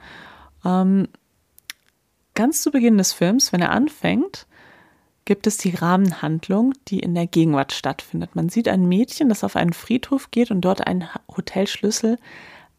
Ähm, 0.64 1.08
ganz 2.34 2.62
zu 2.62 2.70
Beginn 2.70 2.96
des 2.96 3.12
Films, 3.12 3.52
wenn 3.52 3.60
er 3.60 3.72
anfängt, 3.72 4.46
gibt 5.24 5.48
es 5.48 5.56
die 5.56 5.74
Rahmenhandlung, 5.74 6.74
die 6.86 7.00
in 7.00 7.16
der 7.16 7.26
Gegenwart 7.26 7.72
stattfindet. 7.72 8.36
Man 8.36 8.48
sieht 8.48 8.68
ein 8.68 8.88
Mädchen, 8.88 9.28
das 9.28 9.42
auf 9.42 9.56
einen 9.56 9.72
Friedhof 9.72 10.30
geht 10.30 10.52
und 10.52 10.60
dort 10.60 10.86
einen 10.86 11.08
Hotelschlüssel 11.36 12.18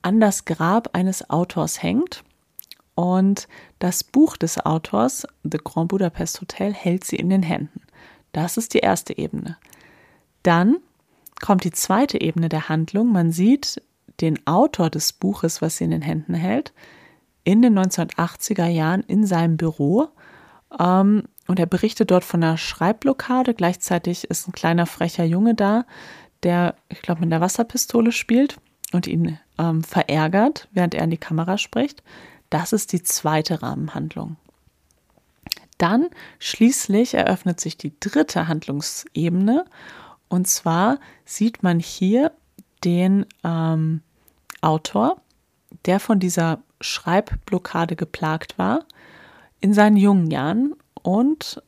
an 0.04 0.22
das 0.22 0.46
Grab 0.46 0.96
eines 0.96 1.30
Autors 1.30 1.84
hängt. 1.84 2.24
Und 2.96 3.50
das 3.80 4.06
Buch 4.06 4.38
des 4.38 4.58
Autors, 4.66 5.28
The 5.44 5.58
Grand 5.62 5.90
Budapest 5.90 6.40
Hotel, 6.40 6.74
hält 6.74 7.04
sie 7.04 7.18
in 7.18 7.30
den 7.30 7.44
Händen. 7.44 7.82
Das 8.32 8.58
ist 8.58 8.74
die 8.74 8.80
erste 8.80 9.18
Ebene. 9.18 9.58
Dann 10.44 10.78
kommt 11.42 11.64
die 11.64 11.72
zweite 11.72 12.22
Ebene 12.22 12.50
der 12.50 12.70
Handlung. 12.70 13.12
Man 13.12 13.32
sieht 13.32 13.82
den 14.22 14.46
Autor 14.46 14.90
des 14.90 15.14
Buches, 15.14 15.62
was 15.62 15.78
sie 15.78 15.86
in 15.86 15.92
den 15.92 16.02
Händen 16.02 16.34
hält, 16.34 16.74
in 17.44 17.62
den 17.62 17.78
1980er 17.78 18.68
Jahren 18.68 19.02
in 19.02 19.26
seinem 19.26 19.58
Büro. 19.58 20.10
Ähm, 20.80 21.24
und 21.48 21.60
er 21.60 21.66
berichtet 21.66 22.12
dort 22.12 22.24
von 22.24 22.44
einer 22.44 22.58
Schreibblockade. 22.58 23.54
Gleichzeitig 23.54 24.30
ist 24.30 24.48
ein 24.48 24.54
kleiner 24.54 24.86
frecher 24.86 25.26
Junge 25.26 25.56
da, 25.56 25.86
der, 26.44 26.76
ich 26.90 27.02
glaube, 27.02 27.22
mit 27.22 27.32
der 27.32 27.42
Wasserpistole 27.42 28.12
spielt 28.12 28.58
und 28.94 29.08
ihn 29.08 29.38
ähm, 29.58 29.84
verärgert, 29.84 30.70
während 30.72 30.96
er 30.96 31.04
in 31.04 31.10
die 31.10 31.18
Kamera 31.18 31.58
spricht. 31.58 32.04
Das 32.50 32.74
ist 32.74 32.94
die 32.94 33.04
zweite 33.04 33.62
Rahmenhandlung. 33.62 34.38
Dann 35.82 36.10
schließlich 36.38 37.16
eröffnet 37.16 37.60
sich 37.60 37.76
die 37.76 38.00
dritte 38.00 38.48
Handlungsebene. 38.48 39.66
Und 40.28 40.48
zwar 40.48 41.00
sieht 41.26 41.64
man 41.64 41.80
hier 41.80 42.34
den 42.84 43.26
ähm, 43.44 44.02
Autor, 44.62 45.20
der 45.86 46.00
von 46.00 46.20
dieser 46.20 46.62
Schreibblockade 46.82 47.96
geplagt 47.96 48.60
war, 48.60 48.86
in 49.60 49.74
seinen 49.74 49.98
jungen 49.98 50.30
Jahren 50.30 50.76
und 51.02 51.64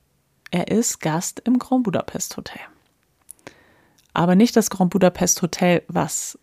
er 0.52 0.68
ist 0.68 1.00
Gast 1.00 1.40
im 1.40 1.58
Grand 1.58 1.82
Budapest 1.82 2.38
Hotel. 2.38 2.62
Aber 4.14 4.36
nicht 4.36 4.56
das 4.56 4.70
Grand 4.70 4.92
Budapest 4.92 5.42
Hotel, 5.42 5.82
was 5.88 6.38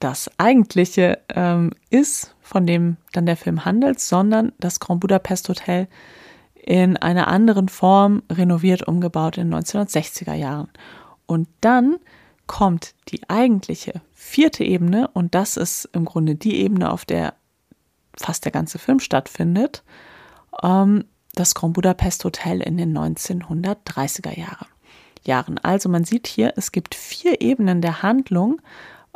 das 0.00 0.30
eigentliche 0.38 1.18
ähm, 1.34 1.72
ist, 1.90 2.34
von 2.40 2.66
dem 2.66 2.96
dann 3.12 3.26
der 3.26 3.36
Film 3.36 3.66
handelt, 3.66 4.00
sondern 4.00 4.52
das 4.58 4.80
Grand 4.80 5.00
Budapest 5.00 5.50
Hotel 5.50 5.86
in 6.68 6.98
einer 6.98 7.28
anderen 7.28 7.70
Form 7.70 8.22
renoviert, 8.30 8.86
umgebaut 8.86 9.38
in 9.38 9.50
den 9.50 9.58
1960er 9.58 10.34
Jahren. 10.34 10.68
Und 11.24 11.48
dann 11.62 11.96
kommt 12.46 12.94
die 13.08 13.22
eigentliche 13.30 14.02
vierte 14.12 14.64
Ebene 14.64 15.08
und 15.14 15.34
das 15.34 15.56
ist 15.56 15.88
im 15.94 16.04
Grunde 16.04 16.34
die 16.34 16.56
Ebene, 16.56 16.92
auf 16.92 17.06
der 17.06 17.32
fast 18.18 18.44
der 18.44 18.52
ganze 18.52 18.78
Film 18.78 19.00
stattfindet, 19.00 19.82
ähm, 20.62 21.06
das 21.32 21.54
Grand 21.54 21.72
Budapest 21.72 22.22
Hotel 22.26 22.60
in 22.60 22.76
den 22.76 22.94
1930er 22.94 24.38
Jahren. 24.38 24.66
Jahren. 25.24 25.56
Also 25.56 25.88
man 25.88 26.04
sieht 26.04 26.26
hier, 26.26 26.52
es 26.56 26.70
gibt 26.70 26.94
vier 26.94 27.40
Ebenen 27.40 27.80
der 27.80 28.02
Handlung, 28.02 28.60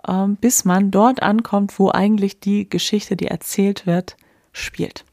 ähm, 0.09 0.37
bis 0.37 0.65
man 0.65 0.91
dort 0.91 1.23
ankommt, 1.23 1.79
wo 1.79 1.91
eigentlich 1.91 2.41
die 2.41 2.67
Geschichte, 2.67 3.15
die 3.15 3.27
erzählt 3.27 3.87
wird, 3.87 4.17
spielt. 4.53 5.05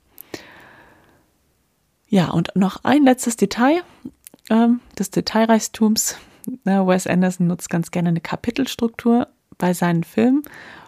Ja, 2.09 2.31
und 2.31 2.55
noch 2.55 2.83
ein 2.83 3.03
letztes 3.03 3.37
Detail 3.37 3.83
ähm, 4.49 4.81
des 4.97 5.11
Detailreichtums. 5.11 6.17
Wes 6.63 7.05
Anderson 7.05 7.47
nutzt 7.47 7.69
ganz 7.69 7.91
gerne 7.91 8.09
eine 8.09 8.21
Kapitelstruktur 8.21 9.27
bei 9.59 9.73
seinen 9.73 10.03
Filmen 10.03 10.41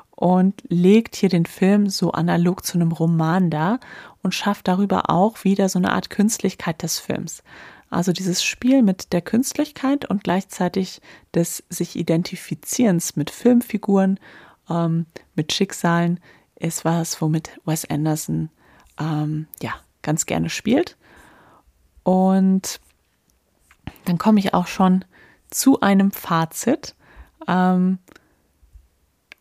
und 0.10 0.64
legt 0.68 1.16
hier 1.16 1.30
den 1.30 1.46
Film 1.46 1.90
so 1.90 2.12
analog 2.12 2.66
zu 2.66 2.76
einem 2.80 2.92
Roman 2.92 3.52
dar 3.52 3.80
und 4.24 4.34
schafft 4.34 4.68
darüber 4.68 5.12
auch 5.12 5.44
wieder 5.44 5.70
so 5.70 5.78
eine 5.78 5.94
Art 5.94 6.10
Künstlichkeit 6.10 6.82
des 6.82 7.00
Films. 7.00 7.44
Also 7.92 8.14
dieses 8.14 8.44
Spiel 8.44 8.82
mit 8.82 9.14
der 9.14 9.22
Künstlichkeit 9.22 10.10
und 10.10 10.24
gleichzeitig 10.24 11.02
des 11.36 11.64
sich 11.70 11.96
Identifizierens 11.96 13.16
mit 13.16 13.30
Filmfiguren, 13.30 14.20
ähm, 14.70 15.06
mit 15.36 15.54
Schicksalen, 15.54 16.20
ist 16.56 16.86
was, 16.86 17.22
womit 17.22 17.60
Wes 17.66 17.88
Anderson 17.88 18.50
ähm, 19.00 19.48
ja 19.62 19.74
ganz 20.02 20.26
gerne 20.26 20.50
spielt. 20.50 20.98
Und 22.04 22.80
dann 24.06 24.18
komme 24.18 24.39
ich 24.39 24.54
auch 24.54 24.68
schon 24.68 25.06
zu 25.49 25.82
einem 25.82 26.12
Fazit. 26.12 26.95
Ähm, 27.47 27.99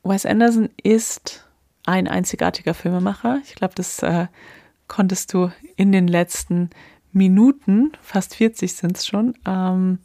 Wes 0.03 0.27
Anderson 0.27 0.71
ist 0.83 1.47
ein 1.87 2.09
einzigartiger 2.09 2.75
Filmemacher. 2.75 3.41
Ich 3.45 3.55
glaube, 3.55 3.75
das 3.75 4.03
äh, 4.03 4.27
konntest 4.89 5.33
du 5.33 5.51
in 5.77 5.93
den 5.93 6.09
letzten 6.09 6.71
Minuten, 7.13 7.93
fast 8.01 8.35
40 8.35 8.73
sind 8.73 8.97
es 8.97 9.07
schon, 9.07 9.35
ähm, 9.47 9.99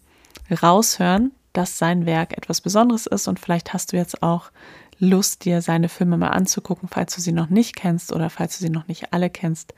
raushören, 0.50 1.32
dass 1.54 1.78
sein 1.78 2.06
Werk 2.06 2.38
etwas 2.38 2.62
Besonderes 2.62 3.06
ist. 3.06 3.28
Und 3.28 3.40
vielleicht 3.40 3.74
hast 3.74 3.94
du 3.94 3.98
jetzt 3.98 4.24
auch 4.24 4.52
Lust, 4.98 5.46
dir 5.46 5.62
seine 5.62 5.90
Filme 5.90 6.18
mal 6.18 6.30
anzugucken, 6.30 6.88
falls 6.90 7.16
du 7.16 7.22
sie 7.22 7.34
noch 7.34 7.50
nicht 7.50 7.76
kennst 7.76 8.14
oder 8.14 8.30
falls 8.30 8.58
du 8.58 8.64
sie 8.64 8.70
noch 8.70 8.88
nicht 8.88 9.14
alle 9.14 9.30
kennst, 9.30 9.74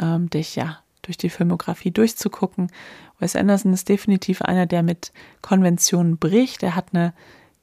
ähm, 0.00 0.28
dich 0.28 0.56
ja 0.56 0.78
durch 1.08 1.16
die 1.16 1.30
Filmografie 1.30 1.90
durchzugucken. 1.90 2.70
Wes 3.18 3.34
Anderson 3.34 3.72
ist 3.72 3.88
definitiv 3.88 4.42
einer, 4.42 4.66
der 4.66 4.82
mit 4.82 5.10
Konventionen 5.40 6.18
bricht. 6.18 6.62
Er 6.62 6.74
hat 6.74 6.88
eine 6.92 7.14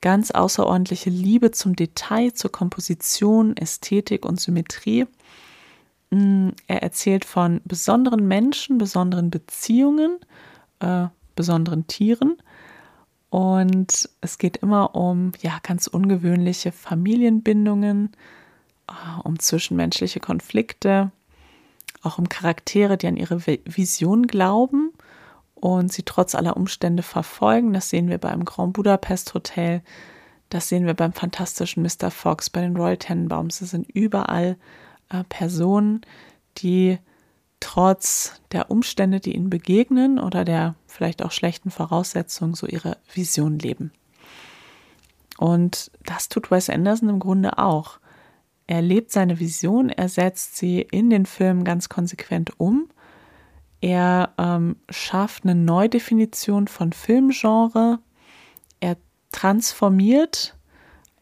ganz 0.02 0.32
außerordentliche 0.32 1.12
Liebe 1.12 1.52
zum 1.52 1.76
Detail, 1.76 2.34
zur 2.34 2.52
Komposition, 2.52 3.56
Ästhetik 3.56 4.26
und 4.26 4.42
Symmetrie. 4.42 5.06
Mm, 6.10 6.50
er 6.66 6.82
erzählt 6.82 7.24
von 7.24 7.62
besonderen 7.66 8.28
Menschen, 8.28 8.80
besonderen 8.80 9.30
Beziehungen, 9.30 10.18
äh, 10.80 11.06
besonderen 11.36 11.86
Tieren. 11.86 12.38
Und 13.30 14.10
es 14.22 14.40
geht 14.40 14.58
immer 14.58 14.96
um 14.96 15.34
ja 15.42 15.60
ganz 15.62 15.86
ungewöhnliche 15.86 16.72
Familienbindungen, 16.72 18.12
äh, 18.88 19.22
um 19.24 19.38
zwischenmenschliche 19.38 20.20
Konflikte, 20.20 21.12
auch 22.06 22.18
um 22.18 22.30
Charaktere, 22.30 22.98
die 22.98 23.08
an 23.08 23.18
ihre 23.18 23.46
Vision 23.46 24.28
glauben 24.28 24.92
und 25.56 25.92
sie 25.92 26.04
trotz 26.04 26.36
aller 26.36 26.58
Umstände 26.58 27.04
verfolgen. 27.04 27.74
Das 27.74 27.90
sehen 27.90 28.10
wir 28.10 28.18
beim 28.18 28.46
Grand 28.46 28.74
Budapest 28.74 29.34
Hotel, 29.34 29.82
das 30.50 30.70
sehen 30.70 30.86
wir 30.86 30.94
beim 30.94 31.14
fantastischen 31.14 31.84
Mr. 31.84 32.12
Fox, 32.12 32.50
bei 32.50 32.62
den 32.62 32.78
Royal 32.78 32.98
Tenenbaums. 32.98 33.62
Es 33.62 33.72
sind 33.72 33.90
überall 33.90 34.58
äh, 35.10 35.24
Personen, 35.28 36.02
die 36.58 37.00
trotz 37.60 38.42
der 38.52 38.70
Umstände, 38.70 39.20
die 39.20 39.36
ihnen 39.36 39.50
begegnen 39.50 40.20
oder 40.20 40.46
der 40.46 40.76
vielleicht 40.86 41.24
auch 41.24 41.32
schlechten 41.32 41.72
Voraussetzungen 41.72 42.54
so 42.54 42.68
ihre 42.68 42.98
Vision 43.12 43.58
leben. 43.58 43.92
Und 45.38 45.92
das 46.06 46.30
tut 46.30 46.52
Wes 46.52 46.70
Anderson 46.70 47.10
im 47.10 47.20
Grunde 47.20 47.58
auch. 47.58 48.00
Er 48.68 48.82
lebt 48.82 49.12
seine 49.12 49.40
Vision, 49.40 49.90
er 49.90 50.10
setzt 50.10 50.58
sie 50.58 50.82
in 50.82 51.10
den 51.10 51.26
Filmen 51.26 51.64
ganz 51.64 51.90
konsequent 51.90 52.60
um. 52.60 52.90
Er 53.82 54.34
ähm, 54.38 54.78
schafft 54.90 55.44
eine 55.44 55.54
Neudefinition 55.54 56.68
von 56.68 56.92
Filmgenre. 56.92 58.00
Er 58.80 58.98
transformiert. 59.32 60.56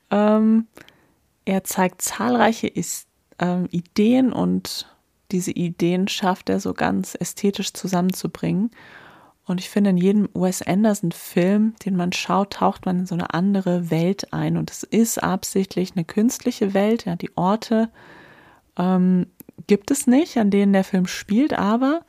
Ähm, 0.09 0.67
er 1.45 1.63
zeigt 1.65 2.01
zahlreiche 2.01 2.67
Ist, 2.67 3.07
ähm, 3.39 3.67
Ideen 3.71 4.31
und 4.31 4.87
diese 5.31 5.51
Ideen 5.51 6.07
schafft 6.07 6.49
er 6.49 6.59
so 6.59 6.73
ganz 6.73 7.15
ästhetisch 7.19 7.73
zusammenzubringen. 7.73 8.71
Und 9.45 9.59
ich 9.59 9.69
finde, 9.69 9.89
in 9.89 9.97
jedem 9.97 10.29
Wes 10.33 10.61
Anderson-Film, 10.61 11.75
den 11.85 11.95
man 11.97 12.13
schaut, 12.13 12.53
taucht 12.53 12.85
man 12.85 12.99
in 12.99 13.05
so 13.05 13.15
eine 13.15 13.33
andere 13.33 13.91
Welt 13.91 14.31
ein. 14.31 14.55
Und 14.55 14.71
es 14.71 14.83
ist 14.83 15.21
absichtlich 15.21 15.91
eine 15.95 16.05
künstliche 16.05 16.73
Welt. 16.73 17.05
Ja, 17.05 17.17
die 17.17 17.35
Orte 17.35 17.89
ähm, 18.77 19.27
gibt 19.67 19.91
es 19.91 20.07
nicht, 20.07 20.37
an 20.37 20.49
denen 20.49 20.71
der 20.71 20.85
Film 20.85 21.07
spielt, 21.07 21.53
aber 21.53 22.01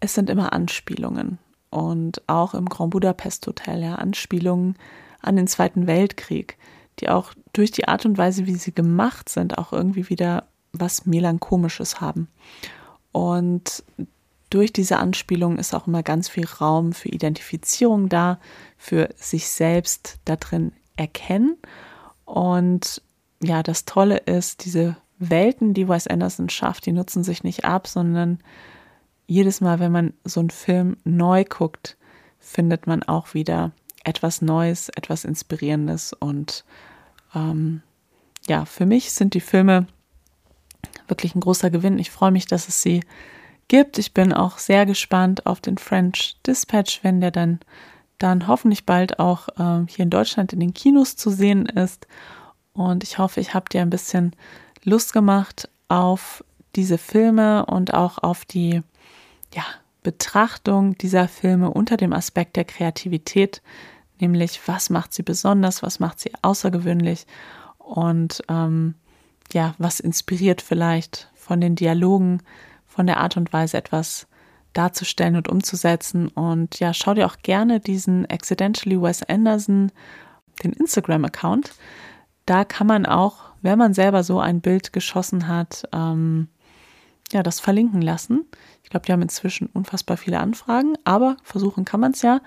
es 0.00 0.14
sind 0.14 0.28
immer 0.28 0.52
Anspielungen. 0.52 1.38
Und 1.70 2.22
auch 2.26 2.54
im 2.54 2.68
Grand 2.68 2.90
Budapest 2.90 3.46
Hotel, 3.46 3.82
ja, 3.82 3.94
Anspielungen 3.94 4.76
an 5.22 5.36
den 5.36 5.46
Zweiten 5.46 5.86
Weltkrieg, 5.86 6.58
die 6.98 7.08
auch 7.08 7.32
durch 7.52 7.70
die 7.70 7.86
Art 7.86 8.04
und 8.06 8.18
Weise, 8.18 8.46
wie 8.46 8.56
sie 8.56 8.74
gemacht 8.74 9.28
sind, 9.28 9.56
auch 9.56 9.72
irgendwie 9.72 10.08
wieder 10.08 10.48
was 10.72 11.06
Melancholisches 11.06 12.00
haben. 12.00 12.28
Und 13.12 13.84
durch 14.50 14.72
diese 14.72 14.98
Anspielung 14.98 15.58
ist 15.58 15.74
auch 15.74 15.86
immer 15.86 16.02
ganz 16.02 16.28
viel 16.28 16.46
Raum 16.46 16.92
für 16.92 17.08
Identifizierung 17.08 18.08
da, 18.08 18.38
für 18.76 19.08
sich 19.16 19.48
selbst 19.48 20.18
da 20.24 20.36
drin 20.36 20.72
erkennen. 20.96 21.56
Und 22.24 23.02
ja, 23.42 23.62
das 23.62 23.84
Tolle 23.84 24.18
ist, 24.18 24.64
diese 24.64 24.96
Welten, 25.18 25.72
die 25.74 25.88
Wes 25.88 26.06
Anderson 26.06 26.48
schafft, 26.48 26.86
die 26.86 26.92
nutzen 26.92 27.22
sich 27.22 27.44
nicht 27.44 27.64
ab, 27.64 27.86
sondern 27.86 28.40
jedes 29.26 29.60
Mal, 29.60 29.78
wenn 29.78 29.92
man 29.92 30.12
so 30.24 30.40
einen 30.40 30.50
Film 30.50 30.96
neu 31.04 31.44
guckt, 31.44 31.96
findet 32.40 32.86
man 32.86 33.02
auch 33.04 33.34
wieder 33.34 33.70
etwas 34.02 34.42
Neues, 34.42 34.88
etwas 34.88 35.24
Inspirierendes. 35.24 36.12
Und 36.12 36.64
ähm, 37.34 37.82
ja, 38.48 38.64
für 38.64 38.86
mich 38.86 39.12
sind 39.12 39.34
die 39.34 39.40
Filme 39.40 39.86
wirklich 41.06 41.34
ein 41.34 41.40
großer 41.40 41.70
Gewinn. 41.70 41.98
Ich 41.98 42.10
freue 42.10 42.30
mich, 42.30 42.46
dass 42.46 42.66
es 42.68 42.82
sie 42.82 43.02
gibt. 43.70 43.98
Ich 43.98 44.12
bin 44.12 44.32
auch 44.34 44.58
sehr 44.58 44.84
gespannt 44.84 45.46
auf 45.46 45.60
den 45.60 45.78
French 45.78 46.36
Dispatch, 46.44 47.04
wenn 47.04 47.20
der 47.20 47.30
dann, 47.30 47.60
dann 48.18 48.48
hoffentlich 48.48 48.84
bald 48.84 49.20
auch 49.20 49.48
äh, 49.48 49.86
hier 49.88 50.02
in 50.02 50.10
Deutschland 50.10 50.52
in 50.52 50.60
den 50.60 50.74
Kinos 50.74 51.14
zu 51.14 51.30
sehen 51.30 51.66
ist. 51.66 52.08
Und 52.72 53.04
ich 53.04 53.18
hoffe, 53.18 53.40
ich 53.40 53.54
habe 53.54 53.68
dir 53.70 53.80
ein 53.80 53.88
bisschen 53.88 54.34
Lust 54.82 55.12
gemacht 55.12 55.68
auf 55.88 56.44
diese 56.74 56.98
Filme 56.98 57.64
und 57.66 57.94
auch 57.94 58.18
auf 58.18 58.44
die 58.44 58.82
ja, 59.54 59.64
Betrachtung 60.02 60.98
dieser 60.98 61.28
Filme 61.28 61.70
unter 61.70 61.96
dem 61.96 62.12
Aspekt 62.12 62.56
der 62.56 62.64
Kreativität, 62.64 63.62
nämlich 64.18 64.60
was 64.66 64.90
macht 64.90 65.14
sie 65.14 65.22
besonders, 65.22 65.82
was 65.82 66.00
macht 66.00 66.18
sie 66.18 66.32
außergewöhnlich 66.42 67.24
und 67.78 68.42
ähm, 68.48 68.94
ja, 69.52 69.74
was 69.78 70.00
inspiriert 70.00 70.60
vielleicht 70.60 71.28
von 71.34 71.60
den 71.60 71.76
Dialogen, 71.76 72.42
von 72.90 73.06
der 73.06 73.18
Art 73.20 73.36
und 73.36 73.52
Weise 73.52 73.78
etwas 73.78 74.26
darzustellen 74.72 75.36
und 75.36 75.48
umzusetzen. 75.48 76.28
Und 76.28 76.78
ja, 76.80 76.92
schau 76.92 77.14
dir 77.14 77.26
auch 77.26 77.38
gerne 77.42 77.80
diesen 77.80 78.28
Accidentally 78.30 79.00
Wes 79.00 79.22
Anderson, 79.22 79.90
den 80.62 80.72
Instagram-Account. 80.72 81.72
Da 82.46 82.64
kann 82.64 82.86
man 82.86 83.06
auch, 83.06 83.52
wenn 83.62 83.78
man 83.78 83.94
selber 83.94 84.22
so 84.22 84.40
ein 84.40 84.60
Bild 84.60 84.92
geschossen 84.92 85.48
hat, 85.48 85.88
ähm, 85.92 86.48
ja, 87.32 87.42
das 87.42 87.60
verlinken 87.60 88.02
lassen. 88.02 88.44
Ich 88.82 88.90
glaube, 88.90 89.06
die 89.06 89.12
haben 89.12 89.22
inzwischen 89.22 89.68
unfassbar 89.68 90.16
viele 90.16 90.40
Anfragen, 90.40 90.94
aber 91.04 91.36
versuchen 91.44 91.84
kann 91.84 92.00
man 92.00 92.12
es 92.12 92.22
ja. 92.22 92.40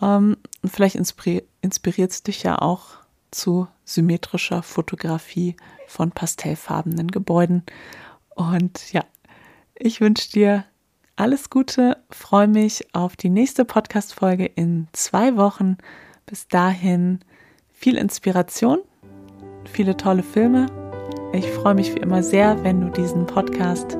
Ähm, 0.00 0.36
vielleicht 0.64 0.94
inspiriert 0.94 2.10
es 2.10 2.22
dich 2.22 2.42
ja 2.42 2.60
auch 2.60 3.00
zu 3.30 3.66
symmetrischer 3.84 4.62
Fotografie 4.62 5.56
von 5.86 6.10
pastellfarbenen 6.10 7.08
Gebäuden. 7.08 7.64
Und 8.34 8.92
ja, 8.92 9.04
ich 9.80 10.00
wünsche 10.00 10.30
dir 10.30 10.64
alles 11.16 11.50
Gute, 11.50 11.96
freue 12.10 12.48
mich 12.48 12.86
auf 12.94 13.16
die 13.16 13.30
nächste 13.30 13.64
Podcast-Folge 13.64 14.44
in 14.44 14.88
zwei 14.92 15.36
Wochen. 15.36 15.78
Bis 16.26 16.48
dahin 16.48 17.20
viel 17.72 17.96
Inspiration, 17.96 18.80
viele 19.64 19.96
tolle 19.96 20.22
Filme. 20.22 20.66
Ich 21.32 21.46
freue 21.46 21.74
mich 21.74 21.94
wie 21.94 22.00
immer 22.00 22.22
sehr, 22.22 22.62
wenn 22.62 22.80
du 22.80 22.88
diesen 22.90 23.26
Podcast 23.26 23.96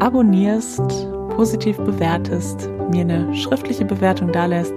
abonnierst, 0.00 0.82
positiv 1.30 1.78
bewertest, 1.78 2.68
mir 2.90 3.02
eine 3.02 3.34
schriftliche 3.34 3.84
Bewertung 3.84 4.32
dalässt, 4.32 4.74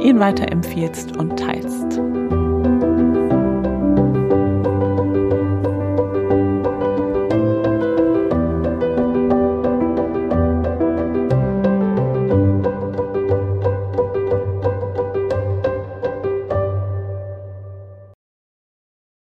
ihn 0.00 0.18
weiterempfiehlst 0.18 1.16
und 1.16 1.38
teilst. 1.38 2.00